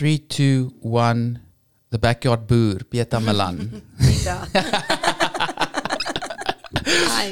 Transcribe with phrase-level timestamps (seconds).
[0.00, 1.40] three, two, one.
[1.90, 3.82] The backyard boer, Pieter Malan.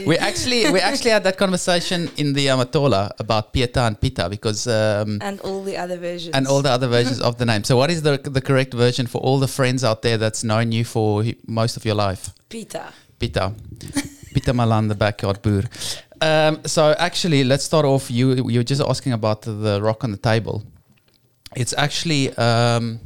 [0.06, 4.66] We actually we actually had that conversation in the Amatola about Pieta and Pita because
[4.66, 6.34] um, and all the other versions.
[6.36, 7.64] and all the other versions of the name.
[7.64, 10.72] So, what is the the correct version for all the friends out there that's known
[10.72, 12.30] you for most of your life?
[12.48, 12.84] Peter.
[13.18, 13.52] Pita,
[14.34, 15.64] Pita Malan, the backyard boer.
[16.20, 18.10] Um, so, actually, let's start off.
[18.10, 20.62] You you were just asking about the rock on the table.
[21.56, 23.00] It's actually um,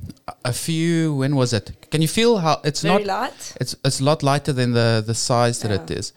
[0.44, 1.14] a few.
[1.14, 1.72] When was it?
[1.90, 3.20] Can you feel how it's Very not?
[3.20, 3.56] light.
[3.60, 6.12] It's it's a lot lighter than the the size that it is.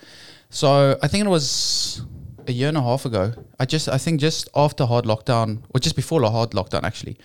[0.50, 2.02] So I think it was
[2.48, 3.34] a year and a half ago.
[3.60, 7.18] I just I think just after hard lockdown or just before the hard lockdown actually,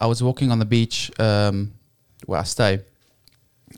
[0.00, 1.72] I was walking on the beach um,
[2.26, 2.80] where I stay,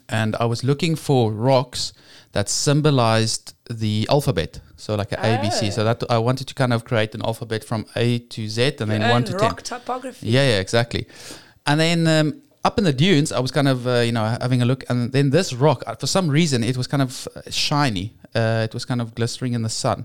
[0.09, 1.93] and I was looking for rocks
[2.35, 3.53] that symbolized
[3.83, 4.59] the alphabet.
[4.75, 5.71] So like an ABC.
[5.71, 5.85] So Oh.
[5.89, 9.01] that I wanted to kind of create an alphabet from A to Z and then
[9.01, 9.49] Your one own to ten.
[9.49, 10.27] rock typography.
[10.35, 11.03] Yeah, yeah, exactly.
[11.65, 12.27] And then um,
[12.67, 15.11] up in the dunes, I was kind of, uh, you know, having a look, and
[15.15, 18.07] then this rock, uh, for some reason, it was kind of uh, shiny.
[18.39, 19.99] Uh, it was kind of glistering in the sun.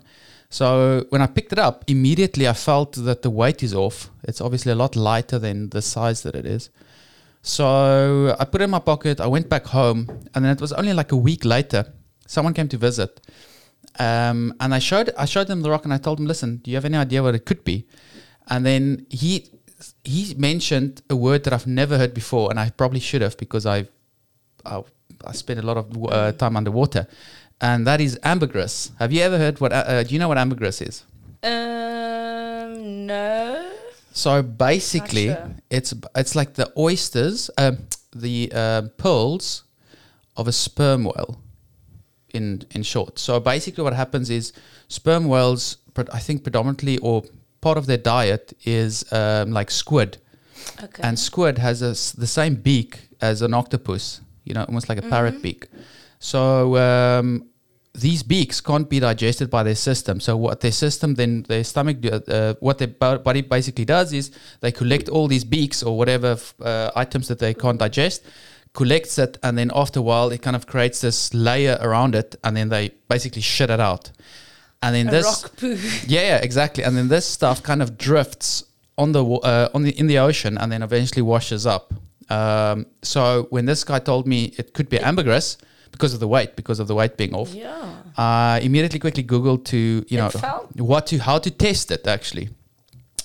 [0.51, 4.11] So when I picked it up, immediately I felt that the weight is off.
[4.29, 6.71] It's obviously a lot lighter than the size that it is.
[7.43, 9.21] So I put it in my pocket.
[9.21, 10.01] I went back home,
[10.35, 11.83] and then it was only like a week later.
[12.35, 13.13] Someone came to visit,
[13.99, 16.71] um, and I showed I showed them the rock, and I told him, "Listen, do
[16.71, 17.77] you have any idea what it could be?"
[18.53, 19.31] And then he
[20.05, 23.67] he mentioned a word that I've never heard before, and I probably should have because
[23.67, 23.89] I
[24.65, 24.85] I,
[25.27, 27.09] I spent a lot of uh, time underwater,
[27.61, 28.93] and that is ambergris.
[29.01, 29.73] Have you ever heard what?
[29.73, 31.05] Uh, uh, do you know what ambergris is?
[31.43, 33.73] Um, no.
[34.13, 35.51] So basically, sure.
[35.69, 37.79] it's it's like the oysters, um,
[38.15, 39.65] the uh, pearls
[40.37, 41.41] of a sperm whale.
[42.33, 44.53] In in short, so basically, what happens is
[44.89, 45.79] sperm whales,
[46.13, 47.23] I think predominantly or
[47.61, 50.19] part of their diet is um, like squid,
[50.83, 51.03] Okay.
[51.03, 54.21] and squid has a the same beak as an octopus.
[54.45, 55.67] You know, almost like a parrot beak.
[56.19, 57.47] So um,
[57.93, 60.21] these beaks can't be digested by their system.
[60.21, 64.73] So what their system then their stomach uh, what their body basically does is they
[64.73, 68.23] collect all these beaks or whatever uh, items that they can't digest,
[68.73, 72.37] collects it, and then after a while it kind of creates this layer around it,
[72.45, 74.11] and then they basically shit it out.
[74.83, 75.75] And then a this rock poo.
[76.07, 76.85] yeah, yeah, exactly.
[76.85, 78.65] And then this stuff kind of drifts
[78.97, 81.93] on the uh, on the in the ocean, and then eventually washes up.
[82.31, 85.59] Um, so when this guy told me it could be ambergris
[85.91, 87.95] because of the weight, because of the weight being off, Yeah.
[88.17, 90.31] I immediately quickly googled to you know
[90.77, 92.51] what to how to test it actually.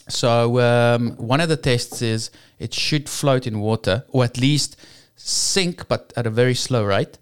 [0.07, 2.29] So um, one of the tests is
[2.59, 4.77] it should float in water or at least
[5.15, 7.17] sink, but at a very slow rate.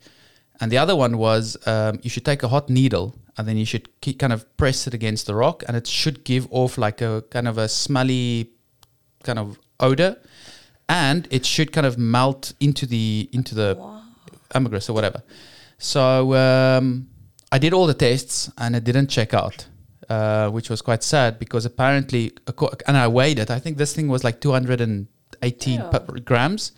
[0.62, 3.66] And the other one was um, you should take a hot needle and then you
[3.66, 7.02] should ke- kind of press it against the rock, and it should give off like
[7.02, 8.52] a kind of a smelly
[9.24, 10.18] kind of odor,
[10.88, 14.03] and it should kind of melt into the into the Wow.
[14.53, 15.24] ambergris or whatever.
[15.80, 17.08] So um,
[17.52, 19.66] I did all the tests and it didn't check out,
[20.09, 22.32] uh, which was quite sad because apparently,
[22.88, 23.50] and I weighed it.
[23.50, 25.90] I think this thing was like 218 Yeah.
[25.90, 26.72] pa- grams.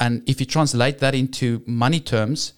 [0.00, 2.52] And if you translate that into money terms,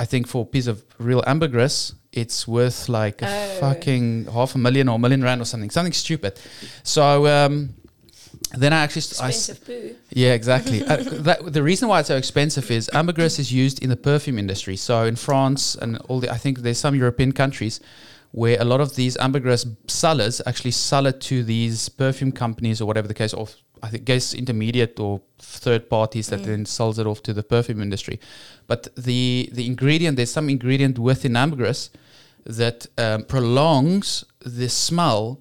[0.00, 3.60] I think for a piece of real ambergris, it's worth like a Oh.
[3.60, 6.38] fucking half a million or a million rand or something, something stupid.
[6.82, 7.74] So um,
[8.56, 9.96] then I actually st- I s- Expensive poo.
[10.10, 10.82] yeah, exactly.
[10.86, 10.96] uh,
[11.28, 14.76] that, the reason why it's so expensive is ambergris is used in the perfume industry.
[14.76, 17.80] So in France and all the, I think there's some European countries
[18.30, 22.86] where a lot of these ambergris sellers actually sell it to these perfume companies or
[22.86, 23.48] whatever the case, or
[23.82, 27.80] I think guess intermediate or third parties that then sells it off to the perfume
[27.82, 28.20] industry.
[28.66, 31.90] But the the ingredient, there's some ingredient within ambergris
[32.44, 35.40] that um, prolongs the smell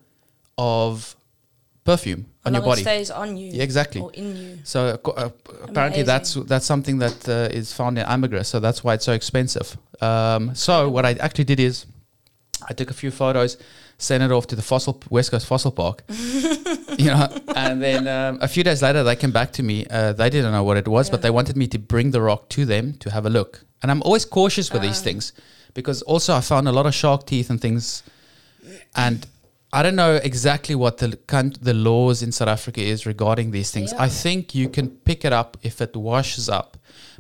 [0.58, 1.16] of
[1.84, 2.82] perfume How on your body.
[2.82, 3.52] stays on you.
[3.54, 4.02] Yeah, exactly.
[4.02, 4.60] Or in you.
[4.64, 5.30] So uh, uh,
[5.64, 8.50] apparently that's that's something that uh, is found in ambergris.
[8.50, 9.78] So that's why it's so expensive.
[10.02, 11.86] Um, so what I actually did is
[12.70, 13.58] I took a few photos,
[13.98, 16.04] sent it off to the fossil West Coast Fossil Park,
[16.98, 19.86] you know, and then um, a few days later they came back to me.
[19.90, 22.48] Uh, they didn't know what it was, but they wanted me to bring the rock
[22.50, 23.66] to them to have a look.
[23.82, 25.04] And I'm always cautious with these Ah.
[25.04, 25.34] things
[25.74, 28.04] because also I found a lot of shark teeth and things,
[28.96, 29.26] and.
[29.74, 31.20] I don't know exactly what the
[31.62, 33.92] the laws in South Africa is regarding these things.
[33.92, 34.04] Yeah.
[34.04, 36.78] I think you can pick it up if it washes up,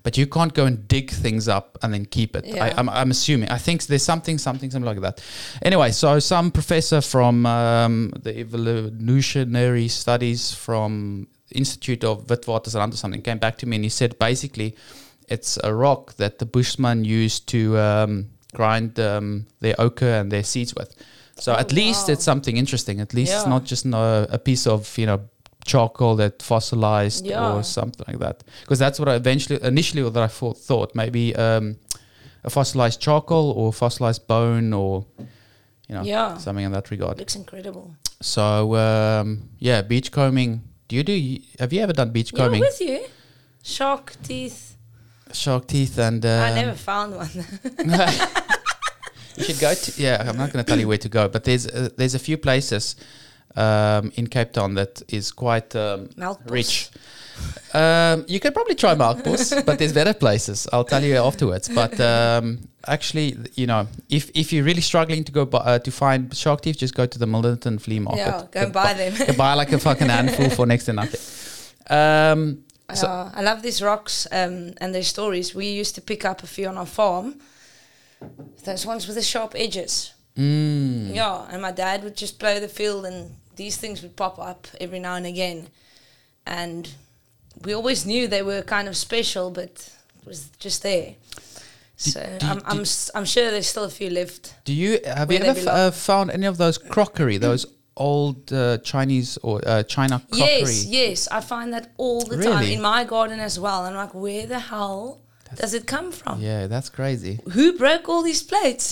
[0.07, 2.45] but you can't go and dig things up and then keep it.
[2.45, 2.74] I, Yeah.
[2.77, 3.50] I'm, I'm assuming.
[3.50, 5.21] I think there's something, something, something like that.
[5.62, 13.21] Anyway, so some professor from um, the evolutionary studies from Institute of Witwatersrand or something
[13.21, 14.77] came back to me and he said basically
[15.27, 20.44] it's a rock that the Bushmen used to um, grind um, their ochre and their
[20.44, 20.95] seeds with.
[21.36, 22.13] So Oh, at least wow.
[22.13, 23.01] it's something interesting.
[23.01, 25.19] At least it's not just no, a piece of you know
[25.67, 27.53] charcoal that fossilized Yeah.
[27.53, 28.43] or something like that.
[28.61, 31.75] Because that's what I eventually, initially, what I thought, thought maybe um,
[32.43, 35.05] a fossilized charcoal or fossilized bone or
[35.87, 36.37] you know Yeah.
[36.37, 37.19] something in that regard.
[37.19, 37.95] Looks incredible.
[38.21, 40.61] So um, yeah, beach combing.
[40.87, 41.37] Do you do?
[41.59, 43.05] Have you ever done beach Yeah, with you.
[43.61, 44.75] Shark teeth.
[45.33, 46.25] Shark teeth and.
[46.25, 47.29] Um, I never found one.
[49.37, 50.01] you should go to.
[50.01, 52.19] Yeah, I'm not going to tell you where to go, but there's uh, there's a
[52.19, 52.95] few places
[53.57, 56.09] um, in Cape Town that is quite um,
[56.48, 56.89] rich.
[57.74, 60.68] Um, you can probably try Melkbos, but there's better places.
[60.74, 61.69] I'll tell you afterwards.
[61.69, 65.92] But um, actually, you know, if if you're really struggling to go bu- uh, to
[65.92, 68.19] find shark teeth, just go to the Milnerton flea market.
[68.21, 69.13] Yeah, go and buy them.
[69.27, 71.19] You buy like a fucking handful for next to nothing.
[71.89, 72.63] Um,
[72.94, 75.53] So- Uh, I love these rocks um, and their stories.
[75.56, 77.36] We used to pick up a few on our farm.
[78.65, 80.13] Those ones with the sharp edges.
[80.38, 84.39] mm, Yeah, and my dad would just plow the field, and these things would pop
[84.39, 85.68] up every now and again.
[86.45, 86.89] And
[87.63, 89.69] we always knew they were kind of special, but
[90.19, 91.15] it was just there.
[91.98, 94.54] So do you- I'm, I'm, do- s- I'm sure there's still a few left.
[94.65, 97.65] Do you have you ever f- uh, found any of those crockery, those
[97.95, 100.60] old uh, Chinese or uh, China crockery?
[100.60, 103.81] Yes, yes, I find that all the time in my garden as well.
[103.86, 105.21] I'm like, where the hell
[105.55, 106.41] does it come from?
[106.41, 107.39] Yeah, that's crazy.
[107.53, 108.91] Who broke all these plates?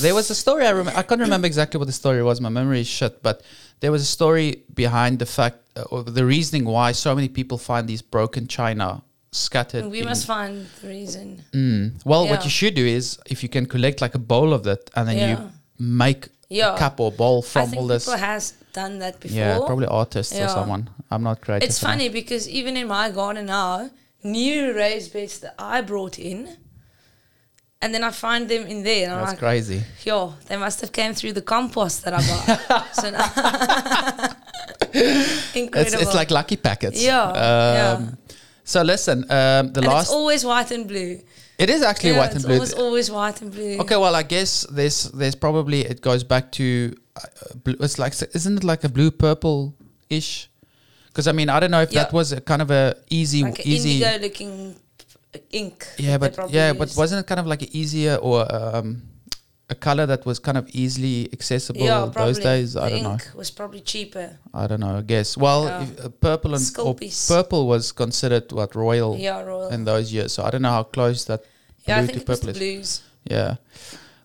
[0.00, 0.98] There was a story I remember.
[0.98, 2.40] I can't remember exactly what the story was.
[2.40, 3.22] My memory is shit.
[3.22, 3.42] But
[3.80, 7.58] there was a story behind the fact uh, or the reasoning why so many people
[7.58, 9.02] find these broken china
[9.32, 9.84] scattered.
[9.86, 11.42] we in- must find the reason.
[11.52, 12.04] Mm.
[12.04, 14.90] Well, what you should do is if you can collect like a bowl of that
[14.96, 15.30] and then Yeah.
[15.30, 16.74] you make Yeah.
[16.74, 18.04] a cup or bowl from all this.
[18.06, 19.38] people has done that before.
[19.38, 20.90] Yeah, probably artists or someone.
[21.10, 21.68] I'm not creative.
[21.68, 21.92] It's enough.
[21.92, 23.90] funny because even in my garden now,
[24.22, 26.56] new raised beds that I brought in,
[27.82, 29.82] and then I find them in there, and I'm That's like, crazy.
[30.04, 32.20] yo, they must have came through the compost that I
[32.68, 32.94] bought.
[32.94, 34.34] so now,
[34.92, 36.00] It's, incredible.
[36.02, 37.02] it's like lucky packets.
[37.02, 38.10] Yeah, yeah.
[38.64, 41.20] So listen, um, the and last it's always white and blue.
[41.58, 42.54] it is actually yeah, white and it's blue.
[42.56, 43.78] Always, always white and blue.
[43.80, 47.20] Okay, well, I guess there's there's probably it goes back to uh,
[47.64, 49.74] blue, it's like isn't it like a blue purple
[50.08, 50.48] ish?
[51.10, 53.66] Because I mean I don't know if that was a kind of a easy Like
[53.66, 54.76] easy indigo looking
[55.52, 55.86] ink.
[55.98, 59.02] yeah, but yeah, but wasn't it kind of like an easier or um,
[59.68, 62.76] a color that was kind of easily accessible yeah, those days?
[62.76, 63.12] I don't know.
[63.12, 64.38] ink was probably cheaper.
[64.54, 64.96] I don't know.
[64.98, 65.36] I guess.
[65.36, 65.82] Well, Yeah.
[65.82, 66.64] if, uh, purple and
[67.28, 69.68] purple was considered what royal Yeah, royal.
[69.68, 70.32] in those years.
[70.32, 71.42] So I don't know how close that
[71.86, 73.02] yeah, I blue think to it was purple is.
[73.24, 73.56] Yeah.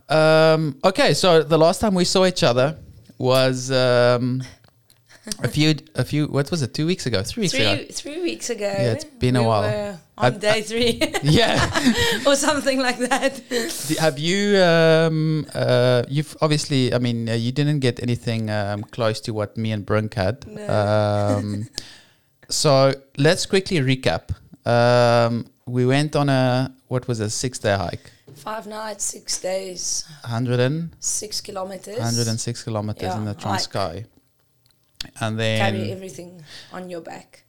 [0.09, 2.77] Um, okay, so the last time we saw each other
[3.17, 4.43] was um,
[5.39, 6.27] a few, a few.
[6.27, 6.73] What was it?
[6.73, 7.23] Two weeks ago?
[7.23, 7.75] Three weeks ago?
[7.75, 8.65] Three, three weeks ago.
[8.65, 9.99] Yeah, it's been a while.
[10.17, 11.59] On day three Yeah.
[12.25, 13.41] or something like that.
[13.99, 14.57] Have you?
[14.61, 16.93] Um, uh, you've obviously.
[16.93, 20.47] I mean, uh, you didn't get anything um, close to what me and Brink had.
[20.47, 21.37] No.
[21.37, 21.67] Um,
[22.49, 24.31] so let's quickly recap.
[24.65, 30.05] Um, we went on a what was a six day hike, Five nights, six days,
[30.21, 31.97] 100 and, six kilometers.
[31.97, 33.33] 106 kilometers in the.
[33.33, 34.05] Transkei.
[35.19, 37.43] And then Carry everything on your back.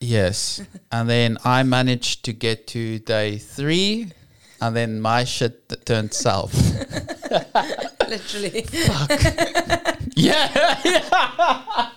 [0.00, 0.62] Yes.
[0.92, 4.12] and then I managed to get to day three,
[4.60, 6.54] and then my shit t- turned south.
[8.08, 8.66] Literally.
[10.16, 10.80] yeah.
[10.84, 11.90] yeah.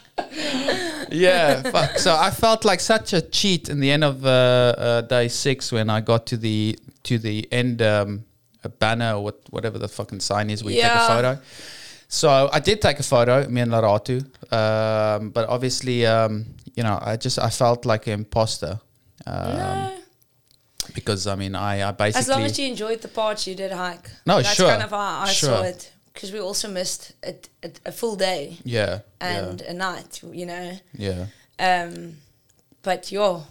[1.12, 2.00] yeah, fuck.
[2.00, 5.72] So I felt like such a cheat in the end of uh, uh, day six
[5.72, 8.25] when I got to the to the end um,
[8.63, 11.39] a banner or what, whatever the fucking sign is where you take a photo.
[12.07, 14.23] So I did take a photo, me and Laratu,
[14.53, 16.45] um, but obviously, um,
[16.75, 18.79] you know, I just I felt like an imposter.
[19.25, 19.93] Um, no.
[20.93, 23.71] because I mean I, I basically As long as you enjoyed the part, you did
[23.71, 24.09] hike.
[24.25, 25.91] No, That's sure, kind of how I saw it.
[26.13, 30.79] Because we also missed a, a, a full day yeah and a night, you know.
[30.93, 31.25] yeah
[31.59, 32.17] Um,
[32.83, 33.43] but yo,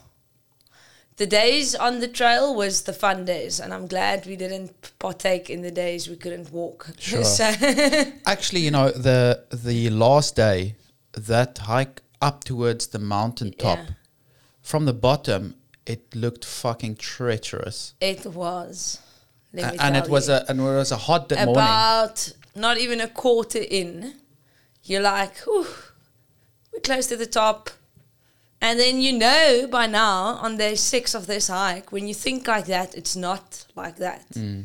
[1.16, 5.48] the days on the trail was the fun days, and I'm glad we didn't partake
[5.50, 6.88] in the days we couldn't walk.
[6.98, 7.24] Sure.
[7.38, 7.44] so,
[8.26, 10.74] actually you know the the last day
[11.12, 13.94] that hike up towards the mountain top Yeah.
[14.62, 15.54] from the bottom
[15.86, 18.98] it looked fucking treacherous it was.
[19.52, 20.34] Let me A- and it was you.
[20.34, 24.14] a and it was a hot day morning about not even a quarter in.
[24.82, 27.70] You're like, we're close to the top.
[28.60, 32.48] And then you know by now on day six of this hike, when you think
[32.48, 34.28] like that, it's not like that.
[34.30, 34.64] Mm.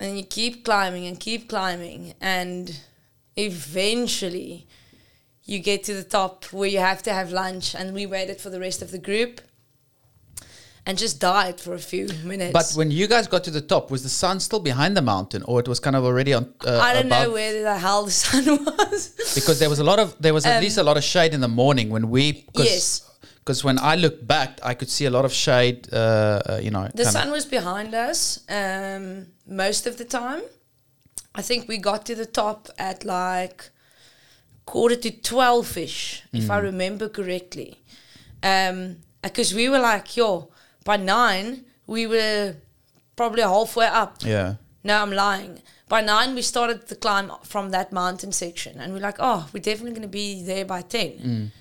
[0.00, 2.14] And you keep climbing and keep climbing.
[2.20, 2.80] And
[3.36, 4.66] eventually
[5.44, 7.74] you get to the top where you have to have lunch.
[7.74, 9.40] And we waited for the rest of the group.
[10.86, 12.52] And just died for a few minutes.
[12.52, 15.42] But when you guys got to the top, was the sun still behind the mountain,
[15.44, 16.52] or it was kind of already on?
[16.66, 19.32] Uh, I don't know where the hell the sun was.
[19.34, 21.32] because there was a lot of there was at Um, least a lot of shade
[21.34, 23.10] in the morning when we cause, Yes.
[23.38, 26.70] because when I looked back I could see a lot of shade uh, uh, you
[26.70, 30.42] know The sun was behind us um, most of the time.
[31.34, 33.70] I think we got to the top at like
[34.66, 37.70] quarter to 12 ish, if I remember correctly.
[39.22, 40.50] Because we were like, yo,
[40.84, 42.54] by nine, we were
[43.16, 44.18] probably halfway up.
[44.22, 45.62] yeah No, I'm lying.
[45.88, 49.62] By nine, we started the climb from that mountain section, and we're like, oh, we're
[49.62, 51.52] definitely going to be there by 10.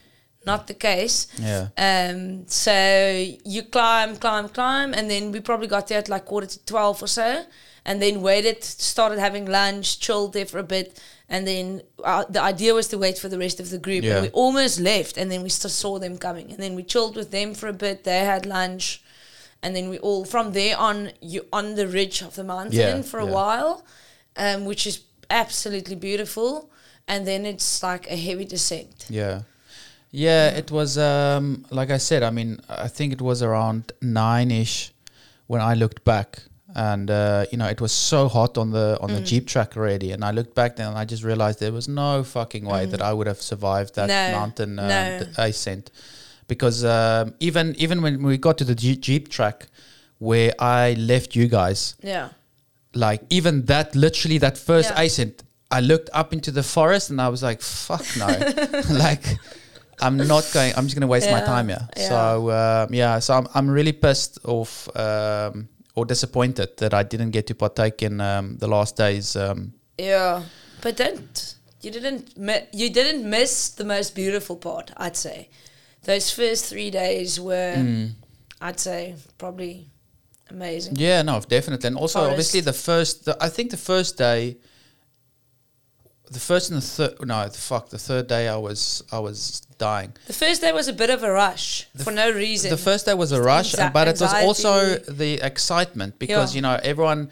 [0.45, 1.27] Not the case.
[1.39, 2.73] yeah Um, so
[3.53, 7.03] you climb, climb, climb, and then we probably got there at like quarter to 12
[7.03, 7.45] or so,
[7.85, 10.99] and then waited, started having lunch, chilled there for a bit,
[11.29, 14.03] and then uh, the idea was to wait for the rest of the group.
[14.03, 14.13] Yeah.
[14.15, 17.31] And we almost left, and then we saw them coming, and then we chilled with
[17.31, 18.03] them for a bit.
[18.03, 19.02] They had lunch,
[19.63, 23.01] and then we all from there on you on the ridge of the mountain Yeah,
[23.11, 23.31] for a yeah.
[23.39, 23.73] while,
[24.35, 24.95] um, which is
[25.29, 26.69] absolutely beautiful.
[27.07, 29.05] And then it's like a heavy descent.
[29.09, 29.41] yeah
[30.11, 34.51] yeah it was um like I said I mean I think it was around nine
[34.51, 34.93] ish
[35.47, 36.29] when I looked back
[36.75, 39.25] and uh, you know it was so hot on the on the Mm.
[39.31, 42.23] jeep track already and I looked back then and I just realized there was no
[42.23, 44.31] fucking way that I would have survived that Mm.
[44.31, 45.19] No, mountain um, no.
[45.19, 45.91] th- ascent
[46.47, 49.67] because um, even even when we got to the Jeep, Jeep track
[50.19, 52.29] where I left you guys, Yeah.
[52.93, 55.01] like even that literally that first Yeah.
[55.01, 58.27] ascent, I looked up into the forest and I was like, "Fuck no!"
[58.89, 59.23] like
[60.01, 60.73] I'm not going.
[60.75, 61.87] I'm just gonna waste my time here.
[61.97, 62.09] yeah.
[62.09, 67.31] So um, yeah, so I'm I'm really pissed off um, or disappointed that I didn't
[67.31, 69.35] get to partake in um, the last days.
[69.35, 70.43] Um, Yeah,
[70.81, 74.91] but don't you didn't mi- you didn't miss the most beautiful part.
[74.97, 75.49] I'd say
[76.03, 78.11] those first three days were, mm.
[78.61, 79.87] I'd say, probably
[80.49, 80.95] amazing.
[80.97, 82.31] Yeah, no, definitely, and also Forest.
[82.31, 83.25] obviously the first.
[83.25, 84.57] The, I think the first day,
[86.31, 87.25] the first and the third.
[87.25, 87.89] No, fuck.
[87.89, 90.13] The third day, I was I was dying.
[90.27, 92.69] The first day was a bit of a rush The for no reason.
[92.71, 96.57] The first day was a rush, but it was also the excitement because Yeah.
[96.57, 97.29] you know everyone.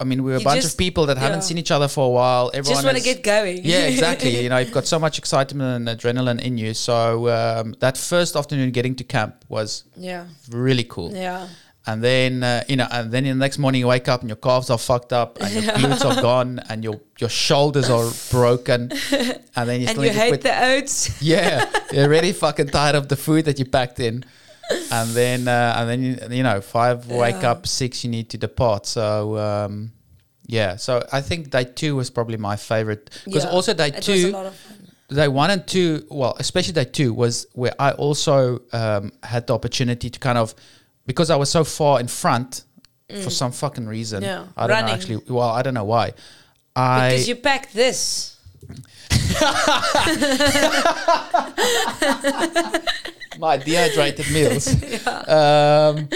[0.00, 1.86] I mean, we were a You bunch just- of people that haven't seen each other
[1.88, 2.50] for a while.
[2.52, 3.60] Everyone just want to get going.
[3.64, 4.42] yeah, exactly.
[4.42, 6.74] you know, you've got so much excitement and adrenaline in you.
[6.74, 11.12] So um, that first afternoon getting to camp was yeah, really cool.
[11.14, 11.46] yeah,
[11.86, 14.36] And then uh, you know, and then the next morning you wake up and your
[14.48, 18.90] calves are fucked up and your glutes are gone and your your shoulders are broken,
[19.56, 20.42] and then you and you hate quit.
[20.42, 21.22] the oats.
[21.22, 24.24] Yeah, you're really fucking tired of the food that you packed in,
[24.90, 28.38] and then uh, and then you, you know five wake up, six you need to
[28.38, 28.86] depart.
[28.86, 29.92] So um,
[30.46, 34.02] yeah, so I think day two was probably my favorite because Yeah, also day it
[34.02, 34.88] two, lot of fun.
[35.16, 39.54] day one and two, well, especially day two was where I also um, had the
[39.54, 40.54] opportunity to kind of
[41.06, 42.64] because I was so far in front
[43.22, 44.22] for some fucking reason.
[44.22, 44.26] Mm.
[44.26, 44.86] Yeah, I don't running.
[44.86, 45.16] know actually.
[45.28, 46.12] Well, I don't know why.
[46.76, 48.33] I Because you packed this.
[53.38, 54.68] my dehydrated meals.
[55.28, 56.08] um,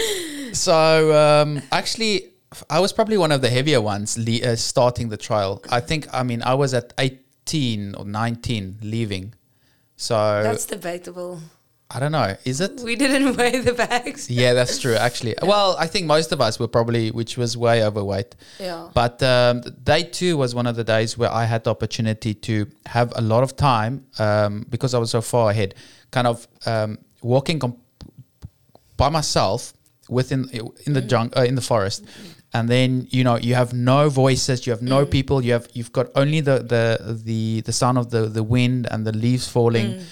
[0.53, 2.33] so um, actually,
[2.71, 5.63] I was probably one of the heavier ones le- uh, starting the trial.
[5.71, 6.07] I think.
[6.13, 9.35] I mean, I was at eighteen or nineteen leaving.
[9.97, 11.41] So That's debatable.
[11.91, 12.37] I don't know.
[12.45, 12.81] Is it?
[12.81, 14.31] We didn't weigh the bags.
[14.31, 14.95] Yeah, that's true.
[14.95, 18.37] Actually, well, I think most of us were probably, which was way overweight.
[18.61, 18.91] Yeah.
[18.93, 22.67] But um, day two was one of the days where I had the opportunity to
[22.85, 25.75] have a lot of time um, because I was so far ahead,
[26.11, 27.79] kind of um, walking com-
[28.99, 29.73] by myself
[30.11, 30.49] within
[30.85, 32.05] in the jung- uh, in the forest,
[32.53, 35.93] and then you know you have no voices, you have no people, you have you've
[35.93, 40.03] got only the the the the sound of the the wind and the leaves falling.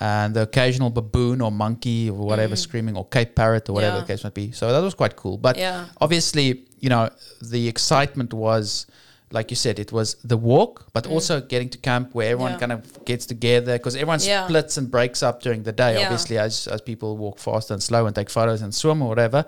[0.00, 4.00] And the occasional baboon or monkey or whatever screaming, or Cape parrot or whatever Yeah.
[4.02, 4.52] the case might be.
[4.52, 5.36] So that was quite cool.
[5.38, 5.86] But Yeah.
[6.00, 7.10] obviously, you know,
[7.42, 8.86] the excitement was,
[9.32, 12.54] like you said, it was the walk, but also getting to camp where everyone Mm.
[12.54, 12.58] Yeah.
[12.60, 14.46] kind of gets together because everyone Yeah.
[14.46, 16.04] splits and breaks up during the day, Yeah.
[16.04, 19.44] obviously, as, as people walk fast and slow and take photos and swim or whatever.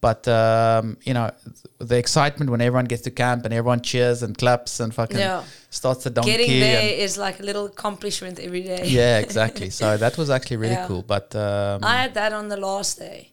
[0.00, 1.30] But, um, you know,
[1.78, 5.44] the excitement when everyone gets to camp and everyone cheers and claps and fucking Yeah.
[5.68, 6.30] starts the donkey.
[6.32, 8.84] Getting there is like a little accomplishment every day.
[8.86, 9.68] yeah, exactly.
[9.70, 10.86] So that was actually really Yeah.
[10.86, 11.02] cool.
[11.02, 13.30] But um, I had that on the last day,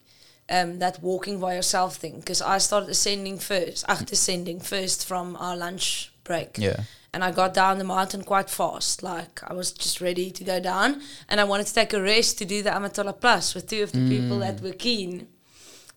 [0.50, 5.36] um, that walking by yourself thing, because I started ascending first, after descending first from
[5.36, 6.58] our lunch break.
[6.58, 6.80] yeah,
[7.14, 9.02] And I got down the mountain quite fast.
[9.02, 12.36] Like I was just ready to go down, and I wanted to take a rest
[12.38, 14.40] to do the Amatola Plus with two of the people Mm.
[14.40, 15.28] that were keen.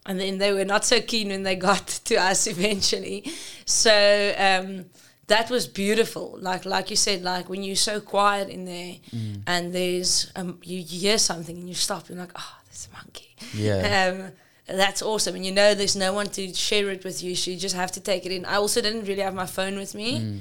[0.05, 3.24] And then they were not so keen when they got to us eventually.
[3.65, 4.86] So um,
[5.27, 6.38] that was beautiful.
[6.41, 9.41] Like like you said, like when you're so quiet in there, Mm.
[9.48, 12.96] and there's um, you, you hear something and you stop and like, oh, there's a
[12.98, 13.36] monkey.
[13.53, 14.10] yeah.
[14.27, 14.31] Um,
[14.77, 15.36] that's awesome.
[15.36, 17.91] And you know there's no one to share it with you, so you just have
[17.93, 18.46] to take it in.
[18.46, 20.20] I also didn't really have my phone with me.
[20.20, 20.39] Mm.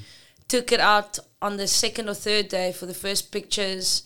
[0.49, 4.05] Took it out on the second or third day for the first pictures.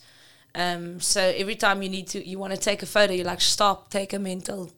[0.55, 3.41] Um, so every time you need to, you want to take a photo, you like
[3.41, 4.71] stop, take a mental,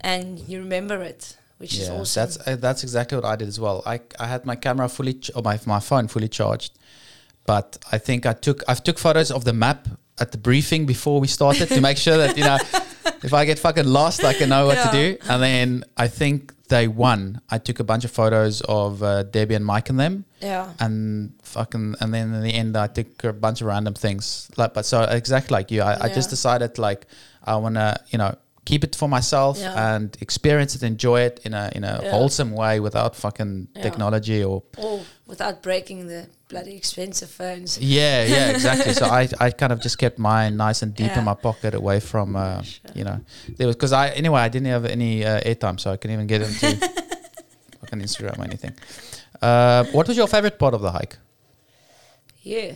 [0.00, 2.00] and you remember it, which is Mm.
[2.00, 2.20] awesome.
[2.22, 3.82] that's uh, that's exactly what I did as well.
[3.86, 6.72] I I had my camera fully ch- or my my phone fully charged,
[7.46, 11.20] but I think I took I've took photos of the map at the briefing before
[11.20, 12.58] we started to make sure that you know
[13.22, 15.16] if I get fucking lost, I can know what to do.
[15.28, 19.54] And then I think day one, I took a bunch of photos of uh, Debbie
[19.54, 20.24] and Mike and them.
[20.40, 20.72] yeah.
[20.80, 24.72] and fucking and then in the end I took a bunch of random things like
[24.74, 27.06] but so exactly like you I, I just decided like
[27.44, 29.94] I want to you know keep it for myself Yeah.
[29.94, 32.10] and experience it enjoy it in a in a Yeah.
[32.12, 33.82] wholesome way without fucking Yeah.
[33.82, 37.78] technology or Or without breaking the bloody expensive phones.
[37.78, 41.24] yeah yeah exactly so I, I kind of just kept mine nice and deep in
[41.24, 42.90] my pocket away from uh, Sure.
[42.94, 43.18] you know
[43.56, 46.26] there was because I anyway I didn't have any uh, airtime so I couldn't even
[46.28, 46.76] get into
[47.80, 48.74] fucking Instagram or anything
[49.42, 51.16] uh, what was your favorite part of the hike
[52.44, 52.72] Yeah.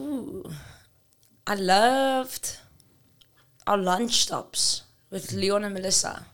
[0.00, 0.44] Ooh.
[1.46, 2.58] I loved
[3.66, 6.26] our lunch stops with Leon and Melissa.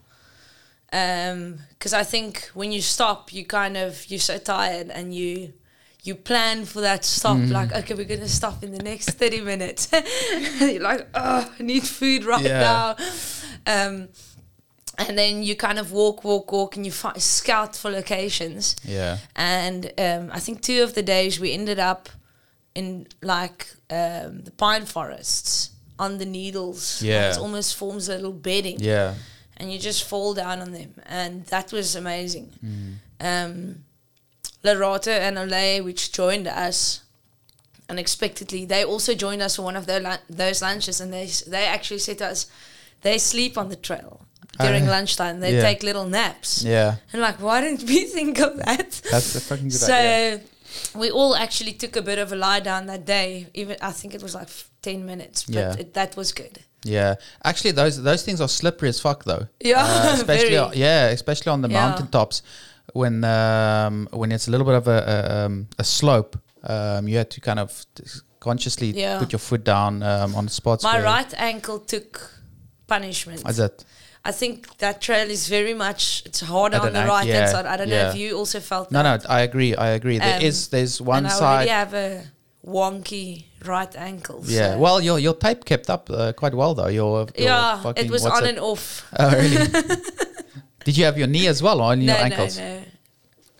[0.90, 5.52] Because I think when you stop, you kind of, you're so tired and you
[6.04, 7.38] you plan for that stop.
[7.38, 9.88] Like, okay, we're going to stop in the next 30 minutes.
[10.60, 12.60] you're like, oh, I need food right Yeah.
[12.60, 12.96] now.
[13.86, 14.08] Um,
[14.98, 18.74] and then you kind of walk, walk, walk, and you fi- scout for locations.
[18.84, 22.08] yeah And um, I think two of the days we ended up
[22.74, 27.02] in like um, the pine forests on the needles.
[27.02, 27.30] Yeah.
[27.30, 28.78] it almost forms a little bedding.
[28.80, 29.14] yeah
[29.56, 30.94] And you just fall down on them.
[31.06, 32.50] And that was amazing.
[32.64, 32.94] Mm.
[33.20, 33.84] Um,
[34.64, 37.00] Larata and Olay, which joined us
[37.88, 41.00] unexpectedly, they also joined us for one of their lun- those lunches.
[41.00, 42.46] And they, they actually said to us,
[43.02, 44.20] they sleep on the trail
[44.58, 45.40] during Oh, lunchtime.
[45.40, 45.62] They yeah.
[45.62, 46.62] take little naps.
[46.64, 49.00] yeah And like, why didn't we think of that?
[49.10, 50.40] That's a fucking good so idea.
[50.94, 53.46] We all actually took a bit of a lie down that day.
[53.54, 54.48] Even I think it was like
[54.82, 55.76] ten minutes, but Yeah.
[55.78, 56.58] it, that was good.
[56.84, 57.14] Yeah,
[57.44, 59.46] actually, those those things are slippery as fuck, though.
[59.60, 61.80] Yeah, Uh, especially on- yeah, especially on the Yeah.
[61.88, 62.42] mountain tops
[62.92, 66.36] when um, when it's a little bit of a a, um, a slope.
[66.64, 68.04] Um, you had to kind of t-
[68.40, 69.18] consciously Yeah.
[69.18, 70.84] put your foot down um, on the spots.
[70.84, 72.30] My right ankle took
[72.86, 73.42] punishment.
[73.48, 73.84] Is it?
[74.24, 77.66] I think that trail is very much it's harder on the angle, right hand side.
[77.66, 79.28] I don't know if you also felt No, no, that.
[79.30, 79.74] I agree.
[79.74, 80.18] I agree.
[80.18, 81.54] There Um, is there's one and I side.
[81.68, 82.22] already have a
[82.64, 84.42] wonky right ankle.
[84.46, 84.72] yeah.
[84.74, 86.86] so- Well, your your tape kept up uh, quite well though.
[86.88, 89.04] Your, your yeah, it was on and off.
[89.18, 89.66] Oh, really?
[90.84, 92.58] Did you have your knee as well or only No, your no, ankles?
[92.58, 92.82] no,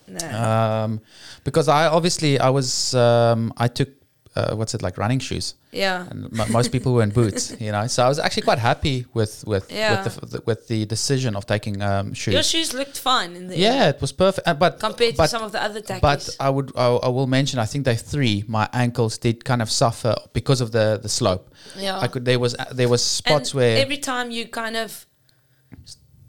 [0.07, 0.27] no.
[0.43, 1.01] um,
[1.43, 3.89] because I obviously I was um, I took
[4.35, 7.71] uh, what's it like running shoes, yeah, and m- most people were in boots, you
[7.71, 7.85] know.
[7.87, 9.91] So I was actually quite happy with with Yeah.
[9.91, 12.33] with, the, f- the, with the decision of taking um, shoes.
[12.33, 15.29] your shoes looked fine in the yeah, it was perfect, uh, but compared but, to
[15.29, 16.01] some of the other tackies.
[16.01, 19.61] But I would I, I will mention I think day three my ankles did kind
[19.61, 21.53] of suffer because of the the slope.
[21.77, 24.75] yeah, I could there was uh, there was spots and where every time you kind
[24.75, 25.05] of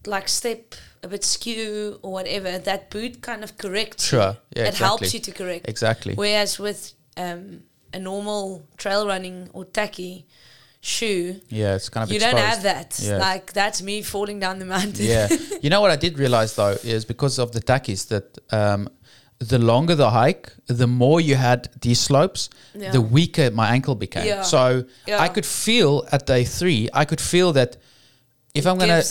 [0.07, 4.05] like step a bit skew or whatever, that boot kind of corrects.
[4.05, 5.69] Sure, yeah, it helps you to correct.
[5.69, 7.63] exactly Whereas with um,
[7.95, 8.45] a normal
[8.77, 10.27] trail running or tacky
[10.81, 12.37] shoe, yeah it's kind of you exposed.
[12.37, 12.99] don't have that.
[13.01, 13.21] Yes.
[13.29, 15.07] Like that's me falling down the mountain.
[15.07, 15.29] yeah.
[15.63, 18.89] You know what I did realize though is because of the tackies that um,
[19.39, 22.93] the longer the hike, the more you had these slopes, Yeah.
[22.93, 24.27] the weaker my ankle became.
[24.27, 24.43] Yeah.
[24.43, 25.23] So Yeah.
[25.27, 27.77] I could feel at day three, I could feel that
[28.55, 29.03] if It I'm gonna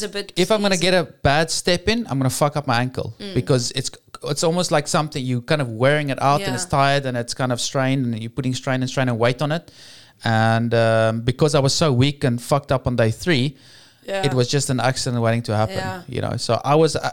[0.43, 3.34] if I'm gonna get a bad step in, I'm gonna fuck up my ankle Mm.
[3.34, 3.89] because it's
[4.29, 7.33] it's almost like something you kind of wearing it out and it's tired and it's
[7.33, 9.71] kind of strained and you're putting strain and strain and weight on it.
[10.23, 13.57] And um, because I was so weak and fucked up on day three,
[14.05, 14.23] Yeah.
[14.25, 16.01] it was just an accident waiting to happen Yeah.
[16.09, 17.09] you know so i was uh,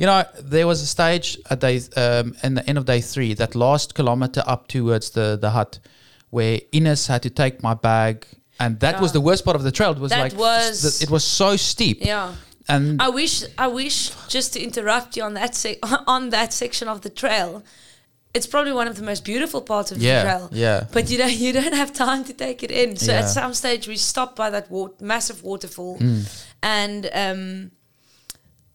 [0.00, 3.34] you know there was a stage at day um in the end of day three
[3.34, 5.78] that last kilometer up towards the the hut
[6.30, 8.14] where ines had to take my bag
[8.58, 11.10] and that was the worst part of the trail it was That like was- it
[11.10, 12.32] was so steep yeah.
[12.68, 16.88] And I wish I wish just to interrupt you on that sec- on that section
[16.88, 17.62] of the trail.
[18.36, 20.48] It's probably one of the most beautiful parts of the trail.
[20.52, 22.96] yeah But you don't you don't have time to take it in.
[22.96, 23.20] So Yeah.
[23.20, 26.22] at some stage we stopped by that wa- massive waterfall, Mm.
[26.62, 27.70] and um,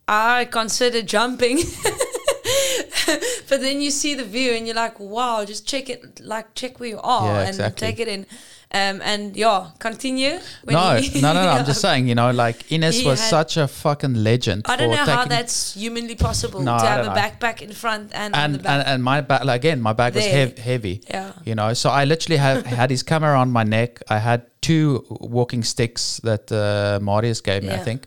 [0.07, 1.57] I considered jumping.
[3.49, 6.79] but then you see the view and you're like, wow, just check it, like check
[6.79, 7.87] where you are Yeah, and exactly.
[7.87, 8.25] take it in.
[8.71, 10.37] Um, and yeah, continue.
[10.67, 11.49] No, he- no, no, no.
[11.57, 14.61] I'm just saying, you know, like Ines He was such a fucking legend.
[14.67, 17.15] I don't know how that's humanly possible No, to have a know.
[17.15, 20.57] backpack in front and, and, and and my bag like, again my bag was hev-
[20.59, 21.31] heavy Yeah.
[21.45, 25.03] you know so i literally have had his camera on my neck i had two
[25.09, 28.05] walking sticks that uh, marius gave me i think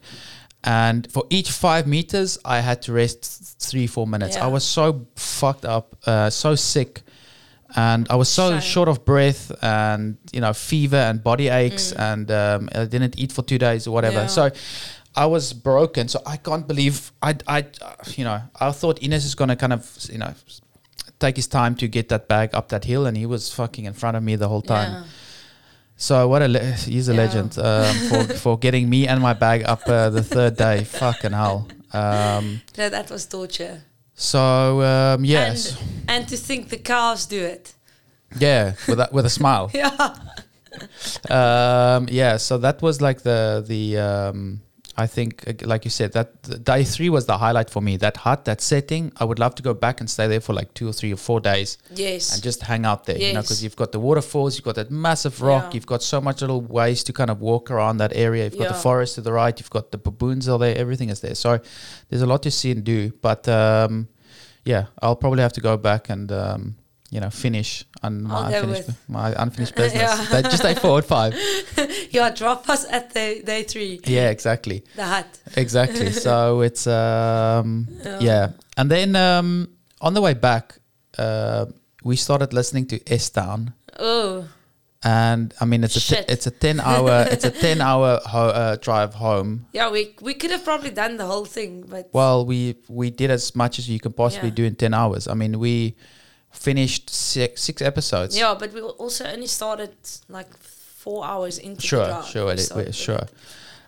[0.65, 3.25] and for each five meters i had to rest
[3.61, 4.45] three four minutes Yeah.
[4.45, 7.03] i was so fucked up uh, so sick
[7.77, 8.61] and i was so Shame.
[8.61, 12.13] short of breath and you know fever and body aches Mm.
[12.13, 14.27] and um, i didn't eat for two days or whatever Yeah.
[14.27, 14.51] so
[15.15, 17.67] I was broken, so I can't believe I, I,
[18.17, 20.33] you know, I thought Ines is gonna kind of, you know,
[21.21, 23.93] take his time to get that bag up that hill, and he was fucking in
[23.93, 24.91] front of me the whole time.
[24.91, 25.05] Yeah.
[25.99, 27.19] So what a le- he's a Yeah.
[27.25, 30.85] legend um, for for getting me and my bag up uh, the third day.
[30.85, 31.69] Fucking hell.
[31.93, 33.83] Um, No, that was torture.
[34.23, 37.75] So um, yes, And, and to think the cows do it.
[38.39, 39.71] yeah, with a, with a smile.
[39.81, 40.15] Yeah.
[41.31, 44.63] um, yeah, so that was like the the um,
[44.97, 47.97] I think like you said that day three was the highlight for me.
[47.99, 50.73] That hut, that setting, I would love to go back and stay there for like
[50.75, 52.33] two or three or four days Yes.
[52.35, 53.17] and just hang out there.
[53.19, 53.45] You know, Yes.
[53.47, 55.75] because you've got the waterfalls, you've got that massive rock, Yeah.
[55.75, 58.45] you've got so much little ways to kind of walk around that area.
[58.45, 61.21] You've got the forest to the right, you've got the baboons are there, everything is
[61.21, 61.35] there.
[61.35, 61.61] So
[62.09, 63.13] there's a lot to see and do.
[63.23, 64.09] But um,
[64.65, 66.77] yeah, I'll probably have to go back and um,
[67.11, 70.31] you know finish on my unfinished my unfinished business.
[70.31, 70.43] Yeah.
[70.43, 71.35] Just day four or five.
[72.11, 74.01] yeah, drop us at day, day three.
[74.07, 74.83] Yeah, exactly.
[74.97, 75.27] The hut.
[75.57, 76.13] Exactly.
[76.13, 78.19] so it's um Yeah.
[78.21, 78.49] yeah.
[78.77, 79.69] And then um
[80.01, 80.79] on the way back,
[81.19, 81.67] uh,
[82.03, 83.73] we started listening to S Town.
[83.99, 84.45] Oh,
[85.05, 88.49] And I mean, it's a t- it's a ten hour it's a ten hour ho-
[88.63, 89.67] uh, drive home.
[89.73, 89.91] yeah.
[89.91, 93.55] We we could have probably done the whole thing, but Well, we we did as
[93.57, 94.55] much as you can possibly Yeah.
[94.55, 95.27] do in ten hours.
[95.27, 95.97] I mean, we
[96.53, 98.37] finished six six episodes.
[98.39, 99.95] yeah, but we also only started
[100.29, 100.51] like
[101.03, 102.27] four hours into the sure, drive.
[102.27, 103.27] sure, We it- started we- with sure.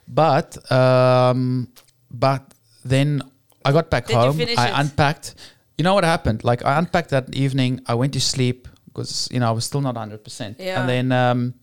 [0.08, 1.68] But um,
[2.10, 2.42] but
[2.84, 3.22] then
[3.64, 4.40] I got back Did home.
[4.40, 4.72] I it?
[4.74, 5.34] unpacked.
[5.78, 6.42] You know what happened?
[6.44, 7.80] Like I unpacked that evening.
[7.86, 10.56] I went to sleep because you know I was still not hundred percent.
[10.60, 10.80] Yeah.
[10.80, 11.54] And then um,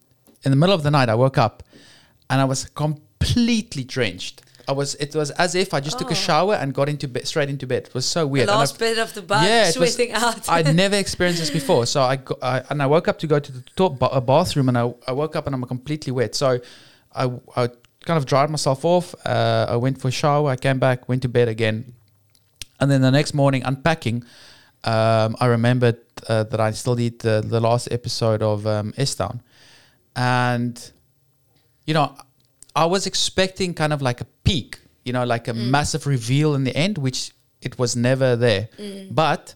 [0.43, 1.63] in the middle of the night, I woke up
[2.29, 4.41] and I was completely drenched.
[4.67, 4.95] I was.
[4.95, 6.27] It was as if I just took a Oh.
[6.27, 7.87] shower and got into bed straight into bed.
[7.87, 8.47] It was so weird.
[8.47, 10.47] And last bit of the bug Yeah, it was- sweating out.
[10.47, 11.85] I'd never experienced this before.
[11.87, 14.69] So I, go, I and I woke up to go to the top ba- bathroom,
[14.69, 16.35] and I, I woke up and I'm completely wet.
[16.35, 16.59] So
[17.15, 17.23] I,
[17.55, 17.67] I
[18.05, 19.15] kind of dried myself off.
[19.25, 20.49] Uh, I went for a shower.
[20.51, 21.93] I came back, went to bed again,
[22.79, 24.23] and then the next morning unpacking.
[24.83, 29.15] Um, I remembered uh, that I still did the, the last episode of um, S
[29.15, 29.41] Town,
[30.15, 30.91] and
[31.85, 32.15] you know,
[32.75, 36.63] I was expecting kind of like a peak, you know, like a massive reveal in
[36.63, 38.69] the end, which it was never there.
[39.11, 39.55] But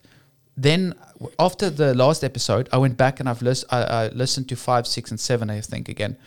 [0.58, 0.94] then
[1.40, 4.86] after the last episode, I went back and I've lis- I, I listened to five,
[4.86, 6.18] six, and seven, I think again,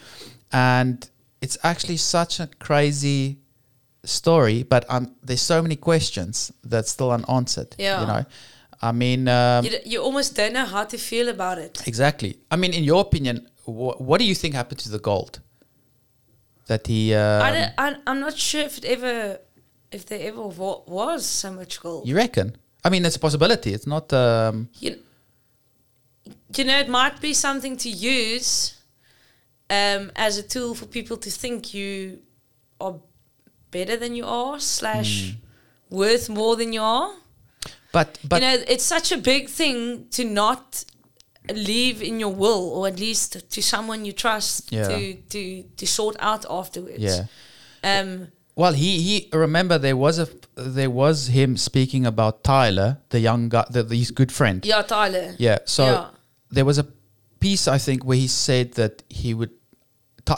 [0.53, 1.09] and
[1.41, 3.39] it's actually such a crazy
[4.05, 4.63] story.
[4.65, 7.75] But um, there's so many questions that's still unanswered.
[7.79, 8.01] Yeah.
[8.01, 8.25] you know,
[8.81, 11.83] I mean, um, you, you almost don't know how to feel about it.
[11.87, 12.39] Exactly.
[12.51, 15.41] I mean, in your opinion, wh- what do you think happened to the gold?
[16.69, 17.15] That he.
[17.15, 19.39] Um, I don't, I, I'm not sure if it ever,
[19.91, 22.07] if there ever wa- was so much gold.
[22.07, 22.57] you reckon?
[22.85, 23.73] I mean, it's a possibility.
[23.75, 24.13] It's not.
[24.13, 24.97] Um, you,
[26.57, 28.75] you know, it might be something to use
[29.71, 32.21] um, as a tool for people to think you
[32.81, 32.95] are
[33.71, 35.35] better than you are, slash
[35.91, 37.13] worth more than you are.
[37.93, 40.85] But but you know, it's such a big thing to not
[41.51, 44.89] leave in your will, or at least to someone you trust Yeah.
[44.89, 46.99] to to to sort out afterwards.
[47.03, 47.25] yeah.
[47.83, 48.29] Um.
[48.57, 49.29] Well, he he.
[49.33, 54.11] Remember, there was a there was him speaking about Tyler, the young guy, the, his
[54.11, 54.65] good friend.
[54.67, 55.35] Yeah, Tyler.
[55.39, 55.59] Yeah.
[55.65, 56.07] So Yeah.
[56.51, 56.87] there was a
[57.41, 59.51] piece I think where he said that he would.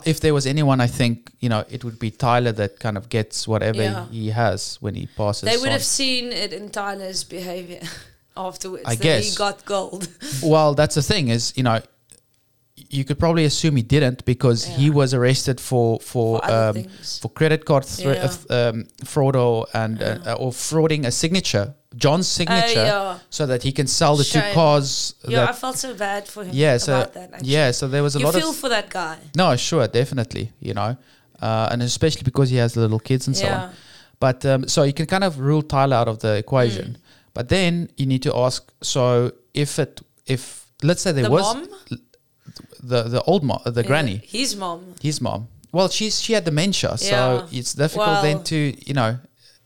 [0.05, 3.09] If there was anyone, I think you know it would be Tyler that kind of
[3.09, 4.07] gets whatever Yeah.
[4.11, 5.43] he has when he passes.
[5.49, 5.73] They would on.
[5.73, 7.81] have seen it in Tyler's behavior
[8.37, 8.85] afterwards.
[8.87, 9.31] I that guess.
[9.31, 10.09] he got gold.
[10.43, 11.81] Well, that's the thing is, you know,
[12.89, 16.85] you could probably assume he didn't because he was arrested for for For um,
[17.21, 18.31] for credit card thre- Yeah.
[18.51, 23.19] uh, um, fraud or and uh, or frauding a signature, John's signature, Oh, yeah.
[23.31, 25.15] so that he can sell the two cars.
[25.29, 26.51] Yeah, I felt so bad for him.
[26.55, 27.45] yeah, so about that.
[27.45, 28.41] Yeah, so there was a lot of.
[28.41, 29.17] you lot feel of for that guy.
[29.37, 30.97] no, sure, definitely, you know,
[31.43, 33.71] uh, and especially because he has little kids and so on.
[34.21, 36.87] But um, so you can kind of rule Tyler out of the equation.
[36.93, 36.97] Mm.
[37.33, 41.57] But then you need to ask: so if it, if let's say there the was
[42.83, 44.95] the the old mom, the Yeah, granny, his mom.
[45.01, 45.49] his mom.
[45.73, 47.07] Well, she's she had dementia, so
[47.51, 47.59] Yeah.
[47.59, 49.19] it's difficult then to you know.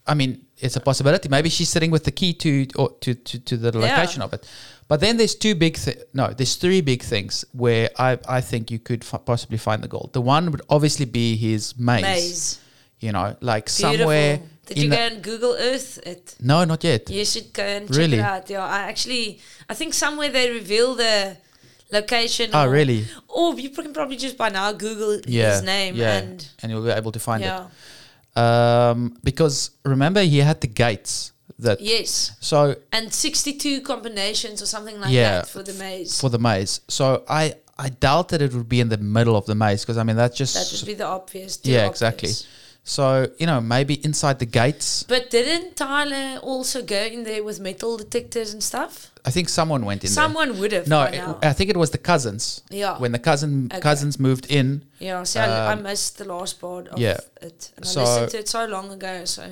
[0.06, 1.28] I mean, it's a possibility.
[1.30, 3.86] Maybe she's sitting with the key to or to to, to the Yeah.
[3.96, 4.44] location of it,
[4.86, 8.70] But then there's two big thi- no, there's three big things where I I think
[8.70, 10.10] you could f- possibly find the gold.
[10.12, 12.02] The one would obviously be his maze.
[12.02, 12.58] Maze.
[13.00, 13.98] You know, like Beautiful.
[13.98, 14.40] somewhere.
[14.66, 16.34] Did you go and Google Earth it?
[16.40, 17.10] no, not yet.
[17.10, 18.18] You should go and check Really?
[18.18, 18.48] it out.
[18.50, 19.26] Yeah, I actually,
[19.68, 21.36] I think somewhere they reveal the
[21.94, 22.50] location.
[22.52, 23.00] Oh, or- really?
[23.28, 25.52] Or you can probably just by now Google Yeah.
[25.54, 28.38] his name yeah, and and you'll be able to find yeah, it.
[28.44, 31.80] Um, because remember he had the gates that.
[31.80, 36.20] yes, So and sixty-two combinations or something like Yeah, that for the maze.
[36.20, 36.80] for the maze.
[36.88, 39.98] So I I doubt that it would be in the middle of the maze because
[39.98, 41.56] I mean that's just that would be the obvious.
[41.58, 42.02] too yeah obvious.
[42.02, 42.32] exactly.
[42.86, 45.04] So you know maybe inside the gates.
[45.08, 49.10] But didn't Tyler also go in there with metal detectors and stuff?
[49.24, 50.86] I think someone went in Someone would have.
[50.86, 52.60] No, it, I think it was the cousins.
[52.70, 52.98] yeah.
[52.98, 53.80] When the cousin Okay.
[53.80, 57.16] cousins moved in, Yeah, see, I, I Um, missed the last part of yeah.
[57.40, 57.70] it.
[57.76, 59.42] And So- I listened to it so long ago, so.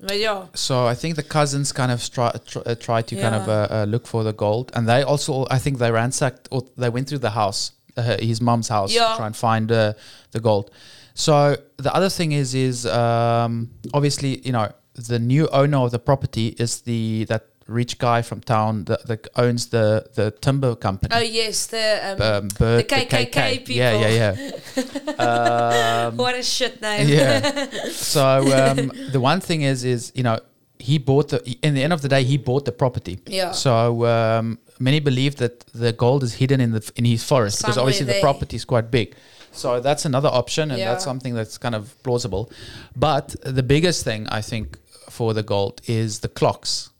[0.00, 0.46] But yeah.
[0.54, 3.66] so I think the cousins kind of try, tr- uh, tried to kind of uh,
[3.70, 7.08] uh, look for the gold, and they also I think they ransacked or they went
[7.08, 9.08] through the house, uh, his mom's house, Yeah.
[9.10, 9.92] to try and find uh,
[10.30, 10.70] the gold.
[11.18, 15.98] So the other thing is is um, obviously you know the new owner of the
[15.98, 21.14] property is the that rich guy from town that, that owns the the timber company.
[21.14, 22.00] Oh, yes, the.
[22.02, 23.74] Um, um, Bert, the KKK people.
[23.74, 24.36] Yeah, yeah,
[24.76, 25.12] yeah.
[26.06, 27.08] um, what a shit name.
[27.08, 27.66] yeah.
[27.90, 30.38] So um, the one thing is, is you know,
[30.78, 31.38] he bought the.
[31.62, 33.18] In the end of the day, he bought the property.
[33.26, 33.52] Yeah.
[33.52, 37.74] So um, many believe that the gold is hidden in the in his forest because
[37.74, 39.14] Somewhere obviously the property is quite big.
[39.52, 42.50] So that's another option, and that's something that's kind of plausible.
[42.94, 44.78] But the biggest thing I think
[45.10, 46.90] for the gold is the clocks,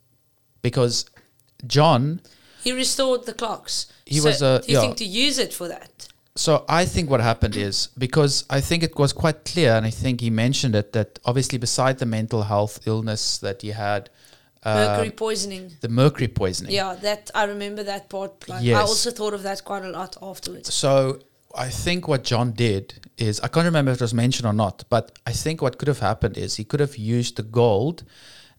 [0.63, 1.05] because
[1.67, 2.21] John
[2.65, 3.87] He restored the clocks.
[4.07, 4.61] He So was, a.
[4.61, 4.81] Do you yeah.
[4.81, 6.09] think to use it for that?
[6.35, 9.91] So I think what happened is because I think it was quite clear, and I
[9.91, 14.09] think he mentioned it that obviously beside the mental health illness that he had,
[14.63, 15.73] uh, Mercury poisoning.
[15.81, 16.73] the mercury poisoning.
[16.73, 18.49] Yeah, that I remember that part.
[18.49, 20.73] Like, I also thought of that quite a lot afterwards.
[20.73, 21.21] So
[21.59, 24.85] I think what John did is I can't remember if it was mentioned or not,
[24.89, 28.05] but I think what could have happened is he could have used the gold,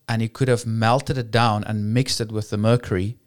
[0.10, 3.18] and he could have melted it down and mixed it with the mercury,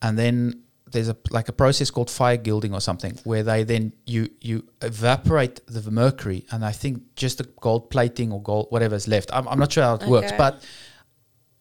[0.00, 3.92] and then there's a like a process called fire gilding or something where they then
[4.06, 8.94] you you evaporate the mercury and I think just the gold plating or gold whatever
[8.94, 9.30] is left.
[9.32, 10.62] I'm, I'm not sure how it works, but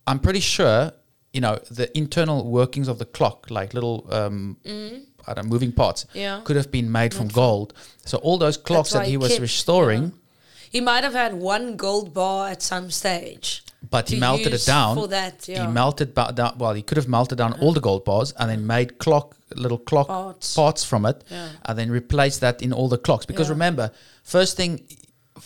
[0.06, 0.92] I'm pretty sure
[1.34, 4.58] you know the internal workings of the clock, like little um,
[5.28, 6.06] I don't know, moving parts.
[6.14, 6.42] Yeah.
[6.44, 7.74] could have been made from gold.
[8.06, 10.14] So all those clocks that he was kept- restoring,
[10.72, 13.64] He might have had one gold bar at some stage.
[13.90, 14.96] but he melted it down.
[14.96, 15.48] for that.
[15.48, 15.66] Yeah.
[15.66, 16.54] He melted ba- down.
[16.58, 19.78] Well, he could have melted down all the gold bars and then made clock little
[19.80, 20.54] clock Parts.
[20.56, 21.50] parts from it, Yeah.
[21.66, 23.26] and then replaced that in all the clocks.
[23.26, 23.54] Because Yeah.
[23.58, 23.92] remember,
[24.24, 24.72] first thing,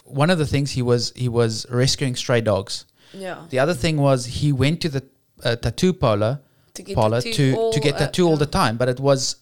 [0.04, 2.86] one of the things he was he was rescuing stray dogs.
[3.14, 3.38] Yeah.
[3.50, 5.04] The other thing was he went to the
[5.44, 6.40] uh, tattoo parlor
[6.76, 9.38] To get parlor tattoo to to get uh, tattoo all the time, but it was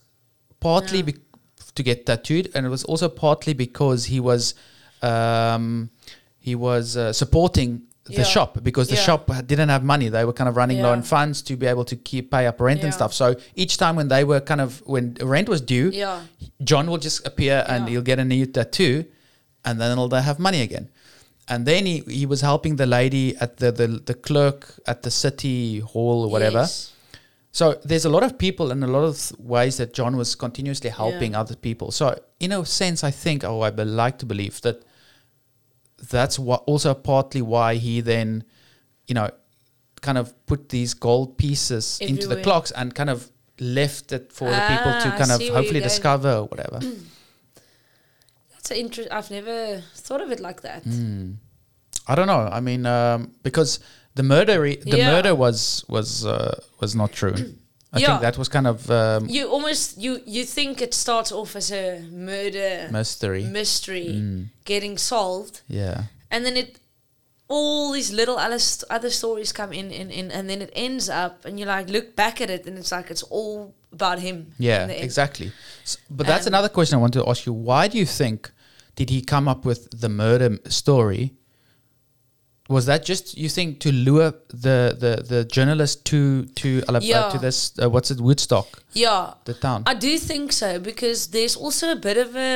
[0.70, 1.10] partly Yeah.
[1.10, 1.22] be-
[1.78, 4.44] to get tattooed, and it was also partly because he was
[5.02, 5.90] um,
[6.40, 7.70] he was uh, supporting
[8.06, 8.24] the Yeah.
[8.36, 9.08] shop because the Yeah.
[9.08, 10.08] shop didn't have money.
[10.10, 12.60] They were kind of running low on funds to be able to keep pay up
[12.62, 13.14] rent and stuff.
[13.14, 15.04] So each time when they were kind of when
[15.36, 16.22] rent was due, Yeah.
[16.70, 19.06] John will just appear and he'll get a new tattoo,
[19.66, 20.90] and then they'll have money again.
[21.52, 25.12] And then he, he was helping the lady at the, the the clerk at the
[25.12, 26.60] city hall or whatever.
[26.60, 26.93] Yes.
[27.54, 30.90] So there's a lot of people and a lot of ways that John was continuously
[30.90, 31.42] helping Yeah.
[31.42, 31.92] other people.
[31.92, 34.84] So in a sense, I think, or I be- like to believe that
[36.10, 38.44] that's what also partly why he then,
[39.08, 39.30] you know,
[40.02, 44.50] kind of put these gold pieces into the clocks and kind of left it for
[44.50, 46.80] the people Ah, to kind of hopefully discover or whatever.
[48.52, 49.10] That's an interest.
[49.12, 50.84] I've never thought of it like that.
[50.86, 51.36] Mm.
[52.08, 52.50] I don't know.
[52.52, 53.80] I mean, um, because
[54.16, 54.60] the murder,
[54.92, 55.12] the Yeah.
[55.12, 57.36] murder was was uh, was not true.
[57.96, 58.08] I Yeah.
[58.08, 61.72] think that was kind of um, You almost you you think it starts off as
[61.72, 63.44] a murder mystery.
[63.44, 64.46] mystery Mm.
[64.66, 66.04] getting solved, Yeah.
[66.32, 66.80] and then it
[67.48, 71.08] all these little other st- other stories come in, in in and then it ends
[71.10, 74.38] up, and you like look back at it, and it's like it's all about him.
[74.60, 75.04] Yeah, in the end.
[75.04, 75.52] exactly.
[75.84, 77.54] S but that's Um, another question I want to ask you.
[77.54, 78.52] Why do you think
[78.96, 81.34] did he come up with the murder story?
[82.74, 84.30] Was that just you think to lure
[84.66, 86.20] the the, the journalist to
[86.62, 87.30] to Alab- Yeah.
[87.34, 89.80] to this uh, what's it Woodstock Yeah, the town?
[89.94, 92.52] I do think so because there's also a bit of a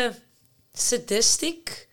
[0.73, 1.88] sadistic.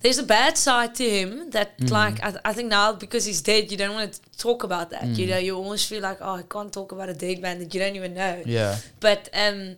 [0.00, 1.90] There's a bad side to him that, Mm.
[1.90, 5.04] like, I, I think now because he's dead, you don't want to talk about that.
[5.04, 5.16] Mm.
[5.18, 7.72] You know, you almost feel like, oh, I can't talk about a dead man that
[7.74, 8.42] you don't even know.
[8.44, 9.76] yeah, But um,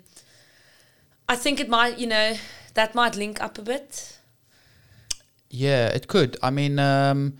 [1.29, 2.35] I think it might, you know,
[2.75, 4.16] that might link up a bit.
[5.51, 6.37] Yeah, it could.
[6.43, 7.35] I mean, um,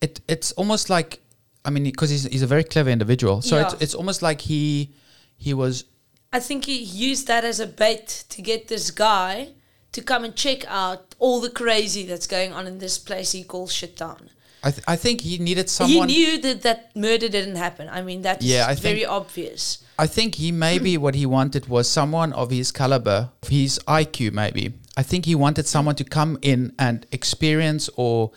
[0.00, 1.20] it it's almost like
[1.64, 3.42] I mean because he's he's a very clever individual.
[3.42, 3.78] So it's Yeah.
[3.82, 4.90] it's almost like he
[5.36, 5.84] he was
[6.32, 9.48] I think he used that as a bait to get this guy
[9.92, 13.42] to come and check out all the crazy that's going on in this place he
[13.44, 14.30] calls shit town.
[14.62, 17.88] I, th- I think he needed someone he knew that that murder didn't happen.
[17.88, 19.78] I mean, that's Yeah, I very think- obvious.
[20.00, 24.74] I think he maybe what he wanted was someone of his caliber, his IQ maybe.
[25.00, 28.30] I think he wanted someone to come in and experience or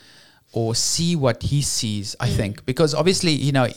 [0.53, 2.25] or see what he sees, Mm.
[2.27, 2.53] I think.
[2.65, 3.67] Because obviously, you know,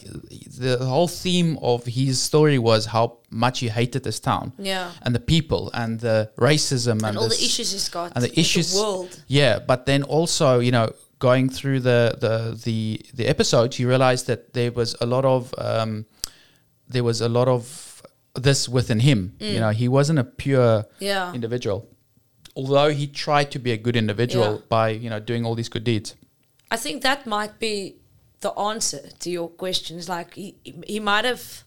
[0.65, 4.53] the whole theme of his story was how much he hated this town.
[4.59, 4.91] Yeah.
[5.03, 8.09] And the people and the racism and, And all the issues he's got.
[8.15, 9.11] and the issues The world.
[9.29, 10.87] yeah but then also you know
[11.21, 12.35] going through the the
[12.67, 16.07] the, the episodes you realize that there was a lot of um,
[16.95, 17.63] there was a lot of
[18.47, 20.87] this within him you know he wasn't a pure Mm.
[21.11, 21.35] Yeah.
[21.35, 21.87] individual
[22.57, 24.61] although he tried to be a good individual Yeah.
[24.69, 26.15] by you know doing all these good deeds
[26.71, 27.97] I think that might be
[28.41, 30.09] the answer to your questions.
[30.09, 31.63] Like he, he might have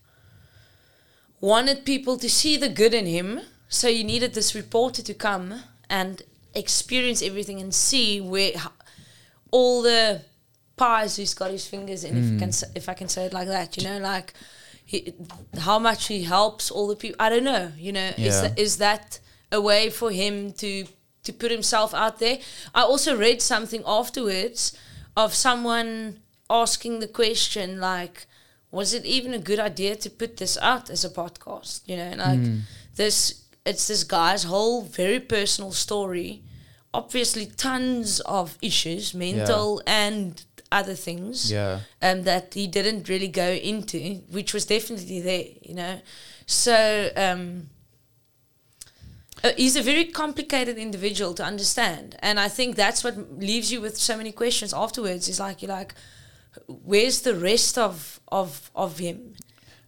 [1.39, 5.63] wanted people to see the good in him, so you needed this reporter to come
[5.89, 6.21] and
[6.53, 8.51] experience everything and see where
[9.51, 10.21] all the
[10.75, 12.63] pies he's got his fingers in, if can, mm.
[12.75, 13.77] if I can say it like that.
[13.77, 14.33] You know, like
[14.85, 15.13] he,
[15.59, 17.17] how much he helps all the people.
[17.19, 17.71] I don't know.
[17.77, 18.41] You know, is Yeah.
[18.41, 19.19] that, is that
[19.51, 20.85] a way for him to
[21.23, 22.39] to put himself out there?
[22.73, 24.77] I also read something afterwards
[25.15, 28.27] of someone asking the question like,
[28.71, 31.81] was it even a good idea to put this out as a podcast?
[31.85, 32.39] You know, like
[32.95, 33.43] this.
[33.65, 36.41] It's this guy's whole very personal story.
[36.93, 43.49] Obviously, tons of issues, mental and other things yeah um, that he didn't really go
[43.51, 43.97] into,
[44.31, 45.99] which was definitely there, you know.
[46.45, 47.69] So um,
[49.43, 53.81] uh, he's a very complicated individual to understand, and I think that's what leaves you
[53.81, 55.27] with so many questions afterwards.
[55.27, 55.93] Is like you're like,
[56.67, 59.33] where's the rest of of of him?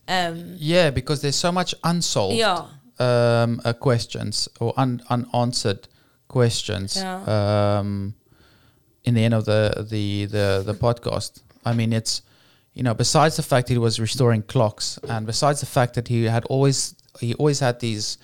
[0.08, 2.66] Um, yeah because there's so much unsolved yeah,
[3.00, 5.88] um, uh, questions or un- unanswered
[6.28, 8.14] questions um,
[9.04, 11.42] in the end of the, the, the, the podcast.
[11.66, 12.22] I mean, it's,
[12.74, 16.26] you know, besides the fact he was restoring clocks and besides the fact that he
[16.26, 18.18] had always, he always had these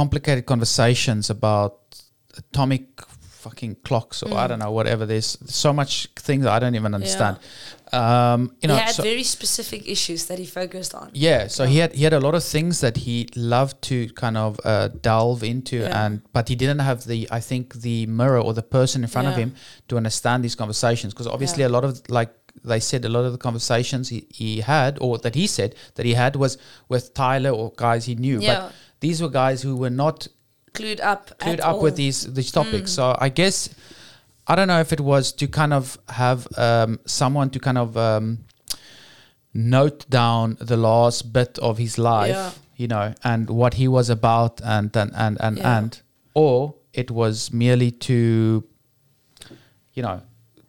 [0.00, 1.74] complicated conversations about
[2.42, 2.84] atomic
[3.44, 5.06] fucking clocks or I don't know, whatever.
[5.06, 5.30] There's
[5.64, 5.90] so much
[6.28, 7.34] things I don't even understand.
[7.92, 11.06] Um, you know, he had so- very specific issues that he focused on.
[11.28, 14.36] yeah, so he had he had a lot of things that he loved to kind
[14.36, 16.04] of uh, delve into, Yeah.
[16.04, 19.28] and but he didn't have the I think the mirror or the person in front
[19.28, 19.50] of him
[19.88, 21.68] to understand these conversations because obviously Yeah.
[21.72, 22.32] a lot of like
[22.64, 26.04] they said a lot of the conversations he, he had or that he said that
[26.10, 26.52] he had was
[26.92, 28.48] with Tyler or guys he knew, Yeah.
[28.54, 28.62] but
[29.00, 30.28] these were guys who were not
[30.72, 31.82] Clued up, clued up all.
[31.82, 32.92] with these these topics.
[32.92, 32.94] Mm.
[32.96, 33.70] So I guess
[34.46, 37.96] I don't know if it was to kind of have um, someone to kind of
[37.96, 38.44] um,
[39.54, 42.50] note down the last bit of his life, Yeah.
[42.76, 45.78] you know, and what he was about, and and and and, Yeah.
[45.78, 46.02] and
[46.34, 48.64] or it was merely to,
[49.94, 50.20] you know,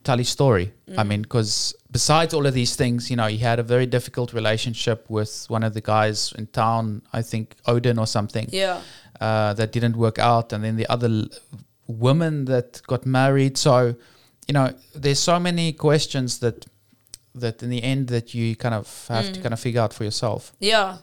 [0.08, 0.66] tell his story.
[1.02, 1.08] I Mm.
[1.12, 1.52] mean, because
[2.00, 5.64] besides all of these things, you know, he had a very difficult relationship with one
[5.68, 6.84] of the guys in town.
[7.20, 8.78] I think Odin or something Yeah,
[9.26, 11.28] uh, that didn't work out, and then the other l-
[11.88, 13.58] woman that got married.
[13.58, 13.76] So,
[14.48, 14.68] you know,
[15.04, 16.58] there's so many questions that
[17.44, 20.04] that in the end that you kind of have to kind of figure out for
[20.10, 20.42] yourself.
[20.74, 20.98] yeah.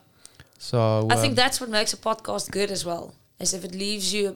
[0.57, 0.77] So
[1.13, 3.05] I think um, that's what makes a podcast good as well.
[3.39, 4.35] Is if it leaves you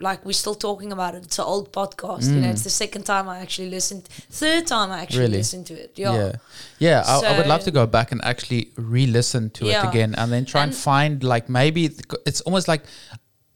[0.00, 1.24] like we're still talking about it.
[1.24, 2.24] It's an old podcast.
[2.34, 4.04] You know, it's the second time I actually listened.
[4.30, 5.28] Third time I actually Mm.
[5.28, 5.38] Really?
[5.38, 5.92] listened to it.
[5.96, 6.14] Yeah.
[6.14, 6.32] yeah,
[6.78, 7.02] yeah.
[7.06, 10.44] I, I would love to go back and actually re-listen to it again, and then
[10.44, 12.82] try and, And- find like maybe th- it's almost like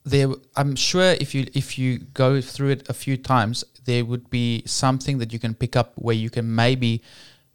[0.05, 0.29] there.
[0.57, 4.63] I'm sure if you if you go through it a few times, there would be
[4.67, 7.03] something that you can pick up where you can maybe,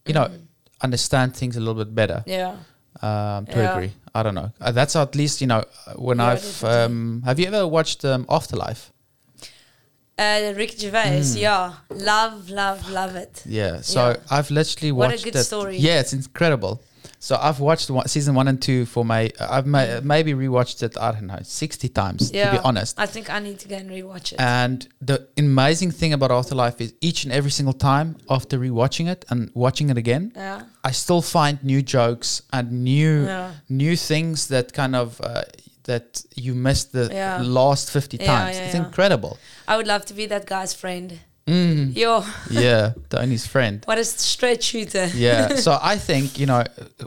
[0.06, 0.30] you know,
[0.82, 2.24] understand things a little bit better.
[2.26, 2.56] Yeah.
[3.02, 3.74] Um, to Yeah.
[3.74, 3.92] agree.
[4.16, 4.52] I don't know.
[4.60, 6.64] Uh, that's at least you know uh, when Yeah, I've.
[6.64, 8.92] Um, have you ever watched um, Afterlife?
[10.20, 11.20] Uh, Ricky Gervais.
[11.22, 11.42] Mm.
[11.42, 11.74] Yeah.
[11.92, 13.44] Love, love, love it.
[13.46, 13.82] Yeah.
[13.82, 14.16] So Yeah.
[14.32, 15.12] I've literally watched.
[15.26, 15.78] What a good story.
[15.78, 16.82] Yeah, it's incredible.
[17.20, 19.32] So I've watched one, season one and two for my.
[19.40, 20.98] I've ma- maybe rewatched it.
[20.98, 22.52] I don't know, sixty times Yeah.
[22.52, 23.00] to be honest.
[23.00, 24.40] I think I need to go and rewatch it.
[24.40, 29.26] And the amazing thing about Afterlife is each and every single time after rewatching it
[29.30, 30.62] and watching it again, yeah.
[30.84, 33.52] I still find new jokes and new Yeah.
[33.68, 35.44] new things that kind of uh,
[35.86, 37.06] that you missed the
[37.44, 38.58] last 50 Yeah, times.
[38.58, 39.38] it's incredible.
[39.68, 41.20] I would love to be that guy's friend.
[41.48, 41.96] Mm.
[41.96, 43.82] Yo, yeah, Tony's friend.
[43.86, 45.08] what a straight shooter.
[45.16, 46.64] Yeah, so I think you know,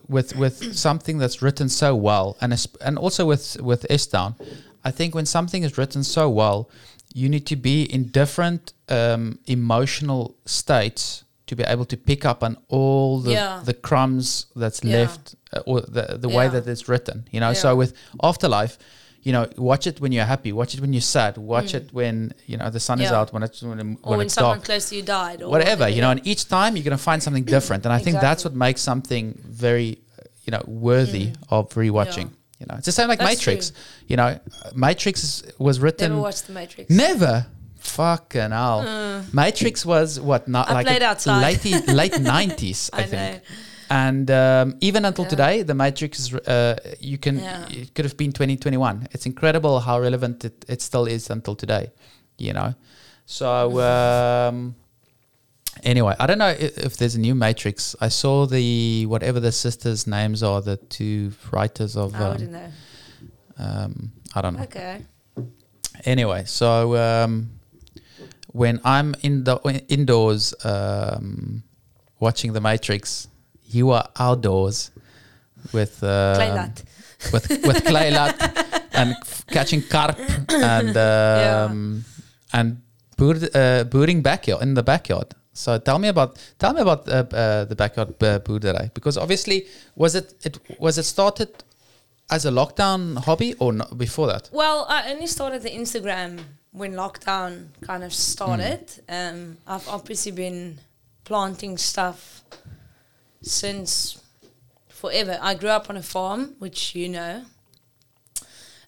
[0.08, 4.34] with with something that's written so well, and and also with with S-Town,
[4.82, 6.70] I think when something is written so well,
[7.12, 12.42] you need to be in different um, emotional states to be able to pick up
[12.42, 13.60] on all the Yeah.
[13.64, 14.96] the crumbs that's Yeah.
[15.00, 17.24] left uh, or the the way that it's written.
[17.30, 17.60] You know, Yeah.
[17.60, 18.78] so with Afterlife.
[19.22, 20.50] You know, watch it when you're happy.
[20.50, 21.36] Watch it when you're sad.
[21.36, 23.14] Watch it when you know the sun is Mm.
[23.18, 23.32] Out.
[23.34, 25.50] When it's when, it- or when when it's someone dark close to you died, or
[25.50, 28.16] whatever you know and each time you're going to find something different and i think
[28.28, 29.98] that's what makes something very
[30.44, 32.60] you know worthy of rewatching Yeah.
[32.60, 33.78] you know it's the same like That's matrix true.
[34.10, 34.28] you know
[34.74, 36.86] matrix was written Never watched The Matrix.
[36.90, 37.34] never
[37.78, 41.40] fucking hell matrix was what not I like played outside.
[41.42, 43.40] late late 90s i, I think know.
[43.90, 45.30] And um, even until Yeah.
[45.30, 47.66] today the matrix is uh, you can Yeah.
[47.70, 51.90] it could have been 2021 it's incredible how relevant it, it still is until today
[52.38, 52.74] you know
[53.26, 54.74] so um,
[55.82, 59.52] anyway i don't know if, if there's a new matrix i saw the whatever the
[59.52, 62.68] sisters names are the two writers of I um, know.
[63.58, 65.04] um, i don't know Okay.
[66.04, 67.50] anyway so um,
[68.52, 69.56] when i'm in the
[69.88, 71.62] indoors um,
[72.20, 73.26] watching the matrix
[73.74, 74.90] you are outdoors
[75.72, 76.84] with uh, Claylat.
[77.32, 78.34] with with claylat
[78.92, 79.14] and
[79.46, 80.18] catching carp
[80.48, 82.04] and um,
[82.52, 82.80] and
[83.16, 85.34] boor, uh, boering backyard in the backyard.
[85.52, 89.66] So tell me about tell me about uh, uh, the backyard uh, boerdery because obviously
[89.94, 91.50] was it it was it started
[92.30, 94.48] as a lockdown hobby or not before that?
[94.52, 96.40] Well, I only started the Instagram
[96.72, 98.84] when lockdown kind of started.
[99.08, 100.78] Um, I've obviously been
[101.24, 102.42] planting stuff
[103.42, 104.20] since
[104.88, 105.38] forever.
[105.40, 107.42] I grew up on a farm, which you know.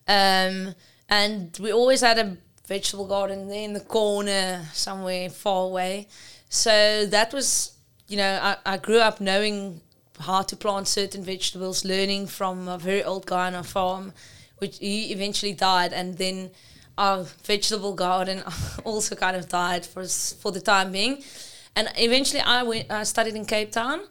[0.06, 0.74] Um,
[1.08, 2.36] and we always had a
[2.66, 6.08] vegetable garden there in the corner somewhere far away.
[6.48, 7.72] So that was,
[8.08, 9.80] you know, I, I grew up knowing
[10.20, 14.12] how to plant certain vegetables, learning from a very old guy on a farm,
[14.58, 15.92] which he eventually died.
[15.92, 16.50] And then
[16.98, 18.42] our vegetable garden
[18.84, 21.22] also kind of died for, for the time being.
[21.74, 24.02] And eventually I went, I studied in Cape Town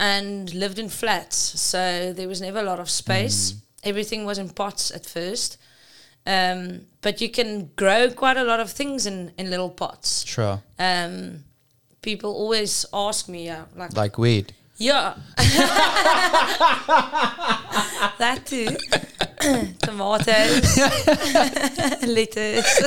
[0.00, 1.36] and lived in flats.
[1.36, 3.54] So there was never a lot of space.
[3.82, 5.58] Everything was in pots at first.
[6.26, 10.24] Um, but you can grow quite a lot of things in, in little pots.
[10.26, 11.44] sure Um,
[12.00, 15.14] people always ask me, uh, like, like weed yeah,
[18.18, 18.76] that too.
[19.82, 20.78] Tomatoes,
[22.08, 22.80] lettuce.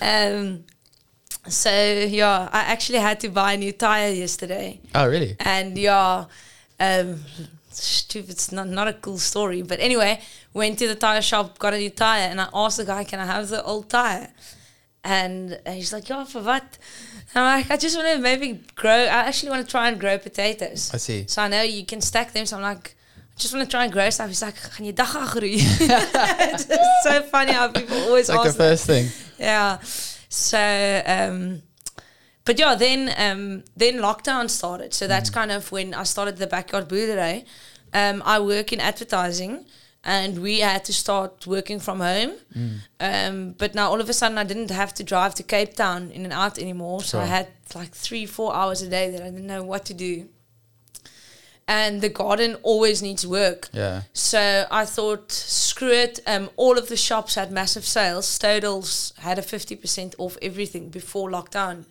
[0.00, 0.64] um,
[1.48, 4.80] so yeah, I actually had to buy a new tire yesterday.
[4.94, 6.26] oh really And yeah,
[6.78, 7.20] um,
[7.70, 9.62] stupid, it's not, not a cool story.
[9.62, 10.20] But anyway,
[10.52, 13.20] went to the tire shop, got a new tire, and I asked the guy, can
[13.20, 14.28] I have the old tire?
[15.02, 16.78] And he's like, yeah, for what?
[17.34, 20.18] I'm like, I just want to maybe grow, I actually want to try and grow
[20.18, 20.90] potatoes.
[20.92, 22.44] i see So I know you can stack them.
[22.44, 24.28] So I'm like, I just want to try and grow stuff.
[24.28, 25.08] He's like, gaan je dag
[25.42, 26.66] it's
[27.02, 29.78] so funny how people always it's like the ask that first thing yeah.
[30.30, 31.62] So, um,
[32.44, 34.94] but yeah, then um, then lockdown started.
[34.94, 37.44] So that's kind of when I started the backyard boerdery.
[37.92, 39.66] Um, I work in advertising,
[40.04, 42.32] and we had to start working from home.
[43.00, 46.10] Um, but now all of a sudden, I didn't have to drive to Cape Town
[46.12, 47.02] in and out anymore.
[47.02, 49.94] So I had like three, four hours a day that I didn't know what to
[49.94, 50.28] do.
[51.78, 53.68] And the garden always needs work.
[53.72, 54.42] yeah So
[54.80, 56.18] I thought, screw it.
[56.26, 58.26] Um, all of the shops had massive sales.
[58.38, 61.84] Stodels had a 50% off everything before lockdown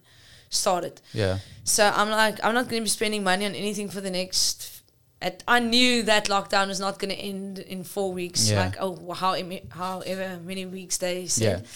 [0.49, 0.95] started.
[1.13, 4.11] yeah So I'm like, I'm not going to be spending money on anything for the
[4.11, 4.82] next.
[5.21, 8.63] At, I knew that lockdown was not going to end in four weeks, Yeah.
[8.65, 9.34] like oh, how
[9.82, 11.59] however many weeks they said.
[11.61, 11.67] Yeah.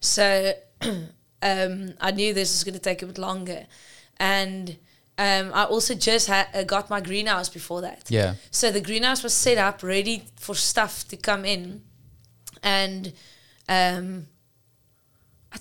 [0.00, 0.52] So
[1.42, 3.66] um, I knew this was going to take a bit longer,
[4.18, 4.76] and
[5.26, 6.44] um, I also just uh,
[6.74, 8.02] got my greenhouse before that.
[8.08, 11.82] yeah So the greenhouse was set up, ready for stuff to come in,
[12.62, 13.12] and
[13.68, 14.26] um,
[15.52, 15.58] I,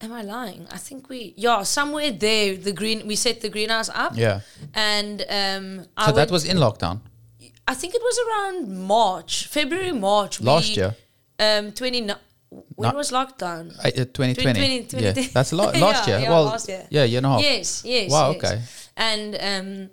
[0.00, 0.66] am I lying?
[0.76, 4.12] I think we yeah somewhere there the green we set the greenhouse up.
[4.16, 4.40] yeah
[4.74, 7.00] And um, I so that went- was in lockdown
[7.72, 8.58] I think it was around
[8.96, 10.40] March, February, March.
[10.40, 10.94] last we, year
[11.38, 12.00] Um, twenty.
[12.74, 12.96] When No.
[12.96, 13.70] was lockdown?
[13.78, 14.82] Uh, 2020.
[14.90, 15.76] 2020, yeah, that's a lot.
[15.86, 16.22] Last Yeah, year.
[16.24, 16.84] yeah, well, last year.
[16.90, 17.40] yeah, year and a half.
[17.42, 18.10] Yes, yes.
[18.10, 18.38] Wow, yes.
[18.44, 18.56] okay.
[18.96, 19.90] And um,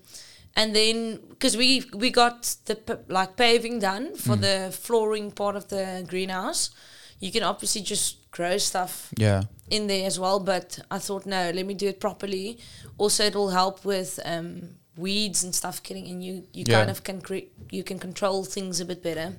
[0.56, 4.41] and then because we we got the p- like paving done for Mm.
[4.41, 6.72] the flooring part of the greenhouse,
[7.20, 10.39] you can obviously just grow stuff Yeah, in there as well.
[10.39, 12.58] But I thought no, let me do it properly.
[12.98, 16.22] Also, it will help with um, weeds and stuff getting in.
[16.22, 16.80] You you Yeah.
[16.80, 19.36] kind of can cre- you can control things a bit better.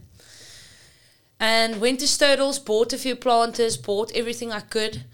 [1.40, 5.04] And went to Stodels, bought a few planters, bought everything I could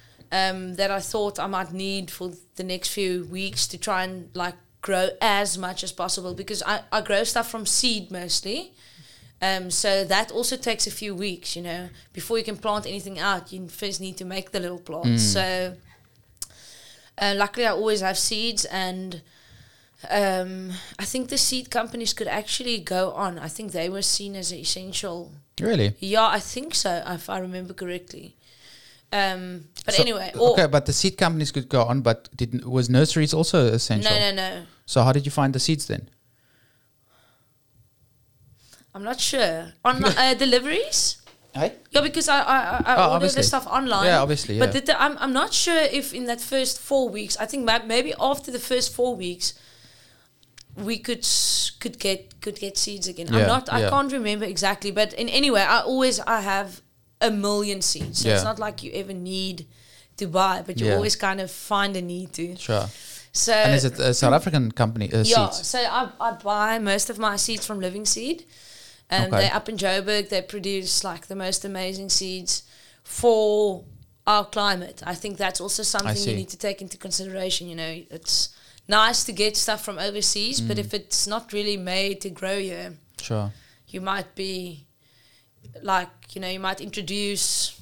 [0.40, 2.26] um, that I thought I might need for
[2.56, 6.76] the next few weeks to try and like grow as much as possible because I,
[6.96, 8.72] I grow stuff from seed mostly.
[9.40, 13.18] Um, so that also takes a few weeks, you know, before you can plant anything
[13.18, 13.52] out.
[13.52, 15.22] You first need to make the little plants.
[15.22, 15.76] So
[17.16, 19.22] Uh, luckily, I always have seeds, and
[20.10, 23.38] um, I think the seed companies could actually go on.
[23.38, 25.30] I think they were seen as essential.
[25.60, 25.94] Really?
[26.00, 28.34] Yeah, I think so, if I remember correctly.
[29.12, 32.64] Um, but So- anyway, or, okay, but the seed companies could go on, but did
[32.64, 34.10] was nurseries also essential?
[34.10, 34.66] no, no, no.
[34.86, 36.08] So how did you find the seeds then?
[38.94, 39.72] I'm not sure.
[39.84, 41.18] On uh, deliveries?
[41.52, 41.72] Hey?
[41.90, 44.06] Yeah, because I I, I, Oh, order the stuff online.
[44.06, 44.80] Yeah, obviously, But yeah.
[44.80, 47.36] the, the, I'm I'm not sure if in that first four weeks.
[47.36, 49.54] I think maybe after the first four weeks,
[50.76, 51.26] we could
[51.78, 53.28] could get could get seeds again.
[53.30, 53.72] Yeah, I'm not.
[53.72, 53.90] I yeah.
[53.90, 54.90] can't remember exactly.
[54.90, 56.80] But in anyway, I always I have
[57.26, 58.20] a million seeds.
[58.22, 59.66] So it's not like you ever need
[60.16, 60.94] to buy, but you Yeah.
[60.96, 62.56] always kind of find a need to.
[62.56, 62.86] Sure.
[63.32, 65.06] So and is it a South African company?
[65.12, 65.66] Uh, yeah, seeds.
[65.68, 68.44] so I, I buy most of my seeds from Living Seed.
[69.10, 69.30] Um, Okay.
[69.40, 70.28] They're up in Joburg.
[70.28, 72.62] They produce like the most amazing seeds
[73.02, 73.84] for
[74.26, 75.02] our climate.
[75.04, 77.68] I think that's also something you need to take into consideration.
[77.68, 78.48] You know, it's
[78.88, 80.80] nice to get stuff from overseas, but Mm.
[80.84, 83.52] if it's not really made to grow here, Sure.
[83.88, 84.86] you might be
[85.82, 87.80] like, you know, you might introduce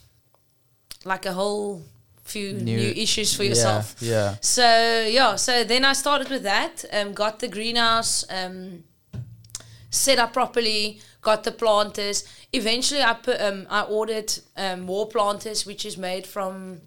[1.05, 1.83] like a whole
[2.25, 3.97] few New- new, issues for Yeah, yourself.
[4.01, 4.37] Yeah.
[4.41, 6.85] So yeah, so then I started with that.
[6.93, 8.85] Um, got the greenhouse um,
[9.91, 11.01] set up properly.
[11.21, 12.25] Got the planters.
[12.53, 16.81] Eventually, I put um, I ordered um, more planters, which is made from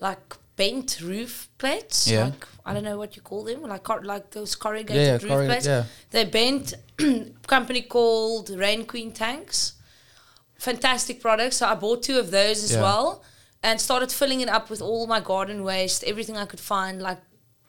[0.00, 2.08] like bent roof plates.
[2.08, 2.24] Yeah.
[2.26, 5.34] Like, I don't know what you call them, like cor- like those corrugated Yeah, yeah,
[5.36, 5.66] roof plates.
[5.66, 5.84] yeah.
[6.10, 6.72] They bent
[7.46, 9.74] company called Rain Queen tanks.
[10.64, 11.56] Fantastic products.
[11.58, 12.82] So I bought two of those as Yeah.
[12.82, 13.22] well
[13.62, 17.20] and started filling it up with all my garden waste, everything I could find, like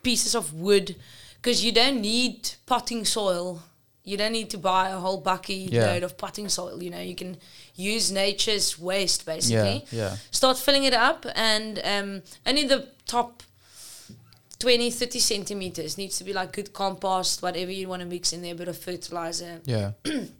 [0.02, 0.96] pieces of wood,
[1.36, 3.62] because you don't need potting soil.
[4.04, 5.86] You don't need to buy a whole bucket Yeah.
[5.86, 6.82] load of potting soil.
[6.82, 7.36] You know, you can
[7.74, 9.84] use nature's waste basically.
[9.90, 9.98] Yeah.
[10.10, 10.16] Yeah.
[10.30, 13.42] Start filling it up, and um, only the top
[14.58, 18.40] 20, 30 centimeters needs to be like good compost, whatever you want to mix in
[18.42, 19.60] there, a bit of fertilizer.
[19.64, 19.90] Yeah.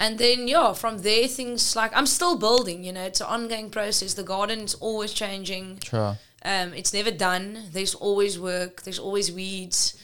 [0.00, 3.68] And then yeah, from there things like I'm still building, you know, it's an ongoing
[3.68, 4.14] process.
[4.14, 5.80] The garden's always changing.
[5.84, 6.16] Sure.
[6.42, 7.64] Um, it's never done.
[7.70, 10.02] There's always work, there's always weeds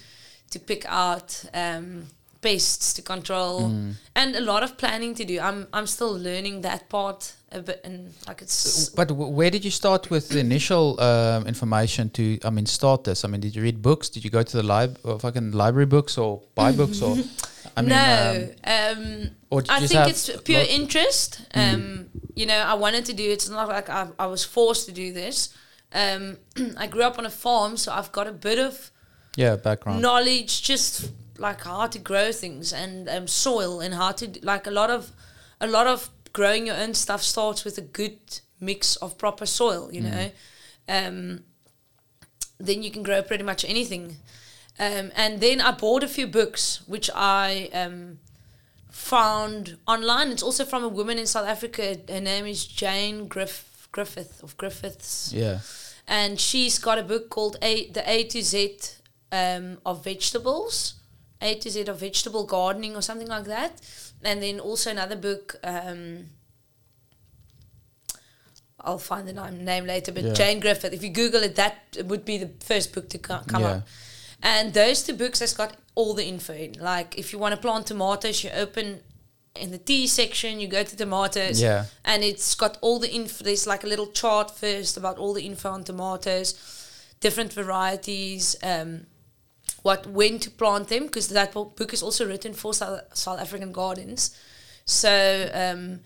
[0.51, 2.09] to pick out, um,
[2.42, 3.72] pests to control
[4.14, 5.40] and a lot of planning to do.
[5.40, 9.64] I'm I'm still learning that part a bit and like it's But w- where did
[9.64, 12.38] you start with the initial um, information to?
[12.44, 13.24] I mean, start this.
[13.24, 14.11] I mean, did you read books?
[14.11, 17.16] Did you go to the lib or fucking library books or buy books or?
[17.77, 18.49] I mean, no.
[18.64, 21.41] um, Um, I think it's pure lot- interest.
[21.55, 23.33] Um, You know, I wanted to do it.
[23.33, 25.55] It's not like I, I was forced to do this.
[25.93, 26.37] Um,
[26.77, 28.91] I grew up on a farm, so I've got a bit of
[29.37, 30.03] yeah, background.
[30.03, 34.70] knowledge, just like how to grow things and um, soil and how to like a
[34.70, 35.12] lot of
[35.61, 38.18] a lot of growing your own stuff starts with a good
[38.61, 39.89] mix of proper soil.
[39.93, 40.31] You know,
[40.89, 41.45] um,
[42.59, 44.16] then you can grow pretty much anything.
[44.79, 48.18] Um, and then I bought a few books, which I um,
[48.91, 50.29] found online.
[50.31, 51.97] It's also from a woman in South Africa.
[52.09, 55.61] Her name is Jane Griff- Griffith of Griffiths Yeah.
[56.07, 58.77] and she's got a book called a, the A to Z
[59.33, 60.95] um, of vegetables,
[61.41, 63.81] A to Z of vegetable gardening or something like that,
[64.22, 65.57] and then also another book.
[65.64, 66.27] Um,
[68.81, 70.33] I'll find the name, name later, but Yeah.
[70.35, 70.93] Jane Griffith.
[70.93, 73.68] If you Google it, that would be the first book to co- come Yeah.
[73.70, 73.89] up.
[74.53, 76.72] And those two books has got all the info in.
[76.92, 79.01] Like if you want to plant tomatoes, you open
[79.64, 81.86] in the tea section, you go to tomatoes Yeah.
[82.05, 83.44] and it's got all the info.
[83.44, 86.55] There's like a little chart first about all the info on tomatoes,
[87.20, 89.07] different varieties, um,
[89.82, 93.72] what when to plant them because that book is also written for South, South African
[93.72, 94.36] gardens.
[94.84, 95.14] So
[95.55, 96.01] um,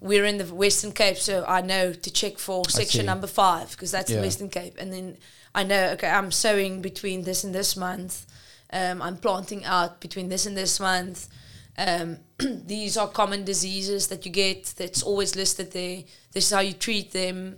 [0.00, 3.90] we're in the Western Cape, so I know to check for section number five because
[3.90, 4.16] that's Yeah.
[4.18, 5.16] the Western Cape, and then
[5.54, 8.26] I know okay I'm sowing between this and this month.
[8.72, 11.28] Um, I'm planting out between this and this month.
[11.76, 12.18] Um,
[12.66, 14.74] these are common diseases that you get.
[14.76, 16.04] That's always listed there.
[16.32, 17.56] This is how you treat them.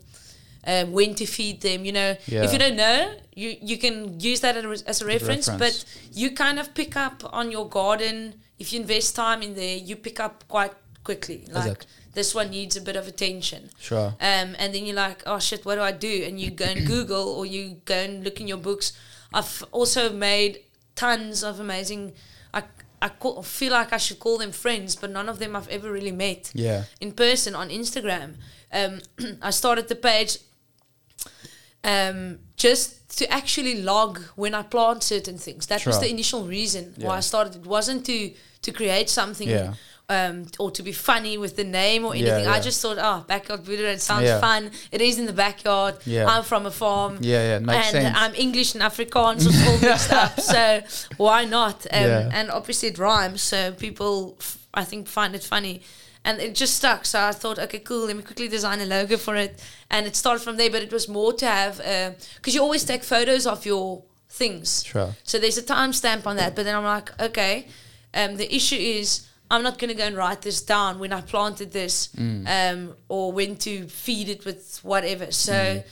[0.64, 1.84] Um, when to feed them.
[1.84, 2.44] You know, Yeah.
[2.44, 5.48] if you don't know, you you can use that as a, as a reference.
[5.48, 5.58] reference.
[5.58, 5.84] But
[6.16, 9.76] you kind of pick up on your garden if you invest time in there.
[9.76, 10.72] You pick up quite
[11.02, 11.48] quickly.
[11.50, 11.86] Like it?
[12.14, 13.70] This one needs a bit of attention.
[13.80, 14.08] Sure.
[14.20, 16.24] Um, and then you're like, oh shit, what do I do?
[16.26, 18.92] And you go and Google or you go and look in your books.
[19.32, 20.60] I've also made
[20.94, 22.12] tons of amazing.
[22.52, 22.62] I
[23.00, 25.90] I call, feel like I should call them friends, but none of them I've ever
[25.90, 26.84] really met Yeah.
[27.00, 28.34] in person on Instagram.
[28.72, 29.00] Um,
[29.42, 30.38] I started the page
[31.84, 35.66] um, just to actually log when I plant certain things.
[35.66, 37.56] That was the initial reason why I started.
[37.56, 38.32] It wasn't to
[38.62, 39.74] to create something Yeah.
[40.12, 42.48] Um, or to be funny with the name or Yeah, anything.
[42.56, 44.40] I just thought, oh, backyard boerdery, it sounds Yeah.
[44.40, 44.62] fun.
[44.96, 45.94] It is in the backyard.
[46.04, 46.26] Yeah.
[46.32, 47.12] I'm from a farm.
[47.20, 48.16] Yeah, yeah, it makes and sense.
[48.22, 50.34] I'm English and Afrikaans was all mixed up.
[50.40, 50.82] So
[51.16, 51.78] why not?
[51.98, 52.30] Um, Yeah.
[52.38, 55.76] And obviously it rhymes, so people, f- I think, find it funny.
[56.24, 57.00] And it just stuck.
[57.12, 58.06] So I thought, okay, cool.
[58.06, 59.52] Let me quickly design a logo for it.
[59.90, 60.70] And it started from there.
[60.70, 61.78] But it was more to have,
[62.36, 64.84] because you always take photos of your things.
[64.84, 65.10] Sure.
[65.24, 66.54] So there's a timestamp on that.
[66.54, 67.66] But then I'm like, okay,
[68.14, 71.20] um, the issue is I'm not going to go and write this down when I
[71.32, 72.46] planted this Mm.
[72.58, 73.72] um, or when to
[74.04, 75.26] feed it with whatever.
[75.32, 75.84] So Mm.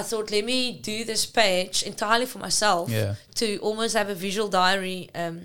[0.00, 0.58] I thought, let me
[0.92, 3.14] do this page entirely for myself Yeah.
[3.40, 5.36] to almost have a visual diary um,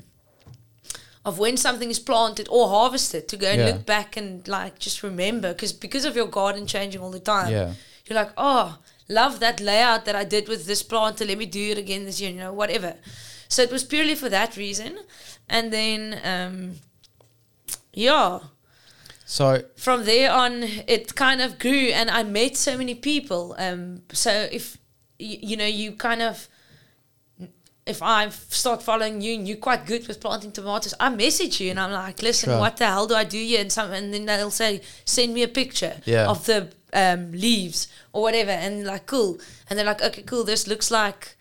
[1.26, 3.68] of when something is planted or harvested to go and Yeah.
[3.70, 7.52] look back and like just remember because because of your garden changing all the time
[7.52, 7.74] Yeah.
[8.06, 8.78] you're like oh
[9.10, 12.20] love that layout that i did with this planter let me do it again this
[12.22, 12.92] year you know whatever
[13.50, 14.92] so it was purely for that reason
[15.50, 16.00] and then
[16.34, 16.56] um
[17.98, 18.40] yeah
[19.26, 19.46] So
[19.76, 20.64] from there on
[20.96, 24.78] it kind of grew and i met so many people um so if
[25.20, 26.48] you, you know you kind of
[27.86, 31.70] if I start following you and you're quite good with planting tomatoes, I message you
[31.72, 32.60] and I'm like, listen, Sure.
[32.60, 33.62] what the hell do I do here?
[33.62, 36.28] And some, and then they'll say, send me a picture Yeah.
[36.28, 39.40] of the um, leaves or whatever, and like, cool.
[39.70, 40.44] And they're like, okay, cool.
[40.44, 41.37] This looks like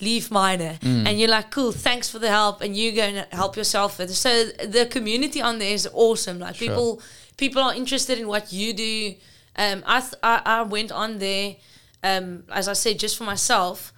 [0.00, 1.06] leaf miner, Mm.
[1.06, 1.72] and you're like, cool.
[1.72, 4.10] Thanks for the help, and you go and help yourself with.
[4.10, 4.14] it.
[4.14, 4.30] So
[4.78, 6.38] the community on there is awesome.
[6.38, 6.68] Like Sure.
[6.68, 7.02] people,
[7.36, 9.14] people are interested in what you do.
[9.56, 11.56] Um, I, th- I I went on there,
[12.02, 13.92] um, as I said, just for myself,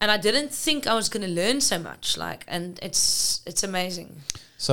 [0.00, 2.16] and I didn't think I was going to learn so much.
[2.16, 4.10] Like, and it's it's amazing.
[4.58, 4.72] So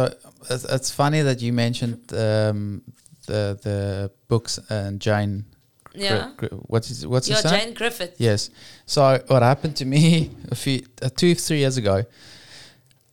[0.49, 2.82] it's, it's funny that you mentioned um,
[3.28, 5.45] the the books and Jane.
[5.94, 6.32] Gri- Yeah.
[6.38, 7.60] Gri- what's his, what's You're his name?
[7.60, 8.16] Jane Griffith.
[8.18, 8.50] Yes.
[8.86, 12.04] So what happened to me a few uh, two three years ago,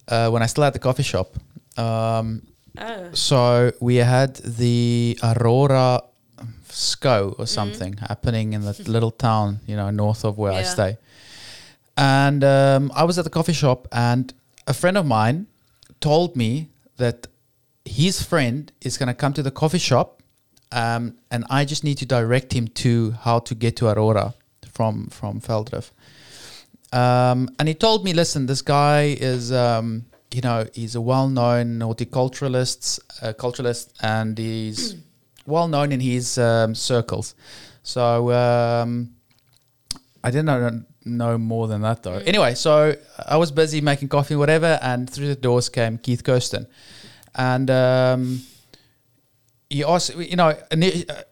[0.09, 1.28] uh, when I still had the coffee shop.
[1.76, 2.43] Um,
[2.78, 3.11] Oh.
[3.12, 6.03] so we had the Aurora
[6.68, 10.72] SCO or something happening in that little town, you know, north of where I Yeah.
[10.74, 10.97] stay.
[11.97, 14.33] And um, I was at the coffee shop, and
[14.68, 15.47] a friend of mine
[16.01, 17.26] told me that
[17.85, 20.19] his friend is going to come to the coffee shop,
[20.72, 24.34] um, and I just need to direct him to how to get to Aurora
[24.72, 25.90] from from Velddrif.
[26.92, 31.78] Um, and he told me, listen, this guy is, um, you know, he's a well-known
[31.78, 34.96] horticulturalist, uh, culturalist, and he's
[35.46, 37.36] well-known in his um, circles.
[37.84, 39.14] So um,
[40.24, 42.20] I didn't know, know more than that, though.
[42.26, 46.66] Anyway, so I was busy making coffee, whatever, and through the doors came Keith Kirsten,
[47.34, 47.70] and.
[49.70, 50.52] He asked, you know,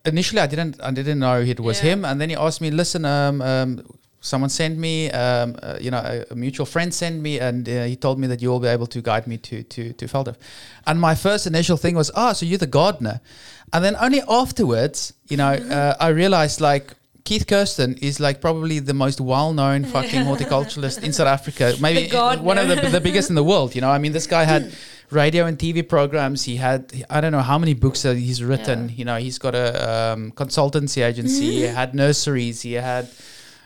[0.05, 1.91] initially I didn't, I didn't know it was Yeah.
[1.91, 3.83] him, and then he asked me, listen, um, um,
[4.21, 7.85] someone sent me, um, uh, you know, a, a mutual friend sent me, and uh,
[7.85, 10.37] he told me that you will be able to guide me to to to Feldorf.
[10.87, 13.21] And my first initial thing was, oh, so you're the gardener,
[13.73, 16.95] and then only afterwards, you know, uh, I realized like.
[17.25, 22.09] Keith Kirsten is like probably the most well-known fucking horticulturalist in South Africa, maybe
[22.41, 23.75] one of the, the biggest in the world.
[23.75, 24.73] You know, I mean, this guy had
[25.11, 26.45] radio and TV programs.
[26.45, 28.89] He had I don't know how many books that he's written.
[28.89, 28.95] Yeah.
[28.95, 31.51] You know, he's got a um, consultancy agency.
[31.53, 32.63] he had nurseries.
[32.63, 33.09] He had.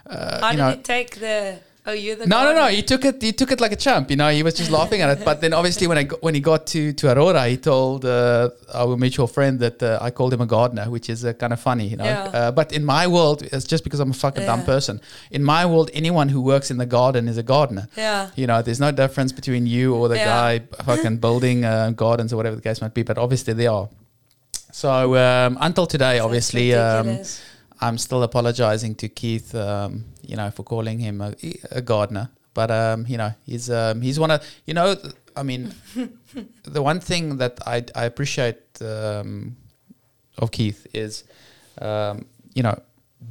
[0.06, 1.58] Uh, How you did know, he take the?
[1.84, 2.26] Oh, you're the.
[2.28, 2.66] no, no, no.
[2.68, 3.20] He took it.
[3.20, 4.08] He took it like a champ.
[4.08, 5.24] You know, he was just laughing at it.
[5.24, 8.50] But then, obviously, when I got, when he got to to Aurora, he told uh,
[8.72, 11.58] our mutual friend that uh, I called him a gardener, which is uh, kind of
[11.58, 11.88] funny.
[11.88, 12.04] You know.
[12.04, 12.22] Yeah.
[12.38, 15.00] Uh, but in my world, it's just because I'm a fucking dumb person.
[15.32, 17.88] In my world, anyone who works in the garden is a gardener.
[17.96, 18.30] Yeah.
[18.36, 20.26] You know, there's no difference between you or the Yeah.
[20.58, 23.02] guy fucking building uh, gardens or whatever the case might be.
[23.02, 23.88] But obviously, they are.
[24.70, 26.74] So um, until today, That's obviously.
[26.74, 27.18] Um.
[27.84, 31.34] I'm still apologizing to Keith, um, you know, for calling him a,
[31.70, 32.30] a gardener.
[32.54, 34.96] But um, you know, he's um, he's one of you know,
[35.36, 35.74] I mean,
[36.64, 39.56] the one thing that I I appreciate um,
[40.38, 41.24] of Keith is,
[41.80, 42.78] um, you know,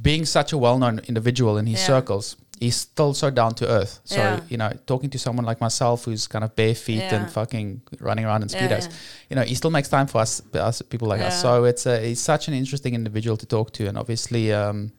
[0.02, 1.86] being such a well-known individual in his Yeah.
[1.86, 2.36] circles.
[2.60, 3.98] He's still so down to earth.
[4.04, 4.40] So Yeah.
[4.48, 7.16] you know, talking to someone like myself who's kind of bare feet Yeah.
[7.16, 8.88] and fucking running around in speedos,
[9.28, 11.40] you know, he still makes time for us, us people like us.
[11.42, 14.92] So it's a, he's such an interesting individual to talk to, and obviously, um,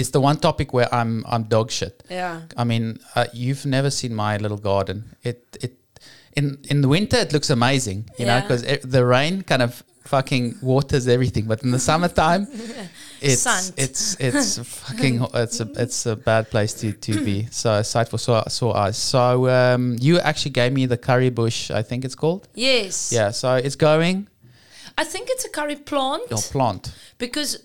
[0.00, 2.02] it's the one topic where I'm I'm dog shit.
[2.10, 2.42] Yeah.
[2.56, 5.16] I mean, uh, you've never seen my little garden.
[5.22, 5.76] It it
[6.36, 10.56] in in the winter it looks amazing, you know, because the rain kind of fucking
[10.62, 11.44] waters everything.
[11.46, 12.48] But in the summertime,
[13.20, 13.74] it's Sun.
[13.76, 17.46] it's it's fucking it's a it's a bad place to to be.
[17.50, 18.96] So sight for sore, sore eyes.
[18.96, 22.48] So um, you actually gave me the curry bush, I think it's called.
[22.54, 23.12] Yes.
[23.12, 23.30] Yeah.
[23.30, 24.28] So it's going
[24.98, 26.92] I think it's a curry plant your plant.
[27.18, 27.64] because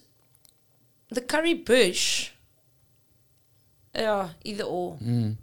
[1.09, 2.31] the curry bush.
[3.93, 4.97] Yeah, either or.
[4.97, 5.37] Mm.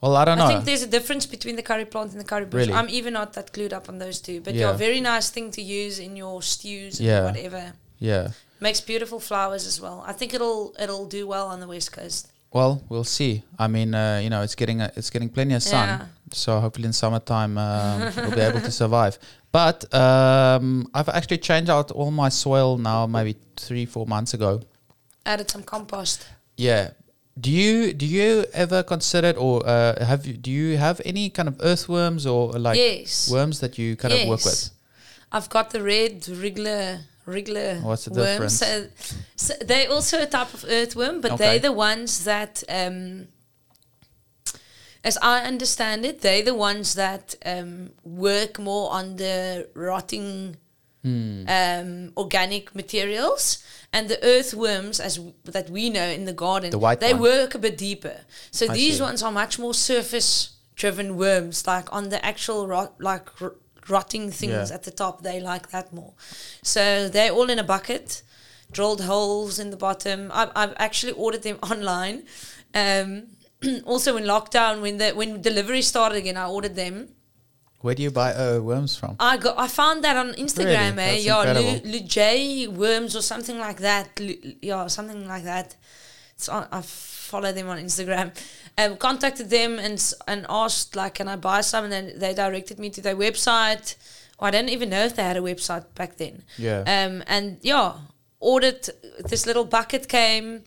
[0.00, 0.44] Well, I don't know.
[0.46, 2.66] I think there's a difference between the curry plant and the curry bush.
[2.66, 2.72] Really?
[2.72, 4.40] I'm even not that clued up on those two.
[4.40, 4.70] But Yeah.
[4.70, 7.72] yeah, very nice thing to use in your stews and whatever.
[7.98, 8.28] yeah.
[8.58, 10.02] Makes beautiful flowers as well.
[10.06, 12.28] I think it'll it'll do well on the west coast.
[12.52, 13.42] Well, we'll see.
[13.58, 16.06] I mean, uh, you know, it's getting uh, it's getting plenty of sun, Yeah.
[16.32, 19.18] so hopefully in summertime um, we'll be able to survive.
[19.52, 24.62] But um, I've actually changed out all my soil now, maybe three four months ago.
[25.26, 26.26] Added some compost.
[26.56, 26.90] Yeah.
[27.38, 31.28] Do you do you ever consider it or uh, have you do you have any
[31.28, 33.28] kind of earthworms or uh, like yes.
[33.30, 34.70] worms that you kind of work with?
[35.30, 38.58] I've got the red regular regular What's the worms.
[38.58, 38.94] difference?
[39.36, 41.44] So, so they're also a type of earthworm, but Okay.
[41.44, 43.28] they're the ones that, um,
[45.04, 50.56] as I understand it, they're the ones that um, work more on the rotting
[51.06, 51.44] Hmm.
[51.58, 53.58] um, organic materials.
[53.92, 57.22] And the earthworms, as w- that we know in the garden, The they one.
[57.22, 58.16] work a bit deeper.
[58.50, 59.02] So I these see.
[59.08, 63.54] ones are much more surface-driven worms, like on the actual rot, like r-
[63.88, 64.74] rotting things Yeah.
[64.76, 65.22] at the top.
[65.22, 66.12] They like that more.
[66.62, 68.22] So they're all in a bucket,
[68.72, 70.30] drilled holes in the bottom.
[70.34, 72.24] I've, I've actually ordered them online.
[72.74, 73.08] Um,
[73.84, 77.08] also in lockdown, when the when delivery started again, I ordered them.
[77.80, 79.16] Where do you buy uh, worms from?
[79.20, 81.02] I got I found that on Instagram, Really?
[81.02, 81.16] eh?
[81.18, 81.90] Yeah, Lu.
[81.92, 84.18] Lu J worms or something like that.
[84.18, 85.76] Lu, yeah, something like that.
[86.36, 88.32] So I, I follow them on Instagram.
[88.78, 91.84] Um, contacted them and and asked like, can I buy some?
[91.84, 93.96] And then they directed me to their website.
[94.38, 96.42] I didn't even know if they had a website back then.
[96.58, 96.80] Yeah.
[96.80, 97.94] Um, and yeah,
[98.40, 98.88] ordered
[99.28, 100.64] this little bucket came.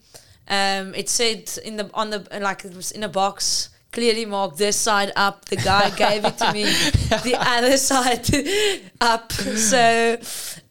[0.47, 4.57] Um, it said in the on the like it was in a box clearly marked
[4.57, 5.45] this side up.
[5.45, 8.27] The guy gave it to me, the other side
[9.01, 9.31] up.
[9.31, 10.17] So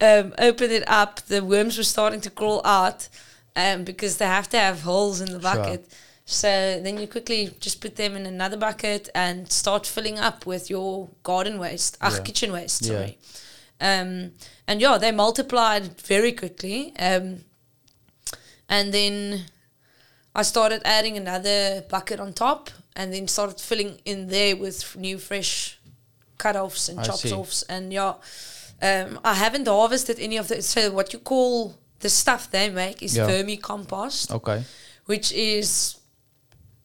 [0.01, 1.21] um, opened it up.
[1.27, 3.09] The worms were starting to crawl out
[3.57, 5.55] um, because they have to have holes in the Sure.
[5.57, 5.89] bucket.
[6.25, 6.49] So
[6.83, 11.09] then you quickly just put them in another bucket and start filling up with your
[11.23, 12.23] garden waste, ah, Yeah.
[12.23, 12.83] kitchen waste.
[12.85, 12.93] Yeah.
[12.93, 13.19] Sorry.
[13.81, 14.33] Um,
[14.67, 16.93] and yeah, they multiplied very quickly.
[16.99, 17.45] Um,
[18.69, 19.45] and then
[20.35, 25.19] I started adding another bucket on top, and then started filling in there with new
[25.19, 25.79] fresh
[26.43, 27.33] cut-offs and I chops see.
[27.33, 27.63] offs.
[27.75, 28.15] And yeah,
[28.83, 30.63] um, I haven't harvested any of the.
[30.63, 33.29] So what you call the stuff they make is Yeah.
[33.31, 34.63] vermicompost, Okay.
[35.07, 35.95] which is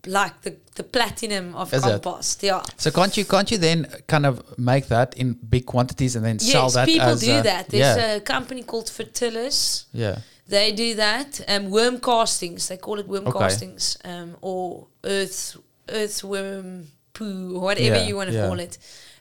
[0.05, 1.89] like the, the platinum of Is it?
[1.89, 2.43] compost.
[2.43, 2.61] Yeah.
[2.77, 6.39] So can't you can't you then kind of make that in big quantities and then
[6.39, 6.87] sell that?
[6.87, 7.69] Yes, people do a- that.
[7.69, 8.15] There's yeah.
[8.15, 9.85] a company called Fertilis.
[9.93, 10.17] yeah.
[10.45, 11.39] They do that.
[11.47, 12.67] Um, worm castings.
[12.67, 13.39] They call it worm Okay.
[13.39, 13.97] castings.
[14.03, 15.55] Um, or earth
[15.89, 18.47] earthworm poo, or whatever Yeah, you want to yeah.
[18.47, 18.77] call it.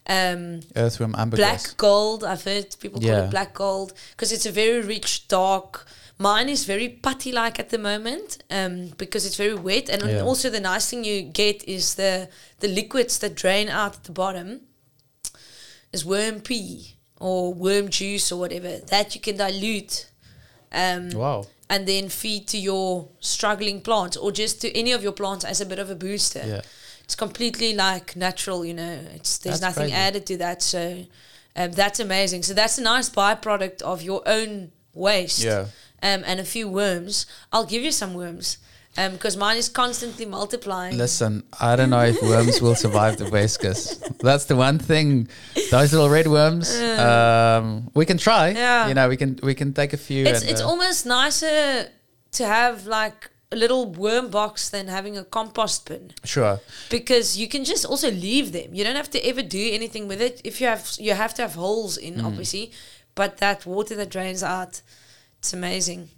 [0.06, 1.38] Um, Earthworm ambergris.
[1.38, 2.24] black gold.
[2.24, 3.24] I've heard people call Yeah.
[3.26, 5.86] it black gold because it's a very rich, dark.
[6.18, 9.88] Mine is very putty like at the moment um, because it's very wet.
[9.88, 10.22] And Yeah.
[10.22, 12.28] also the nice thing you get is the
[12.60, 14.62] the liquids that drain out at the bottom
[15.92, 20.06] is worm pee or worm juice or whatever that you can dilute.
[20.72, 21.46] Um, Wow.
[21.68, 25.60] and then feed to your struggling plants or just to any of your plants as
[25.60, 26.42] a bit of a booster.
[26.46, 26.60] Yeah.
[27.04, 28.98] It's completely like natural, you know.
[29.14, 30.06] It's there's That's nothing crazy.
[30.06, 31.04] added to that, so
[31.56, 32.42] um, that's amazing.
[32.42, 35.40] So that's a nice byproduct of your own waste.
[35.44, 35.66] Yeah.
[36.02, 37.26] Um, and a few worms.
[37.52, 38.58] I'll give you some worms.
[38.98, 40.98] Um, because mine is constantly multiplying.
[40.98, 44.18] Listen, I don't know if worms will survive the Coast.
[44.18, 45.28] That's the one thing.
[45.70, 46.78] Those little red worms.
[46.78, 48.50] Um, we can try.
[48.50, 48.88] Yeah.
[48.88, 50.26] You know, we can we can take a few.
[50.26, 51.88] it's it's uh, almost nicer
[52.32, 56.12] to have like a little worm box than having a compost bin.
[56.24, 56.60] sure.
[56.90, 58.74] because you can just also leave them.
[58.74, 60.40] You don't have to ever do anything with it.
[60.44, 62.24] If you have, you have to have holes in, Mm.
[62.26, 62.72] obviously,
[63.14, 64.80] but that water that drains out,
[65.38, 66.08] it's amazing.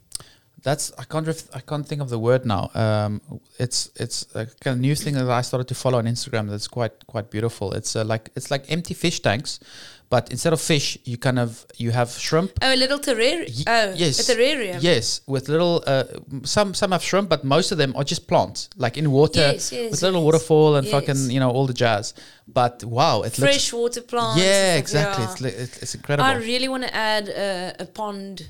[0.64, 2.70] That's I can't ref, I can't think of the word now.
[2.74, 3.20] Um,
[3.58, 6.48] it's it's a kind of new thing that I started to follow on Instagram.
[6.48, 7.72] That's quite quite beautiful.
[7.78, 9.60] It's uh, like it's like empty fish tanks,
[10.08, 12.52] but instead of fish, you kind of you have shrimp.
[12.62, 13.44] Oh, a little terrarium.
[13.58, 14.26] Ye- oh, yes.
[14.26, 14.78] a terrarium.
[14.82, 16.04] Yes, with little uh,
[16.44, 19.70] some some have shrimp, but most of them are just plants, like in water Yes,
[19.70, 20.24] yes, with little yes.
[20.32, 22.14] waterfall and fucking you know all the jazz.
[22.48, 24.40] But wow, it looks Fresh water plants.
[24.40, 25.24] yeah, exactly.
[25.24, 26.26] It's li- it's, it's incredible.
[26.26, 28.48] I really want to add a, a pond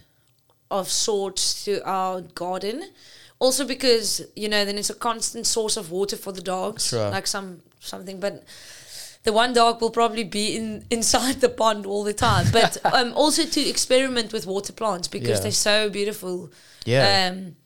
[0.70, 2.84] of sorts to our garden.
[3.38, 6.92] Also because, you know, then it's a constant source of water for the dogs.
[7.10, 8.20] Like some something.
[8.20, 8.44] But
[9.24, 12.46] the one dog will probably be in inside the pond all the time.
[12.52, 15.42] But um, also to experiment with water plants because Yeah.
[15.42, 16.50] they're so beautiful.
[16.86, 17.56] yeah, Um,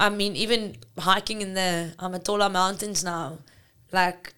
[0.00, 3.38] I mean, even hiking in the Amatola Mountains now,
[3.92, 4.34] like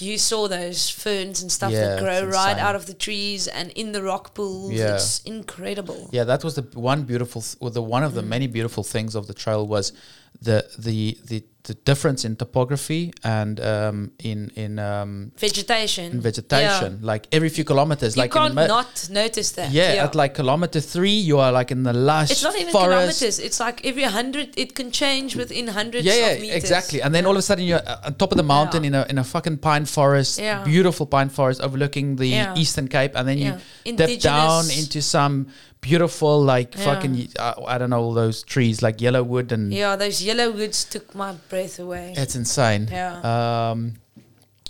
[0.00, 3.70] you saw those ferns and stuff Yeah, that grow right out of the trees and
[3.72, 4.72] in the rock pools.
[4.72, 4.94] Yeah.
[4.94, 6.08] It's incredible.
[6.12, 6.24] yeah.
[6.24, 8.28] That was the one beautiful, th- or the one of the Mm.
[8.28, 9.92] many beautiful things of the trail was
[10.40, 16.12] the the the the difference in topography and um, in in um, Vegetation.
[16.12, 17.00] in vegetation.
[17.02, 19.70] Like every few kilometers, You like can't mi- not notice that.
[19.70, 22.88] yeah, at like kilometer three, you are like in the lush it's not even forest.
[22.88, 23.38] kilometers.
[23.38, 24.54] It's like every hundred.
[24.56, 26.56] It can change within hundreds Yeah, of yeah, meters.
[26.56, 27.02] exactly.
[27.02, 28.88] And then all of a sudden you're uh, on top of the mountain Yeah.
[28.88, 30.64] in a in a fucking pine forest, Yeah.
[30.64, 32.56] beautiful pine forest overlooking the Yeah.
[32.56, 33.58] Eastern Cape, and then Yeah.
[33.84, 35.48] you dip down into some
[35.80, 36.84] beautiful like Yeah.
[36.84, 40.50] fucking uh, I don't know all those trees like yellow wood and Yeah, those yellow
[40.50, 42.14] woods took my breath away.
[42.16, 42.88] it's insane.
[42.90, 43.20] Yeah.
[43.22, 43.94] Um,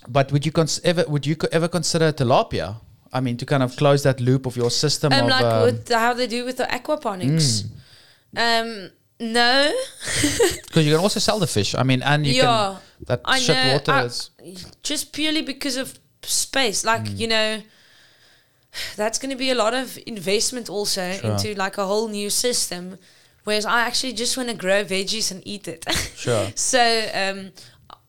[0.08, 2.76] but would you cons- ever would you co- ever consider tilapia?
[3.12, 5.62] I mean, to kind of close that loop of your system um, of like um,
[5.62, 7.64] with the, how they do with the aquaponics.
[8.34, 8.36] Mm.
[8.36, 8.90] Um,
[9.20, 9.72] no.
[10.66, 11.74] because you can also sell the fish.
[11.74, 12.44] I mean, and you yeah.
[12.44, 14.30] can that I shit know, water I- is
[14.82, 16.84] just purely because of space.
[16.84, 17.18] Like, Mm.
[17.18, 17.62] you know,
[18.96, 21.30] that's going to be a lot of investment also Sure.
[21.32, 22.98] into like a whole new system.
[23.44, 25.84] Whereas I actually just want to grow veggies and eat it.
[26.16, 26.50] sure.
[26.54, 27.52] so um,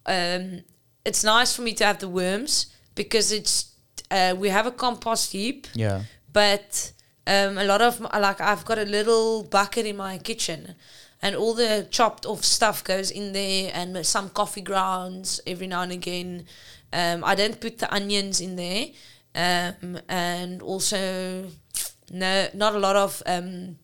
[0.06, 0.64] um,
[1.06, 3.72] it's nice for me to have the worms because it's
[4.12, 6.02] uh, we have a compost heap, Yeah.
[6.34, 6.92] but
[7.28, 10.76] um, a lot of my, like I've got a little bucket in my kitchen,
[11.22, 15.82] and all the chopped off stuff goes in there, and some coffee grounds every now
[15.84, 16.46] and again.
[16.92, 18.88] Um, I don't put the onions in there,
[19.36, 21.48] um, and also
[22.12, 23.78] no, not a lot of um,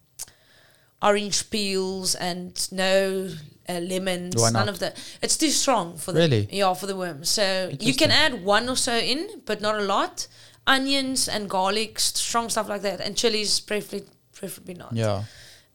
[1.01, 3.29] orange peels and no
[3.69, 4.35] uh, lemons.
[4.35, 4.69] Why None not?
[4.69, 4.97] of that.
[5.21, 6.47] It's too strong for the Really?
[6.51, 7.29] yeah for the worms.
[7.29, 10.27] So you can add one or so in, but not a lot.
[10.67, 14.93] Onions and garlic, strong stuff like that, and chilies preferably preferably not.
[14.93, 15.23] Yeah.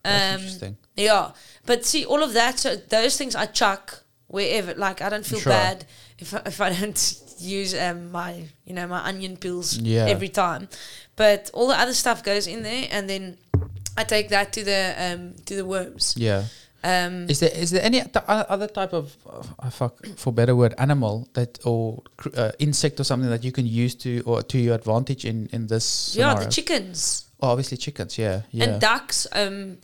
[0.04, 0.76] Um, interesting.
[0.96, 1.30] Yeah,
[1.66, 4.74] but see, all of that, so those things I chuck wherever.
[4.74, 5.52] Like I don't feel Sure.
[5.52, 5.84] bad
[6.18, 6.96] if I, if I don't
[7.40, 10.06] use um, my you know my onion peels Yeah.
[10.06, 10.68] every time.
[11.16, 13.36] But all the other stuff goes in there, and then
[13.96, 16.14] I take that to the um, to the worms.
[16.16, 16.44] Yeah.
[16.82, 19.14] Um, Is there is there any t- other type of
[19.58, 23.52] uh, fuck for better word animal that or cr- uh, insect or something that you
[23.52, 26.44] can use to or to your advantage in in this yeah, scenario?
[26.46, 27.26] the chickens.
[27.42, 28.16] oh, obviously chickens.
[28.16, 28.42] Yeah.
[28.50, 28.64] Yeah.
[28.64, 29.26] and ducks.
[29.32, 29.76] Um,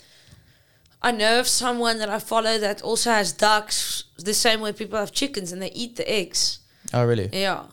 [1.02, 4.98] I know of someone that I follow that also has ducks the same way people
[4.98, 6.60] have chickens, and they eat the eggs.
[6.94, 7.28] Oh, really?
[7.32, 7.64] Yeah,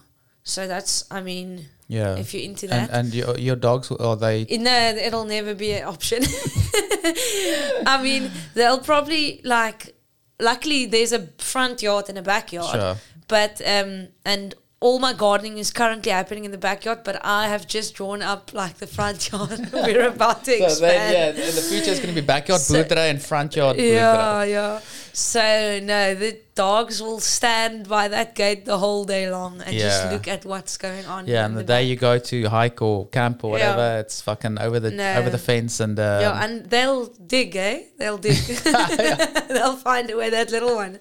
[0.44, 2.16] so that's I mean, Yeah.
[2.18, 2.98] if you're into and that.
[2.98, 4.46] and your your dogs are they?
[4.58, 6.24] no, it'll never be an option.
[7.86, 9.96] I mean, they'll probably like.
[10.40, 12.72] Luckily, there's a front yard and a backyard.
[12.80, 12.96] Sure.
[13.28, 14.56] But um, and
[14.86, 17.00] all my gardening is currently happening in the backyard.
[17.06, 19.60] But I have just drawn up like the front yard.
[19.72, 20.92] We're about to So expand.
[21.16, 22.82] then, yeah, in the future it's going to be backyard So-
[23.12, 23.78] and front yard.
[23.78, 24.80] Yeah, yeah.
[25.14, 30.12] So no, the dogs will stand by that gate the whole day long and just
[30.12, 31.28] look at what's going on.
[31.28, 33.76] Yeah, and the day you go to hike or camp or Yeah.
[33.76, 35.10] whatever, it's fucking over the No.
[35.20, 37.06] over the fence and um, yeah, and they'll
[37.36, 37.84] dig, eh?
[38.00, 38.38] They'll dig.
[39.54, 41.00] they'll find a way that little one.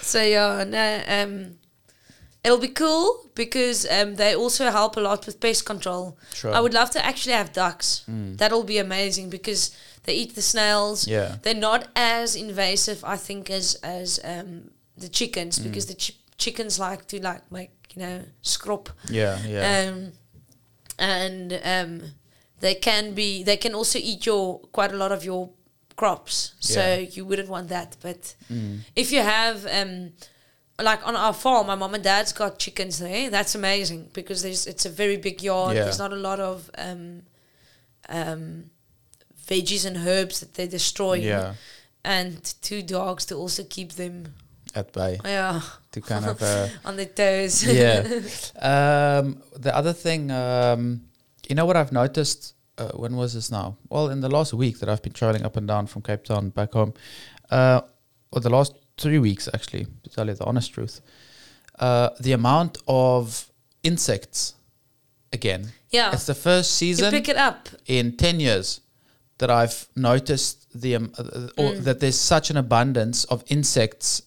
[0.00, 1.58] so yeah, no, um,
[2.44, 6.16] it'll be cool because um, they also help a lot with pest control.
[6.34, 6.52] Sure.
[6.54, 8.04] I would love to actually have ducks.
[8.10, 8.36] Mm.
[8.38, 9.70] That'll be amazing because
[10.04, 11.06] they eat the snails.
[11.06, 11.36] Yeah.
[11.42, 15.64] They're not as invasive, I think, as as um, the chickens Mm.
[15.64, 18.88] because the ch- chickens like to like make you know scrop.
[19.10, 19.90] Yeah, yeah.
[19.90, 20.12] Um,
[20.98, 22.02] and um,
[22.60, 25.50] they can be they can also eat your quite a lot of your
[25.96, 26.54] crops.
[26.60, 26.96] So Yeah.
[27.16, 27.96] you wouldn't want that.
[28.02, 28.80] But Mm.
[28.96, 30.12] if you have um,
[30.82, 33.30] like on our farm, my mom and dad's got chickens there.
[33.30, 35.76] That's amazing because there's it's a very big yard.
[35.76, 35.84] Yeah.
[35.84, 37.22] There's not a lot of um,
[38.08, 38.70] um,
[39.46, 41.14] veggies and herbs that they destroy.
[41.14, 41.54] yeah,
[42.04, 44.34] And two dogs to also keep them
[44.74, 45.60] at bay yeah
[45.90, 47.64] to kind of uh, on their toes.
[47.66, 48.02] yeah.
[48.60, 51.02] Um, the other thing, um,
[51.48, 52.54] you know what I've noticed?
[52.78, 53.76] Uh, when was this now?
[53.90, 56.48] Well, in the last week that I've been traveling up and down from Cape Town
[56.48, 56.94] back home,
[57.50, 57.82] uh,
[58.30, 61.00] or the last three weeks actually, to tell you the honest truth,
[61.78, 63.50] uh, the amount of
[63.82, 64.54] insects
[65.32, 65.72] again.
[65.90, 66.12] yeah.
[66.12, 67.06] It's the first season.
[67.06, 67.68] You pick it up.
[67.86, 68.80] in 10 years
[69.38, 71.22] that I've noticed the um, uh,
[71.56, 71.84] or Mm.
[71.84, 74.22] that there's such an abundance of insects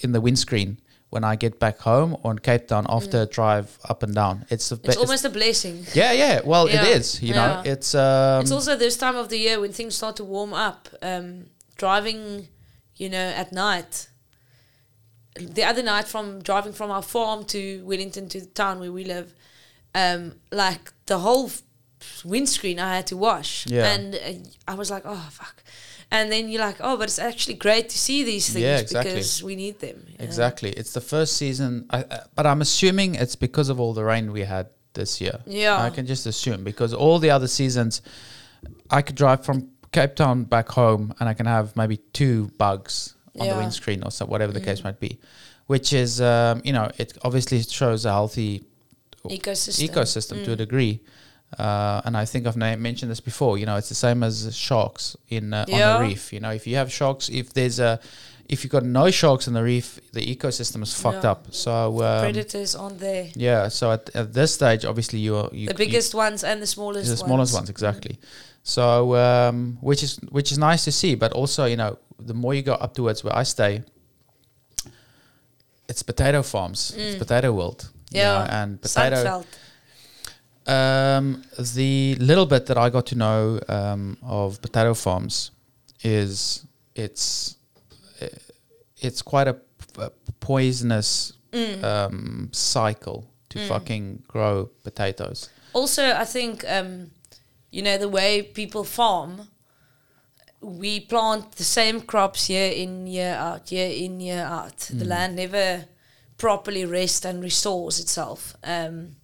[0.00, 0.78] in the windscreen
[1.10, 4.46] when I get back home or in Cape Town after a drive up and down.
[4.48, 4.80] It's, Mm.
[4.88, 5.86] It's almost a blessing.
[5.92, 6.40] yeah, yeah.
[6.44, 7.22] Well, Yeah, it is.
[7.22, 7.72] You know, yeah.
[7.72, 10.88] it's um, it's also this time of the year when things start to warm up.
[11.02, 12.48] Um, driving,
[12.96, 14.08] you know, at night.
[15.34, 19.04] The other night, from driving from our farm to Wellington to the town where we
[19.04, 19.32] live,
[19.94, 21.50] um, like the whole
[22.24, 23.92] windscreen I had to wash, Yeah.
[23.92, 25.62] and uh, I was like, oh fuck.
[26.10, 29.12] And then you're like, oh, but it's actually great to see these things Yeah, exactly.
[29.12, 30.04] because we need them.
[30.10, 30.24] you know?
[30.24, 30.68] exactly.
[30.70, 34.30] It's the first season, I, uh, but I'm assuming it's because of all the rain
[34.32, 35.40] we had this year.
[35.46, 35.82] Yeah.
[35.82, 38.02] I can just assume because all the other seasons,
[38.90, 43.14] I could drive from Cape Town back home, and I can have maybe two bugs
[43.38, 43.54] on Yeah.
[43.54, 45.18] the windscreen or so, whatever the case might be,
[45.66, 48.64] which is um, you know it obviously shows a healthy
[49.26, 49.88] ecosystem.
[49.88, 51.00] ecosystem to a degree.
[51.58, 53.58] Uh, and I think I've na- mentioned this before.
[53.58, 56.32] You know, it's the same as sharks in uh, on a reef.
[56.32, 58.00] You know, if you have sharks, if there's a,
[58.48, 61.32] if you've got no sharks in the reef, the ecosystem is fucked Yeah.
[61.32, 61.48] up.
[61.52, 63.28] So um, Predators on there.
[63.34, 63.68] yeah.
[63.68, 67.04] So at, at this stage, obviously you're you, The you- biggest ones and the smallest
[67.08, 67.20] the ones.
[67.20, 68.18] smallest ones exactly.
[68.62, 72.54] So um, which is which is nice to see, but also you know the more
[72.54, 73.82] you go up towards where I stay,
[75.88, 77.90] it's potato farms, it's potato world.
[78.10, 78.22] you Mm.
[78.22, 78.32] Yeah.
[78.38, 79.44] know, and potato.
[80.66, 81.42] Um,
[81.74, 85.50] the little bit that I got to know um, of potato farms
[86.04, 87.56] is it's
[88.20, 88.26] uh,
[89.00, 90.10] it's quite a, p- a
[90.40, 91.84] poisonous Mm.
[91.84, 95.50] um, cycle to fucking grow potatoes.
[95.74, 97.10] Also, I think um,
[97.72, 99.48] you know the way people farm.
[100.60, 104.78] We plant the same crops year in year out, year in year out.
[104.92, 105.86] The land never
[106.36, 108.54] properly rests and restores itself.
[108.62, 109.16] Um,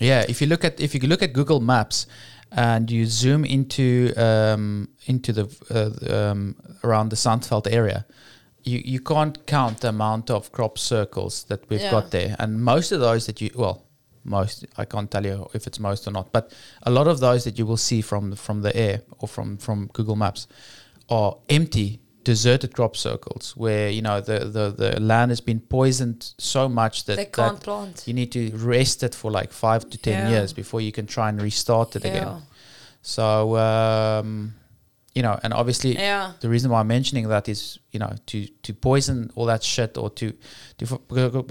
[0.00, 2.06] Yeah, if you look at if you look at Google Maps
[2.50, 8.06] and you zoom into um, into the uh, um, around the Sandveld area,
[8.64, 11.90] you you can't count the amount of crop circles that we've Yeah.
[11.90, 13.87] got there, and most of those that you well.
[14.24, 16.52] Most I can't tell you if it's most or not, but
[16.82, 19.88] a lot of those that you will see from from the air or from from
[19.92, 20.46] Google Maps
[21.08, 26.32] are empty, deserted crop circles where you know the the, the land has been poisoned
[26.38, 28.02] so much that they can't plant.
[28.06, 30.28] you need to rest it for like five to ten Yeah.
[30.30, 32.10] years before you can try and restart it Yeah.
[32.10, 32.42] again.
[33.02, 34.54] So um,
[35.18, 36.24] you know, and obviously Yeah.
[36.44, 37.60] the reason why I'm mentioning that is
[37.94, 40.26] you know to to poison all that shit or to
[40.78, 40.84] to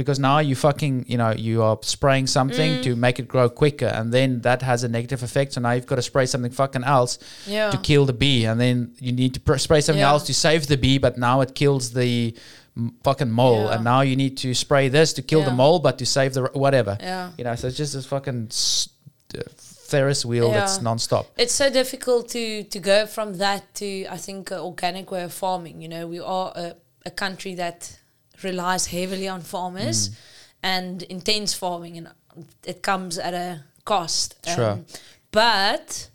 [0.02, 2.84] because now you fucking you know you are spraying something Mm.
[2.86, 5.50] to make it grow quicker and then that has a negative effect.
[5.54, 7.14] So now you've got to spray something fucking else
[7.58, 7.72] Yeah.
[7.74, 10.14] to kill the bee, and then you need to pr- spray something Yeah.
[10.14, 12.34] else to save the bee, but now it kills the
[13.04, 13.74] fucking mole, Yeah.
[13.76, 16.44] and now you need to spray this to kill the mole, but to save the
[16.44, 16.94] r- whatever.
[17.02, 17.32] Yeah.
[17.38, 18.90] You know, so it's just this fucking s-
[19.36, 19.42] uh,
[19.90, 20.84] Ferris wheel that's Yeah.
[20.84, 21.26] non-stop.
[21.38, 23.86] It's so difficult to to go from that to
[24.16, 25.82] I think an organic way of farming.
[25.82, 26.76] You know, we are a,
[27.06, 27.98] a country that
[28.44, 30.10] relies heavily on farmers
[30.64, 32.08] and intense farming, and
[32.66, 34.36] it comes at a cost.
[34.48, 34.80] Um, Sure.
[35.32, 36.10] but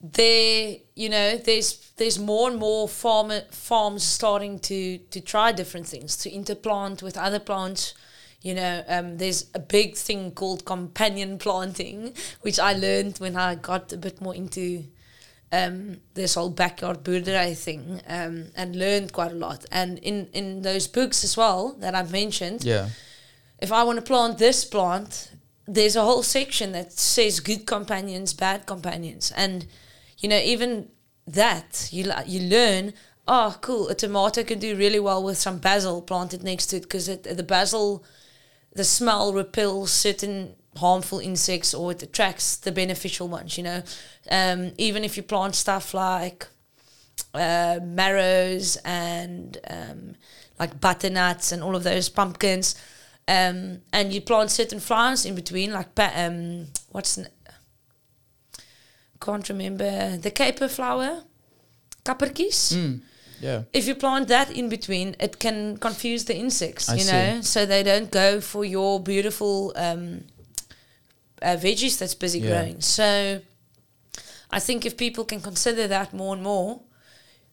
[0.00, 5.88] there, you know, there's there's more and more farmer farms starting to to try different
[5.88, 7.94] things to interplant with other plants.
[8.46, 13.56] You know, um, there's a big thing called companion planting, which I learned when I
[13.56, 14.84] got a bit more into
[15.52, 19.64] um, this whole backyard boerdery thing um, and learned quite a lot.
[19.72, 22.88] And in, in those books as well that I've mentioned, Yeah,
[23.58, 25.32] if I want to plant this plant,
[25.66, 29.66] there's a whole section that says good companions, bad companions, and
[30.18, 30.88] you know even
[31.26, 32.92] that you you learn.
[33.28, 33.88] Oh, cool!
[33.88, 37.42] A tomato can do really well with some basil planted next to it because the
[37.42, 38.04] basil,
[38.76, 43.56] the smell repels certain harmful insects or it attracts the beneficial ones.
[43.56, 43.82] You know,
[44.30, 46.46] um, even if you plant stuff like
[47.34, 50.14] uh, marrows and um,
[50.58, 52.74] like butternuts and all of those pumpkins.
[53.28, 57.28] Um, and you plant certain flowers in between, like um, what's n-
[59.20, 61.24] can't remember the caper flower,
[62.04, 62.72] kappertjies.
[62.74, 63.00] Mm,
[63.40, 67.12] yeah, If you plant that in between, it can confuse the insects, I you see.
[67.12, 70.24] know, so they don't go for your beautiful um,
[71.42, 72.48] uh, veggies that's busy Yeah.
[72.50, 72.80] growing.
[72.80, 73.40] So
[74.50, 76.80] I think if people can consider that more and more,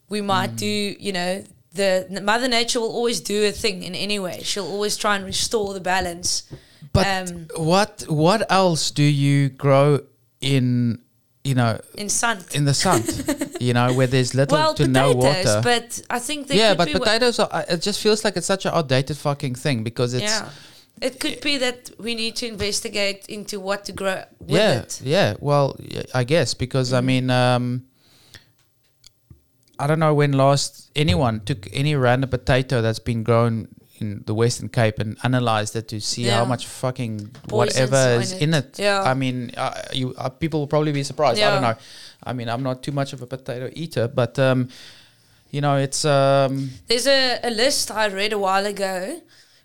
[0.08, 0.56] we might Mm.
[0.56, 0.66] do,
[1.06, 4.42] you know, the the Mother Nature will always do a thing in any way.
[4.44, 6.44] She'll always try and restore the balance.
[6.92, 10.00] but um, what what else do you grow
[10.40, 10.98] in?
[11.42, 12.38] You know, in sun.
[12.54, 13.02] in the sun.
[13.64, 15.60] you know, where there's little well, to no potatoes, water.
[15.62, 17.38] but I think they yeah, could but be wa- potatoes.
[17.38, 20.50] Are, uh, it just feels like it's such an outdated fucking thing because it's yeah.
[21.02, 25.00] It could be that we need to investigate into what to grow with yeah, it.
[25.02, 25.34] yeah.
[25.40, 25.76] Well,
[26.14, 27.84] I guess because I mean, um,
[29.78, 33.68] I don't know when last anyone took any random potato that's been grown
[34.00, 38.32] in the Western Cape and analyzed it to see how much fucking Poisons whatever is
[38.32, 38.64] in in it.
[38.64, 38.78] it.
[38.80, 39.02] Yeah.
[39.02, 41.40] I mean, uh, you uh, people will probably be surprised.
[41.40, 41.76] I don't know.
[42.22, 44.68] I mean, I'm not too much of a potato eater, but um,
[45.50, 49.20] you know, it's um, There's a, a list I read a while ago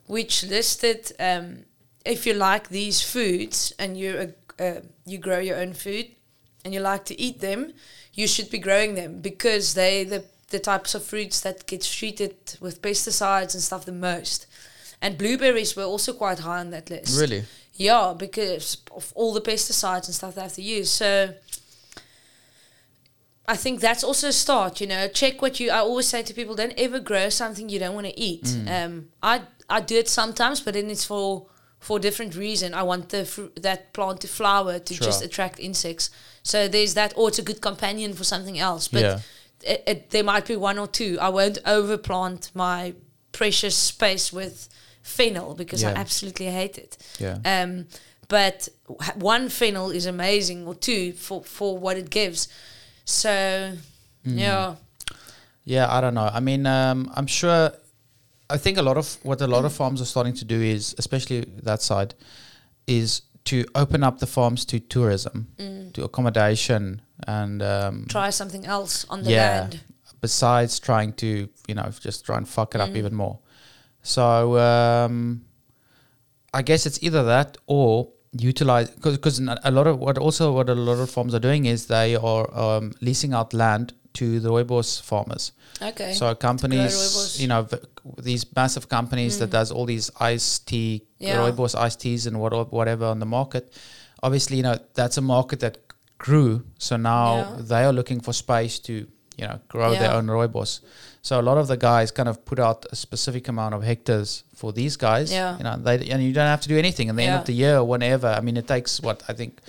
[0.06, 1.66] which listed um,
[2.06, 6.08] if you like these foods and you're uh, you grow your own food
[6.66, 7.74] and you like to eat them,
[8.14, 12.36] you should be growing them because they the the types of fruits that get treated
[12.60, 14.48] with pesticides and stuff the most.
[15.02, 17.20] And blueberries were also quite high on that list.
[17.20, 17.44] really
[17.76, 20.92] Yeah, because of all the pesticides and stuff they have to use.
[20.92, 21.34] So
[23.48, 24.80] I think that's also a start.
[24.80, 25.72] You know, check what you.
[25.72, 28.44] I always say to people, don't ever grow something you don't want to eat.
[28.44, 28.86] Mm.
[28.86, 31.48] Um, I I do it sometimes, but then it's for
[31.80, 32.74] for a different reason.
[32.74, 36.12] I want the fru- that plant to flower to just attract insects.
[36.44, 38.88] So there's that, or it's a good companion for something else.
[38.88, 39.20] But Yeah.
[39.64, 41.18] It, it, there might be one or two.
[41.22, 42.94] I won't overplant my
[43.32, 44.70] precious space with
[45.02, 46.98] fennel because I absolutely hate it.
[47.20, 47.38] Yeah.
[47.46, 47.88] Um,
[48.28, 48.70] but
[49.16, 52.48] one fennel is amazing, or two for for what it gives.
[53.06, 53.74] So
[54.26, 54.38] Mm.
[54.38, 54.76] yeah,
[55.64, 56.30] Yeah, I don't know.
[56.34, 57.72] I mean, um, I'm sure.
[58.50, 60.94] I think a lot of what a lot of farms are starting to do is,
[60.98, 62.14] especially that side,
[62.88, 65.48] is to open up the farms to tourism,
[65.94, 69.62] to accommodation, and um, try something else on the yeah.
[69.62, 69.82] land.
[70.22, 72.98] Besides trying to, you know, just try and fuck it up Mm.
[72.98, 73.40] even more.
[74.04, 75.46] So um,
[76.54, 80.76] I guess it's either that or utilize because a lot of what also what a
[80.76, 85.02] lot of farms are doing is they are um, leasing out land to the rooibos
[85.02, 85.52] farmers.
[85.82, 86.14] Okay.
[86.14, 87.78] So companies, you know, v-
[88.22, 91.28] these massive companies that does all these iced tea, Mm.
[91.28, 91.38] Yeah.
[91.38, 93.72] rooibos iced teas and what, whatever on the market.
[94.24, 95.78] Obviously, you know, that's a market that
[96.18, 96.64] grew.
[96.78, 97.56] So now Yeah.
[97.60, 98.94] they are looking for space to,
[99.38, 100.80] you know, grow their own rooibos.
[101.22, 104.44] So a lot of the guys kind of put out a specific amount of hectares
[104.56, 105.32] for these guys.
[105.32, 105.58] Yeah.
[105.58, 107.10] You know, they and you don't have to do anything.
[107.10, 108.28] At the end of the year or whenever.
[108.28, 109.60] I mean, it takes what I think.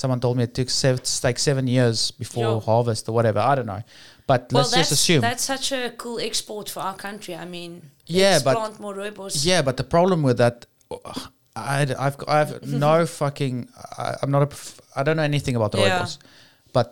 [0.00, 2.60] Someone told me it took seven, like seven years before Sure.
[2.60, 3.40] harvest or whatever.
[3.40, 3.82] I don't know,
[4.28, 5.20] but well, let's just assume.
[5.22, 7.34] that's such a cool export for our country.
[7.34, 7.72] I mean,
[8.06, 9.44] Yeah, but- plant more rooibos.
[9.44, 10.66] Yeah, but the problem with that,
[11.56, 12.52] I, have I've
[12.86, 13.68] no fucking.
[14.04, 14.46] I, I'm not a.
[14.46, 15.98] prof- I don't know anything about the Yeah.
[15.98, 16.18] rooibos,
[16.72, 16.88] but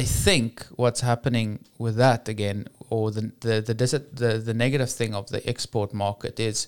[0.00, 4.90] I think what's happening with that again, or the the the, dis- the the negative
[4.90, 6.66] thing of the export market is,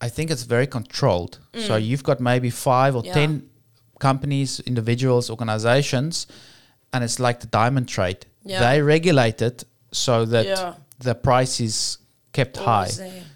[0.00, 1.38] I think it's very controlled.
[1.68, 3.06] So you've got maybe five or Mm.
[3.06, 3.14] Yeah.
[3.20, 3.32] ten
[4.08, 6.26] companies, individuals, organizations,
[6.92, 8.20] and it's like the diamond trade.
[8.44, 8.60] Yeah.
[8.64, 10.74] They regulate it so that Yeah.
[11.08, 11.98] the price is
[12.32, 12.90] kept high.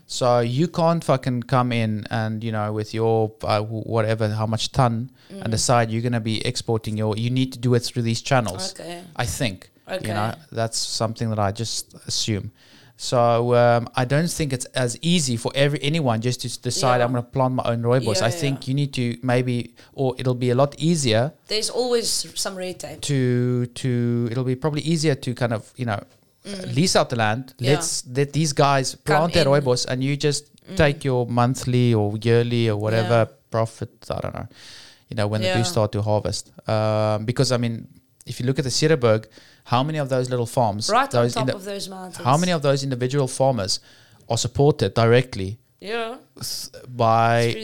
[0.06, 3.60] So you can't fucking come in and you know with your uh,
[3.94, 4.94] whatever how much ton
[5.30, 5.42] Mm.
[5.42, 7.10] and decide you're gonna be exporting your.
[7.24, 8.64] You need to do it through these channels.
[8.74, 9.02] Okay.
[9.24, 9.56] I think.
[9.88, 10.08] Okay.
[10.08, 12.46] You know that's something that I just assume.
[12.96, 17.04] So um, I don't think it's as easy for every anyone just to decide Yeah.
[17.04, 18.20] I'm gonna plant my own rooibos.
[18.20, 18.70] Yeah, I think yeah.
[18.70, 23.00] you need to maybe, or it'll be a lot easier There's always some red tape.
[23.02, 26.00] to to it'll be probably easier to kind of you know
[26.74, 27.66] lease out the land Mm.
[27.66, 29.44] Let's let these guys plant their.
[29.44, 29.60] Mm.
[29.60, 34.48] rooibos and you just take your monthly or yearly or whatever profit i don't know
[35.08, 37.86] you know when they do start to harvest um, because i mean
[38.26, 39.26] if you look at the Cederberg,
[39.64, 42.24] how many of those little farms Right on top of those mountains.
[42.24, 43.80] how many of those individual farmers
[44.28, 46.16] are supported directly Yeah.
[46.88, 47.54] by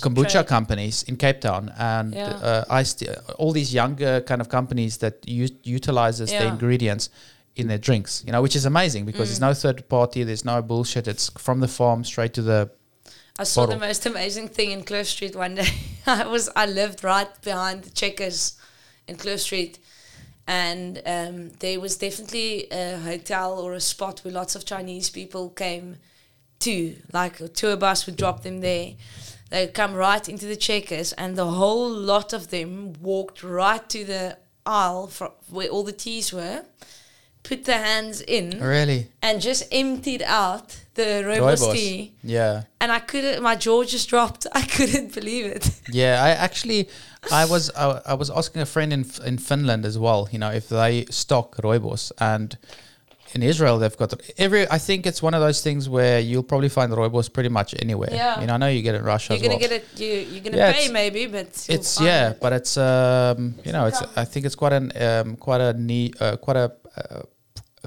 [0.00, 0.46] kombucha trade.
[0.46, 2.28] companies in Cape Town and Yeah.
[2.50, 7.10] uh, iced, uh, all these younger kind of companies that use, utilizes the ingredients
[7.56, 9.30] in their drinks, you know, which is amazing because Mm.
[9.30, 11.08] there's no third party, there's no bullshit.
[11.08, 12.70] It's from the farm straight to the.
[13.40, 13.78] I saw bottle.
[13.80, 15.72] the most amazing thing in Kloof Street one day.
[16.06, 18.54] I was I lived right behind the Checkers
[19.08, 19.78] in Kloof Street,
[20.48, 25.50] and um, there was definitely a hotel or a spot where lots of Chinese people
[25.50, 25.98] came
[26.60, 26.96] to.
[27.12, 28.94] Like a tour bus would drop them there.
[29.50, 34.04] They'd come right into the Checkers, and the whole lot of them walked right to
[34.04, 35.10] the aisle
[35.50, 36.64] where all the teas were,
[37.42, 39.08] put their hands in, Really?
[39.22, 41.72] and just emptied out the Rooibos.
[41.72, 42.64] tea Yeah.
[42.80, 43.42] and I couldn't.
[43.42, 44.46] My jaw just dropped.
[44.52, 45.80] I couldn't believe it.
[45.90, 46.88] Yeah, I actually,
[47.32, 50.28] I was I, I was asking a friend in in Finland as well.
[50.32, 52.56] You know, if they stock rooibos, and
[53.34, 54.62] in Israel they've got every.
[54.70, 58.08] I think it's one of those things where you'll probably find rooibos pretty much anywhere.
[58.12, 58.40] Yeah.
[58.40, 59.68] You know, I know you get it in Russia You're gonna well.
[59.68, 59.84] get it.
[60.00, 62.40] You you're gonna Yeah, pay maybe, but It's yeah, it.
[62.40, 66.20] but it's um you know it's I think it's quite an um quite a neat
[66.22, 67.22] uh, quite a uh,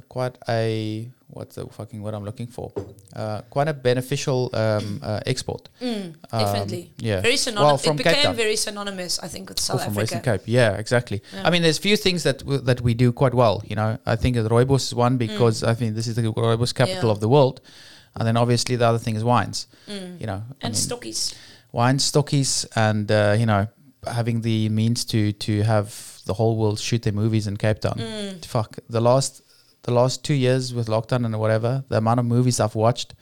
[0.08, 2.72] quite a what's the fucking word I'm looking for
[3.16, 5.70] uh, quite a beneficial um, uh, export.
[5.82, 6.92] Mm, Um, definitely.
[6.98, 7.22] yeah.
[7.22, 7.84] Very Well, synonymous.
[7.86, 9.20] from it became very synonymous.
[9.20, 10.00] I think with South from Africa.
[10.16, 11.22] Western Cape, yeah, exactly.
[11.34, 11.48] Yeah.
[11.48, 13.62] I mean, there's few things that w- that we do quite well.
[13.70, 17.02] You know, I think rooibos is one because I think this is the rooibos capital
[17.02, 17.06] Mm.
[17.06, 17.12] Yeah.
[17.12, 17.62] of the world,
[18.16, 19.68] and then obviously the other thing is wines.
[19.88, 20.20] Mm.
[20.22, 21.34] You know, I And mean, stockies.
[21.72, 23.68] wine stockies and uh, you know
[24.20, 25.88] having the means to to have
[26.26, 27.98] the whole world shoot their movies in Cape Town.
[27.98, 28.46] Mm.
[28.46, 29.42] Fuck the last
[29.84, 33.14] the last two years with lockdown and whatever the amount of movies I've watched,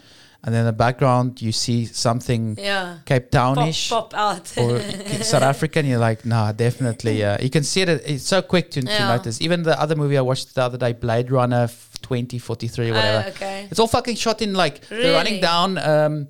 [0.43, 2.97] and then in the background you see something Yeah.
[3.05, 3.89] Cape Townish.
[3.89, 4.57] pop out.
[4.57, 4.79] or
[5.23, 7.23] South African, you're like, nah, definitely.
[7.29, 7.89] Uh, you can see it.
[7.89, 9.15] It's so quick to, to Yeah.
[9.15, 9.41] notice.
[9.41, 13.23] Even the other movie I watched the other day, Blade Runner f- 2043, whatever.
[13.25, 13.67] Oh, okay.
[13.69, 16.27] It's all fucking shot in like they're running down um,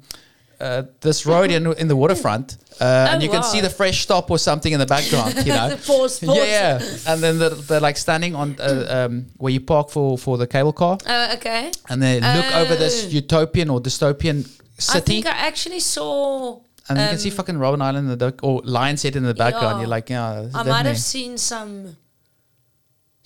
[0.59, 4.29] uh, this road in in the waterfront, uh, and Oh, you can see the FreshStop
[4.29, 5.33] or something in the background.
[5.45, 6.37] You know, The pause, pause.
[6.37, 7.11] yeah, yeah.
[7.13, 10.47] And then they're, they're like standing on uh, um, where you park for for the
[10.47, 11.71] cable car, Oh, okay.
[11.89, 13.09] and they look over this Oh.
[13.09, 14.43] utopian or dystopian
[14.77, 14.97] city.
[14.97, 16.59] I think I actually saw.
[16.89, 19.33] and you can see um, fucking Robben Island in the or Lion's Head in the
[19.33, 19.75] background.
[19.75, 19.81] Yeah.
[19.81, 21.95] You're like, yeah, I might have seen some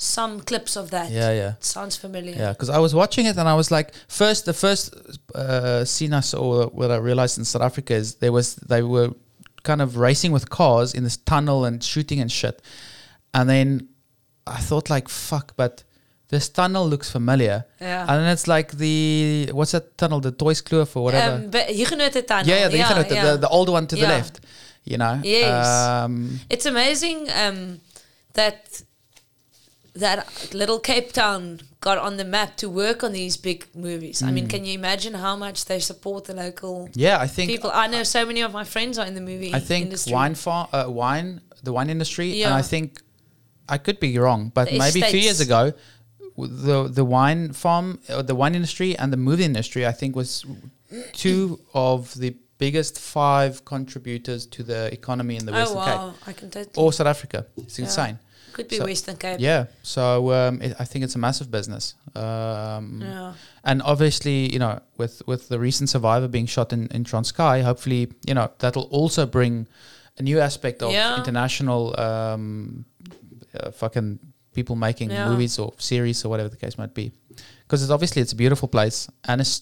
[0.03, 1.11] some clips of that.
[1.11, 1.53] yeah, yeah.
[1.59, 2.35] Sounds familiar.
[2.35, 4.93] Yeah, because I was watching it and I was like, first the first
[5.35, 9.09] uh, scene I saw, what I realized in South Africa is there was they were
[9.63, 12.61] kind of racing with cars in this tunnel and shooting and shit,
[13.33, 13.87] and then
[14.45, 15.83] I thought like, fuck, but
[16.29, 18.05] this tunnel looks familiar, Yeah.
[18.09, 21.35] and it's like the what's that tunnel, Du Toitskloof or whatever.
[21.35, 22.47] Um, but Huguenot tunnel.
[22.47, 23.31] yeah, yeah, the, yeah, yeah.
[23.31, 24.39] the the old one to the left.
[24.85, 25.21] You know.
[25.23, 25.65] Yes.
[25.65, 27.79] Um, It's amazing um,
[28.33, 28.81] that
[29.95, 34.23] that little Cape Town got on the map to work on these big movies.
[34.23, 34.33] I Mm.
[34.33, 37.69] mean, can you imagine how much they support the local yeah, I think people?
[37.73, 40.13] I know so many of my friends are in the movie I think industry.
[40.13, 43.01] wine farm, uh, wine, the wine industry, and I think
[43.69, 45.73] I could be wrong, but The maybe a few years ago,
[46.37, 50.43] the the wine farm, uh, the wine industry, and the movie industry, I think was
[51.13, 56.27] two of the biggest five contributors to the economy in the oh Western wow, Cape
[56.29, 56.79] I can totally.
[56.81, 57.39] or South Africa.
[57.65, 57.85] It's Yeah.
[57.85, 58.17] insane.
[58.55, 59.39] Could be so- Western Cape.
[59.49, 59.61] Yeah,
[59.95, 60.03] so
[60.39, 61.95] um, it, I think it's a massive business.
[62.15, 63.33] Um, Yeah.
[63.69, 68.01] and obviously, you know, with with the recent survivor being shot in in Transkei, hopefully,
[68.29, 69.67] you know, that'll also bring
[70.19, 71.17] a new aspect of Yeah.
[71.19, 72.85] international um,
[73.59, 74.19] uh, fucking
[74.57, 75.29] people making Yeah.
[75.29, 77.05] movies or series or whatever the case might be.
[77.65, 78.97] Because it's obviously it's a beautiful place,
[79.29, 79.55] and it's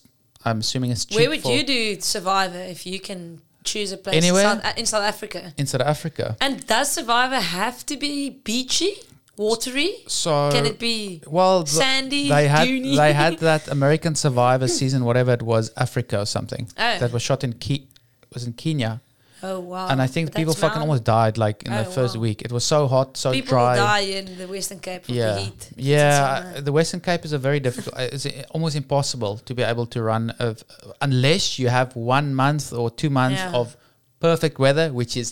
[0.46, 1.18] I'm assuming it's cheap.
[1.20, 4.52] Where would you do Survivor if you can choose a place Anywhere?
[4.54, 5.54] In, South, in South Africa?
[5.58, 6.38] in South Africa?
[6.42, 8.94] And does Survivor have to be beachy,
[9.38, 9.98] watery?
[10.08, 11.66] So Can it be well?
[11.66, 16.68] sandy, they had they had that American Survivor season, whatever it was, Africa or something.
[16.78, 16.98] Oh.
[17.00, 17.88] That was shot in Ke-
[18.34, 19.02] was in Kenya,
[19.44, 19.88] Oh wow!
[19.90, 22.22] and I think people fucking almost died like in the Oh, first wow.
[22.22, 22.42] week.
[22.44, 23.76] It was so hot, so People dry.
[23.76, 25.70] die in the Western Cape from yeah, the heat.
[25.76, 26.54] Yeah.
[26.58, 27.96] uh, The Western Cape is a very difficult.
[28.14, 30.64] It's almost impossible to be able to run of,
[31.02, 33.60] unless you have one month or two months Yeah.
[33.60, 33.76] of
[34.20, 35.28] perfect weather, which is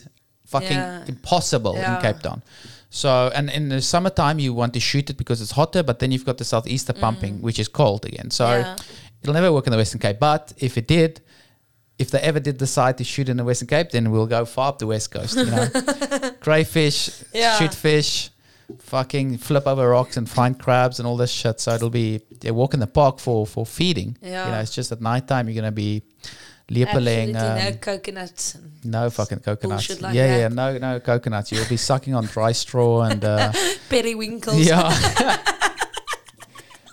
[0.46, 1.04] fucking Yeah.
[1.08, 2.42] impossible in Cape Town.
[2.90, 6.12] So, and in the summertime, you want to shoot it because it's hotter, but then
[6.12, 8.32] you've got the southeaster pumping, which is cold again.
[8.32, 8.82] So, Mm.
[9.22, 10.18] It'll never work in the Western Cape.
[10.18, 11.20] But if it did,
[12.00, 14.70] if they ever did decide to shoot in the Western Cape, then we'll go far
[14.70, 15.36] up the west coast.
[15.38, 15.68] You know,
[16.40, 17.58] crayfish, Yeah.
[17.60, 18.30] shoot fish,
[18.80, 21.60] fucking flip over rocks and find crabs and all this shit.
[21.60, 24.18] So it'll be a walk in the park for for feeding.
[24.22, 24.50] You Yeah.
[24.52, 26.02] know, it's just at night time you're gonna be.
[26.72, 28.56] Absolutely Um, no coconuts.
[28.84, 29.90] No fucking coconuts.
[30.02, 30.40] like yeah, that.
[30.40, 31.52] yeah, no, no coconuts.
[31.52, 33.52] You'll be sucking on dry straw and uh,
[33.90, 34.60] periwinkles.
[34.70, 34.94] yeah,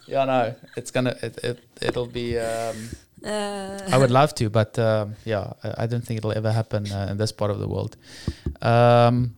[0.06, 0.24] yeah.
[0.24, 2.38] No, it's gonna it, it it'll be.
[2.38, 2.88] Um,
[3.26, 6.90] Uh, I would love to, but um, yeah, I, I don't think it'll ever happen
[6.92, 7.96] uh, in this part of the world.
[8.62, 9.34] Um,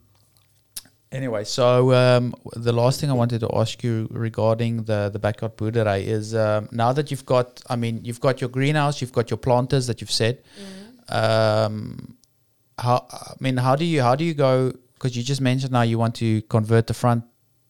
[1.10, 5.56] anyway, so um, the last thing I wanted to ask you regarding the the backyard
[5.56, 9.30] boerdery is um, now that you've got, I mean, you've got your greenhouse, you've got
[9.30, 10.38] your planters that you've said.
[11.08, 12.16] Um,
[12.78, 14.72] how I mean, how do you how do you go?
[14.94, 17.24] Because you just mentioned now you want to convert the front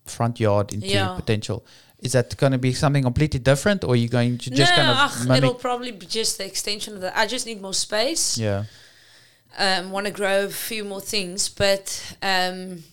[0.07, 1.15] front yard into Yeah.
[1.17, 1.65] potential.
[2.01, 4.77] Is that going to be something completely different, or are you going to just no,
[4.77, 5.39] kind of mimic?
[5.43, 7.17] it'll probably be just the extension of that.
[7.17, 8.39] I just need more space.
[8.39, 8.65] Yeah.
[9.59, 12.85] um, want to grow a few more things, but um,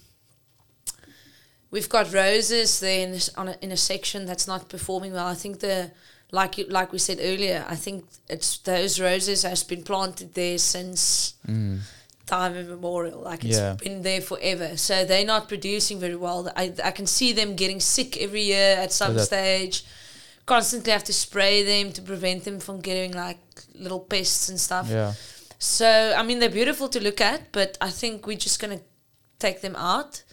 [1.72, 5.28] we've got roses there in, this- on a, in a section that's not performing well.
[5.28, 5.92] I think the
[6.32, 10.58] like you, like we said earlier, I think it's those roses has been planted there
[10.58, 11.80] since Mm.
[12.26, 13.20] Time immemorial.
[13.22, 13.74] Like it's Yeah.
[13.74, 14.78] been there forever.
[14.78, 16.52] So they're not producing very well.
[16.56, 19.84] I I can see them getting sick every year at some stage.
[20.46, 23.40] Constantly have to spray them to prevent them from getting like
[23.74, 24.88] little pests and stuff.
[24.90, 25.14] Yeah.
[25.60, 28.82] So I mean they're beautiful to look at, but I think we're just gonna
[29.40, 30.24] take them out,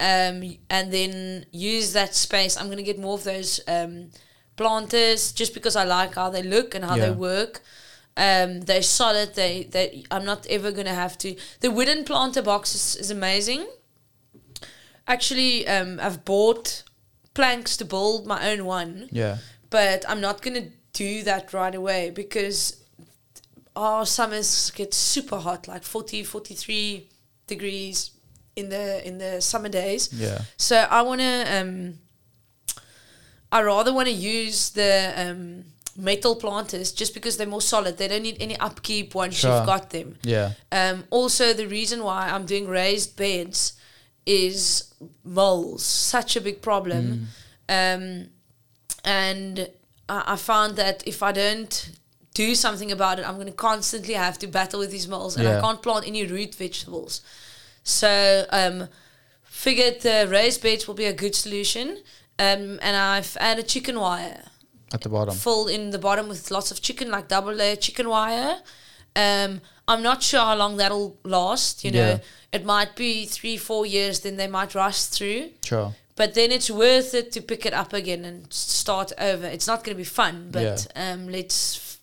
[0.00, 0.36] um,
[0.70, 2.56] and then use that space.
[2.58, 4.10] I'm gonna get more of those um,
[4.56, 7.62] planters just because I like how they look and how they work.
[8.16, 9.34] Um, they're solid.
[9.34, 11.34] They they I'm not ever gonna have to.
[11.60, 13.66] The wooden planter box is, is amazing.
[15.06, 16.82] Actually, um, I've bought
[17.34, 19.38] planks to build my own one Yeah.
[19.68, 22.76] but I'm not gonna do that right away because
[23.74, 27.08] our summers get super hot, like 40, 43
[27.48, 28.12] degrees
[28.54, 30.08] in the in the summer days.
[30.12, 30.42] Yeah.
[30.56, 31.98] So I wanna um
[33.50, 35.64] I rather wanna use the um
[35.96, 37.98] metal planters just because they're more solid.
[37.98, 39.56] They don't need any upkeep once Sure.
[39.56, 40.16] you've got them.
[40.22, 40.52] Yeah.
[40.72, 43.74] Um, also, the reason why I'm doing raised beds
[44.26, 44.92] is
[45.24, 47.28] moles, such a big problem.
[47.68, 48.28] Um,
[49.04, 49.68] and
[50.08, 51.90] I, I found that if I don't
[52.34, 55.46] do something about it, I'm going to constantly have to battle with these moles, and
[55.46, 57.20] I can't plant any root vegetables.
[57.84, 58.88] So um,
[59.44, 61.98] figured the raised beds will be a good solution.
[62.36, 64.42] Um, and I've added chicken wire
[64.92, 65.34] At the bottom.
[65.34, 68.58] filled in the bottom with lots of chicken, like double layer chicken wire.
[69.16, 71.84] Um, I'm not sure how long that'll last.
[71.84, 72.18] You know, Yeah.
[72.52, 74.20] it might be three, four years.
[74.20, 75.50] Then they might rust through.
[75.64, 75.94] Sure.
[76.16, 79.46] But then it's worth it to pick it up again and start over.
[79.46, 81.98] It's not going to be fun, but um, let's.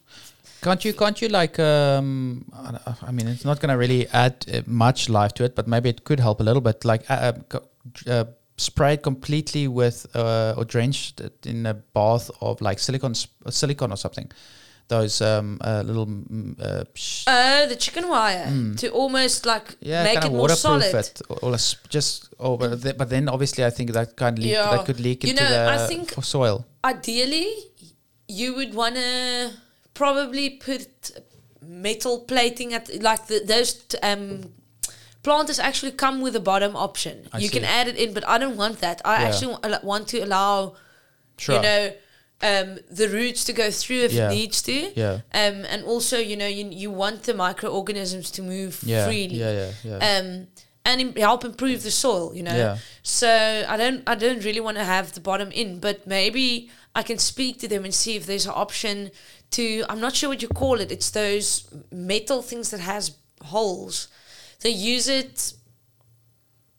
[0.62, 0.94] Can't you?
[0.94, 1.58] Can't you like?
[1.60, 5.56] Um, I- I mean, it's not going to really add uh, much life to it,
[5.56, 6.84] but maybe it could help a little bit.
[6.86, 7.34] Like, uh,
[8.08, 8.26] uh,
[8.62, 12.80] co- uh, spray it completely with uh, or drenched it in a bath of like
[12.80, 14.32] silicon, sp- silicon or something.
[14.88, 16.84] Those um, uh, little, mm, uh,
[17.28, 19.76] Oh, the chicken wire to almost like Mm.
[19.80, 21.58] yeah, make kind it of more waterproof it, or, or
[21.90, 22.34] just.
[22.40, 24.76] Oh, but, th- but then obviously, I think that kind leak, Yeah.
[24.76, 26.66] that could leak You into know, the I think- soil.
[26.84, 27.48] Ideally,
[28.28, 29.52] you would want to
[29.94, 31.12] probably put
[31.62, 34.52] metal plating at like the, those t- um,
[35.24, 37.28] planters actually come with a bottom option.
[37.34, 39.02] I you can add it in, but I don't want that.
[39.06, 39.28] I Yeah.
[39.28, 40.76] actually wa- want to allow
[41.38, 41.56] Sure.
[41.56, 41.94] you know
[42.44, 44.32] um, the roots to go through if Yeah.
[44.32, 44.92] it needs to.
[44.96, 45.14] Yeah.
[45.32, 49.06] Um, and also, you know, you, you want the microorganisms to move Yeah.
[49.06, 49.36] freely.
[49.36, 49.54] Yeah.
[49.54, 49.72] Yeah.
[49.84, 50.18] Yeah.
[50.18, 50.48] Um,
[50.84, 52.56] and im- help improve the soil, you know.
[52.56, 52.78] Yeah.
[53.04, 53.30] So
[53.74, 57.20] I don't I don't really want to have the bottom in, but maybe I can
[57.20, 59.12] speak to them and see if there's an option
[59.52, 60.92] to I'm not sure what you call it.
[60.92, 63.12] It's those metal things that has
[63.46, 64.08] holes.
[64.62, 65.54] They use it.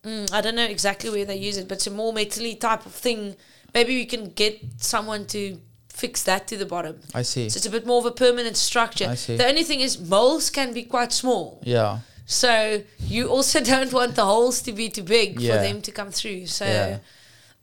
[0.03, 2.85] Mm, I don't know exactly where they use it, but it's a more metally type
[2.85, 3.35] of thing.
[3.73, 5.57] Maybe we can get someone to
[5.89, 6.99] fix that to the bottom.
[7.13, 7.49] I see.
[7.49, 9.07] So it's a bit more of a permanent structure.
[9.09, 9.37] I see.
[9.37, 11.61] The only thing is moles can be quite small.
[11.63, 11.99] Yeah.
[12.25, 15.55] So you also don't want the holes to be too big Yeah.
[15.57, 16.47] for them to come through.
[16.47, 16.99] So Yeah.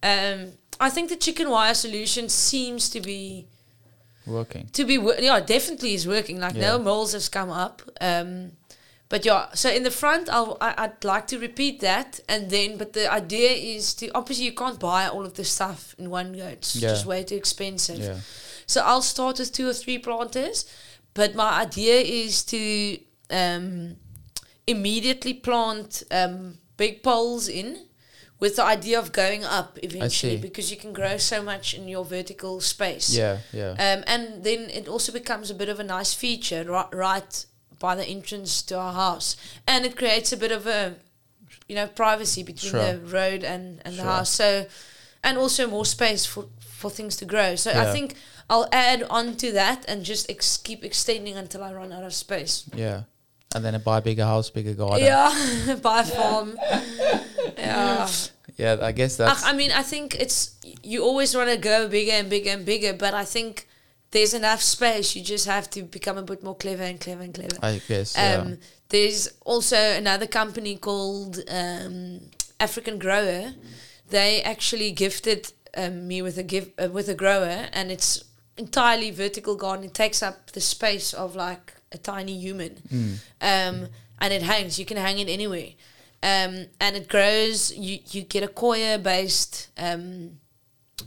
[0.03, 3.47] um, I think the chicken wire solution seems to be
[4.27, 4.69] Working.
[4.73, 6.41] to be wo- yeah definitely is working.
[6.41, 6.69] Like Yeah.
[6.73, 7.83] no moles has come up.
[8.01, 8.53] Um,
[9.11, 12.79] but yeah, so in the front, I'll, I, I'd like to repeat that, and then
[12.79, 16.33] but the idea is to obviously you can't buy all of this stuff in one
[16.33, 16.47] go.
[16.47, 16.91] It's Yeah.
[16.91, 17.99] just way too expensive.
[17.99, 18.21] Yeah.
[18.67, 20.65] So I'll start with two or three planters,
[21.13, 22.99] but my idea is to
[23.31, 23.97] um,
[24.67, 27.87] immediately plant um, big poles in,
[28.39, 32.05] with the idea of going up eventually, because you can grow so much in your
[32.05, 33.11] vertical space.
[33.15, 33.39] Yeah.
[33.53, 33.71] Yeah.
[33.73, 37.47] Um, and then it also becomes a bit of a nice feature right, right
[37.81, 39.37] by the entrance to our house,
[39.67, 40.95] and it creates a bit of a,
[41.69, 42.93] you know, privacy between Sure.
[42.93, 44.31] the road and, and the house.
[44.31, 44.67] So,
[45.25, 47.57] and also more space for for things to grow.
[47.57, 48.15] So I think
[48.49, 52.15] I'll add on to that and just ex- keep extending until I run out of
[52.15, 52.65] space.
[52.75, 53.03] Yeah.
[53.55, 55.05] And then buy a bigger house, bigger garden.
[55.05, 56.57] Yeah, buy a farm.
[57.59, 58.09] yeah.
[58.57, 59.43] Yeah, I guess that's.
[59.45, 62.65] I, I mean, I think it's you always want to go bigger and bigger and
[62.65, 63.67] bigger, but I think
[64.11, 65.15] there's enough space.
[65.17, 67.57] You just have to become a bit more clever and clever and clever.
[67.63, 68.15] I guess.
[68.17, 68.37] Yeah.
[68.43, 68.59] Um,
[68.89, 72.21] there's also another company called um,
[72.59, 73.53] African Grower.
[74.09, 78.25] They actually gifted um, me with a give uh, with a grower, and it's
[78.57, 79.85] entirely vertical garden.
[79.87, 83.15] It takes up the space of like a tiny human, Mm.
[83.41, 83.89] um,
[84.21, 84.79] and it hangs.
[84.81, 85.69] You can hang it anywhere,
[86.25, 87.71] um, and it grows.
[87.73, 89.69] You you get a coir based.
[89.79, 90.40] Um,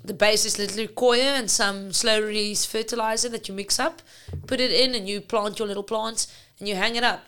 [0.04, 4.02] the base is literally coir and some slow release fertilizer that you mix up,
[4.48, 6.28] put it in, and you plant your little plants
[6.60, 7.26] and you hang it up.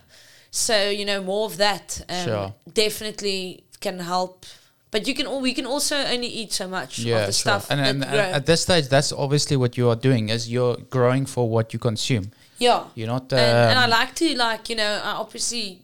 [0.52, 2.54] So you know more of that um, Sure.
[2.74, 4.46] definitely can help.
[4.92, 7.34] But you can all we can also only eat so much yeah, of the sure.
[7.34, 8.20] stuff And, that and, and grow.
[8.22, 11.80] at this stage, that's obviously what you are doing is you're growing for what you
[11.80, 12.32] consume.
[12.58, 13.34] yeah, You're not.
[13.34, 15.82] Um, and, and I like to like you know I obviously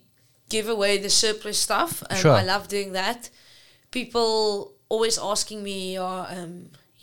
[0.47, 2.03] give away the surplus stuff.
[2.09, 2.31] Um, Sure.
[2.31, 3.29] I love doing that.
[3.91, 6.53] People always asking me, or um,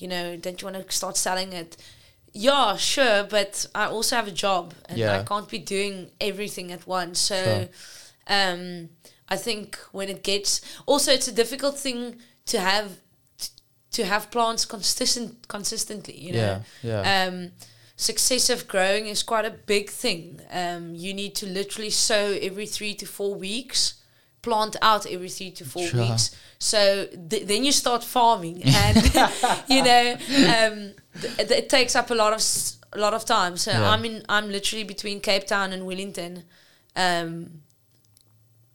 [0.01, 1.77] you know, don't you want to start selling it?
[2.33, 5.19] Yeah, sure, but I also have a job, and Yeah.
[5.21, 7.19] I can't be doing everything at once.
[7.31, 7.69] So, Sure.
[8.39, 8.91] um,
[9.35, 12.01] I think when it gets also it's a difficult thing
[12.53, 12.89] to have
[13.97, 16.17] to have plants consistent consistently.
[16.27, 17.27] You know, yeah, yeah.
[17.29, 17.37] um,
[17.97, 20.41] successive growing is quite a big thing.
[20.51, 23.95] Um, you need to literally sow every three to four weeks,
[24.43, 26.01] plant out every three to four Sure.
[26.03, 26.31] weeks.
[26.59, 28.97] So th- then you start farming, and
[29.69, 30.13] you know
[30.57, 33.57] um, th- th- it takes up a lot of s- a lot of time.
[33.57, 33.91] So Yeah.
[33.91, 36.45] I'm in I'm literally between Cape Town and Wellington.
[36.97, 37.63] Um,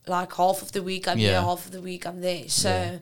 [0.07, 2.48] like half of the week I'm here, half of the week I'm there.
[2.49, 2.98] So Yeah.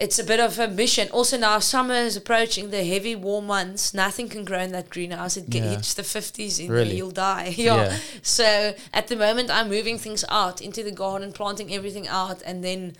[0.00, 1.08] It's a bit of a mission.
[1.10, 3.94] Also now summer is approaching the heavy warm months.
[3.94, 5.36] Nothing can grow in that greenhouse.
[5.36, 5.62] It Yeah.
[5.70, 6.96] hits the fifties in Really?
[6.96, 7.54] you'll die.
[7.56, 7.76] yeah.
[7.76, 7.98] Yeah.
[8.22, 12.62] So at the moment I'm moving things out into the garden, planting everything out and
[12.64, 12.96] then,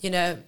[0.00, 0.38] you know,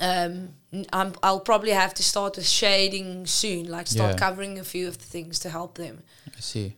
[0.00, 4.18] um, n- I'm, I'll probably have to start with shading soon, like start Yeah.
[4.18, 6.02] covering a few of the things to help them.
[6.36, 6.76] I see.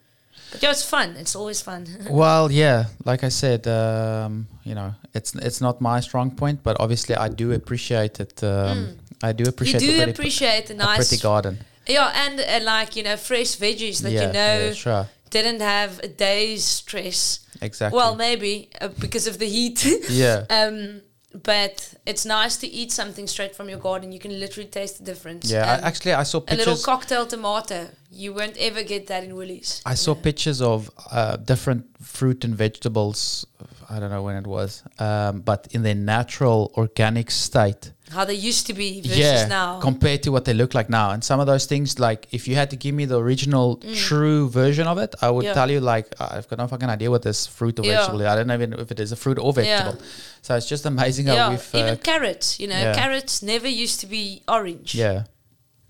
[0.52, 1.16] But yeah, it's fun.
[1.16, 1.86] It's always fun.
[2.10, 6.76] well, yeah, like I said, um, you know, it's it's not my strong point, but
[6.78, 8.44] obviously I do appreciate it.
[8.44, 9.82] Um, I do you appreciate.
[9.82, 11.58] a do pretty, appreciate a nice, pretty garden.
[11.86, 15.60] yeah, and uh, like you know, fresh veggies that yeah, you know yeah, sure, didn't
[15.60, 17.40] have a day's stress.
[17.60, 17.96] exactly.
[17.96, 19.84] Well, maybe uh, because of the heat.
[20.10, 21.00] yeah, um,
[21.34, 24.12] but it's nice to eat something straight from your garden.
[24.12, 25.50] You can literally taste the difference.
[25.50, 25.78] yeah.
[25.82, 27.88] I, actually, I saw a little cocktail tomato.
[28.10, 29.82] You won't ever get that in Woolies.
[29.86, 33.46] I saw pictures of uh, different fruit and vegetables.
[33.88, 37.92] I don't know when it was, um, but in their natural organic state.
[38.12, 39.80] How they used to be versus yeah, now.
[39.80, 41.10] compared to what they look like now.
[41.12, 43.76] And some of those things, like if you had to give me the original
[44.06, 45.48] true version of it, I would Mm.
[45.48, 45.54] Yeah.
[45.54, 47.92] tell you like I've got no fucking idea what this fruit or Yeah.
[47.96, 48.20] vegetable.
[48.20, 48.26] is.
[48.26, 49.98] I don't know even if it is a fruit or vegetable.
[50.42, 51.68] So it's just amazing how we've.
[51.74, 52.60] even Uh, carrots.
[52.60, 54.94] You know, carrots never used to be orange.
[54.94, 55.24] yeah.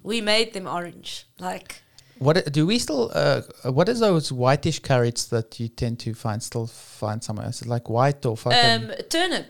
[0.02, 1.26] We made them orange.
[1.38, 1.82] Like
[2.18, 3.10] What do we still?
[3.12, 3.40] Uh,
[3.78, 6.66] what is those whitish carrots that you tend to find still
[7.02, 7.48] find somewhere?
[7.48, 8.90] Is it like white or fucking?
[8.90, 9.48] um, turnip.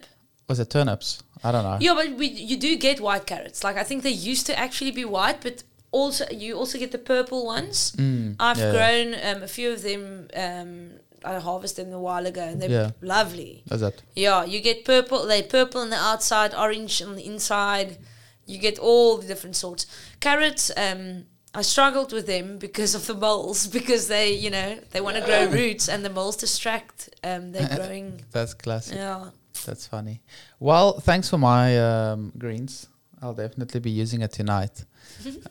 [0.49, 1.23] was it turnips?
[1.45, 1.79] I don't know.
[1.81, 3.65] Yeah, but we, you do get white carrots.
[3.65, 6.99] Like I think they used to actually be white, but also you also get the
[6.99, 7.93] purple ones.
[7.97, 8.73] Mm, I've yeah.
[8.73, 10.29] grown um, a few of them.
[10.37, 10.91] Um,
[11.25, 12.91] I harvested them a while ago, and they're Yeah.
[13.01, 13.63] lovely.
[13.71, 14.03] Is it?
[14.17, 15.25] Yeah, you get purple.
[15.27, 17.99] They purple on the outside, orange on the inside.
[18.47, 19.87] You get all the different sorts.
[20.21, 20.71] Carrots.
[20.77, 25.17] Um, I struggled with them because of the moles, because they, you know, they want
[25.17, 28.25] to grow roots, and the moles distract um, their growing.
[28.33, 28.95] That's classic.
[28.97, 29.31] Yeah.
[29.65, 30.23] That's funny.
[30.61, 32.89] Well, thanks for my um, greens.
[33.21, 34.85] I'll definitely be using it tonight.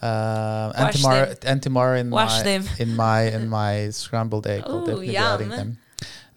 [0.02, 1.38] Uh, and tomorrow, them.
[1.44, 2.64] and tomorrow in Wash my them.
[2.80, 5.78] in my in my scrambled egg, I'll Ooh, definitely be adding them.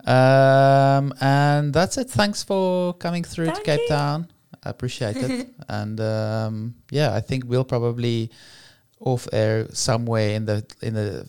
[0.06, 2.10] Um, and that's it.
[2.10, 3.88] Thanks for coming through to Cape you.
[3.88, 4.28] Town.
[4.62, 5.48] I appreciate it.
[5.68, 8.30] and um, yeah, I think we'll probably
[9.00, 11.26] off air somewhere in the in the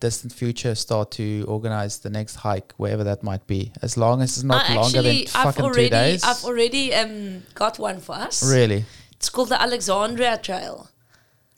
[0.00, 4.30] distant future start to organize the next hike wherever that might be as long as
[4.36, 7.78] it's not I longer than actually, I've fucking already, two days I've already um, got
[7.78, 8.42] one for us.
[8.42, 8.84] really
[9.16, 10.88] It's called the Alexandria Trail.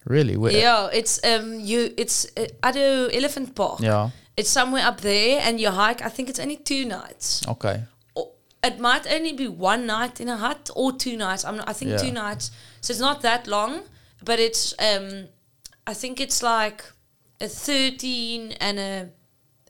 [0.05, 3.81] really Where- Yeah, it's um you it's uh, Elephant Park.
[3.81, 6.01] yeah It's somewhere up there, and you hike.
[6.09, 7.27] I think it's only two nights.
[7.55, 7.77] okay
[8.15, 8.25] Or
[8.65, 11.45] it might only be one night in a hut or two nights.
[11.45, 11.99] I'm not, I think Yeah.
[12.07, 12.51] two nights.
[12.81, 13.73] So it's not that long,
[14.25, 15.07] but it's um
[15.87, 16.81] I think it's like
[17.43, 19.09] a 13 and a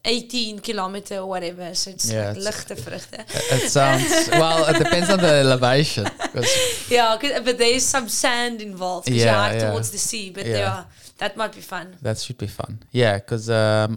[0.05, 1.75] 18 kilometer or whatever.
[1.75, 3.25] So it's Yeah, like it's- lichte vruchten.
[3.57, 6.55] it sounds well it depends on the elevation 'cause-
[6.97, 9.07] Yeah, 'cause- but there is some sand involved.
[9.07, 9.71] 'cause Yeah, you hike yeah.
[9.71, 10.59] towards the sea, but Yeah.
[10.65, 10.85] yeah.
[11.23, 11.87] that might be fun.
[12.07, 13.91] that should be fun yeah because um,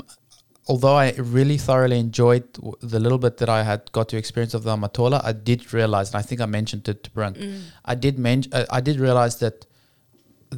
[0.71, 1.07] although i
[1.37, 4.73] really thoroughly enjoyed w- the little bit that i had got to experience of the
[4.77, 7.61] amatola i did realize and i think i mentioned it to brunk Mm.
[7.93, 9.57] i did mention uh, i did realize that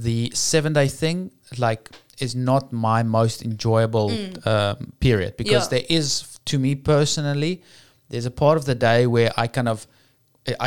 [0.07, 1.17] the seven day thing
[1.65, 1.83] like
[2.19, 4.11] is not my most enjoyable
[4.45, 5.71] um, period because Mm.
[5.71, 5.77] Yeah.
[5.79, 7.61] there is to me personally
[8.09, 9.87] there's a part of the day where i kind of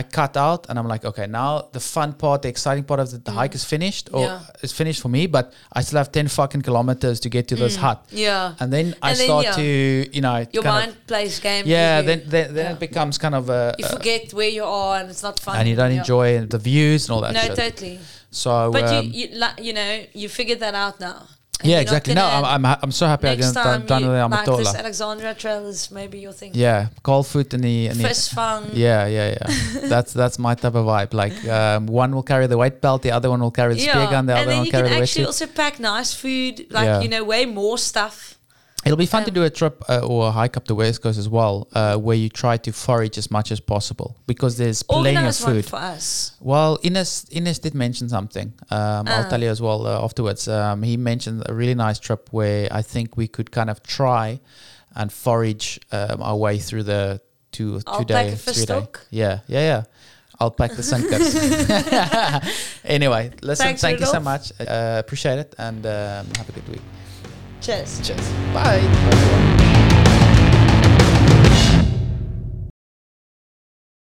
[0.01, 3.11] I cut out and I'm like, okay, now the fun part, the exciting part of
[3.13, 4.27] the, the hike is finished or Mm.
[4.27, 4.41] Yeah.
[4.67, 7.77] is finished for me, but I still have 10 fucking kilometers to get to this
[7.77, 7.99] hut.
[8.11, 8.61] Yeah.
[8.61, 9.53] And then I then, start yeah.
[9.57, 9.63] to,
[10.17, 11.67] you know, Your mind plays games.
[11.67, 12.73] yeah, then, then, then Yeah.
[12.73, 15.57] it becomes kind of a, you a- forget where you are and it's not fun.
[15.57, 17.57] and you don't enjoy the views and all that No, shit.
[17.57, 18.01] totally.
[18.31, 21.27] So, But um, you, you, you know, you figured that out now.
[21.61, 22.15] And yeah, exactly.
[22.15, 24.75] No, I'm, I'm, I'm so happy I time done, done you, with the like this.
[24.75, 26.53] Alexandria Trail is maybe your thing.
[26.55, 28.71] Yeah, cold foot and the, and the fang.
[28.73, 29.89] yeah, yeah, yeah.
[29.89, 31.13] that's that's my type of vibe.
[31.13, 34.07] Like um, one will carry the weight belt, the other one will carry the spear
[34.11, 36.87] gun, the and other then one will you can actually also pack nice food, like
[36.87, 37.01] Yeah.
[37.03, 38.39] you know, way more stuff.
[38.85, 41.03] It'll be fun to Um, do a trip uh, or a hike up the west
[41.03, 44.83] coast as well, uh, where you try to forage as much as possible because there's
[44.83, 45.67] plenty of food.
[45.67, 46.33] for us.
[46.41, 48.55] Well, Ines Ines did mention something.
[48.71, 49.29] Um, I'll Ah.
[49.29, 50.49] tell you as well uh, afterwards.
[50.49, 54.41] Um, he mentioned a really nice trip where I think we could kind of try
[54.97, 57.21] and forage um, our way through the
[57.53, 58.87] two two day three day.
[59.11, 59.83] Yeah, yeah, yeah.
[60.41, 61.35] I'll pack the sinkers.
[62.85, 63.65] anyway, listen.
[63.67, 64.53] Thanks, thank you so much.
[64.59, 66.81] Uh, appreciate it, and um, have a good week.
[67.61, 68.01] Cheers.
[68.01, 68.33] Cheers.
[68.55, 69.60] Bye.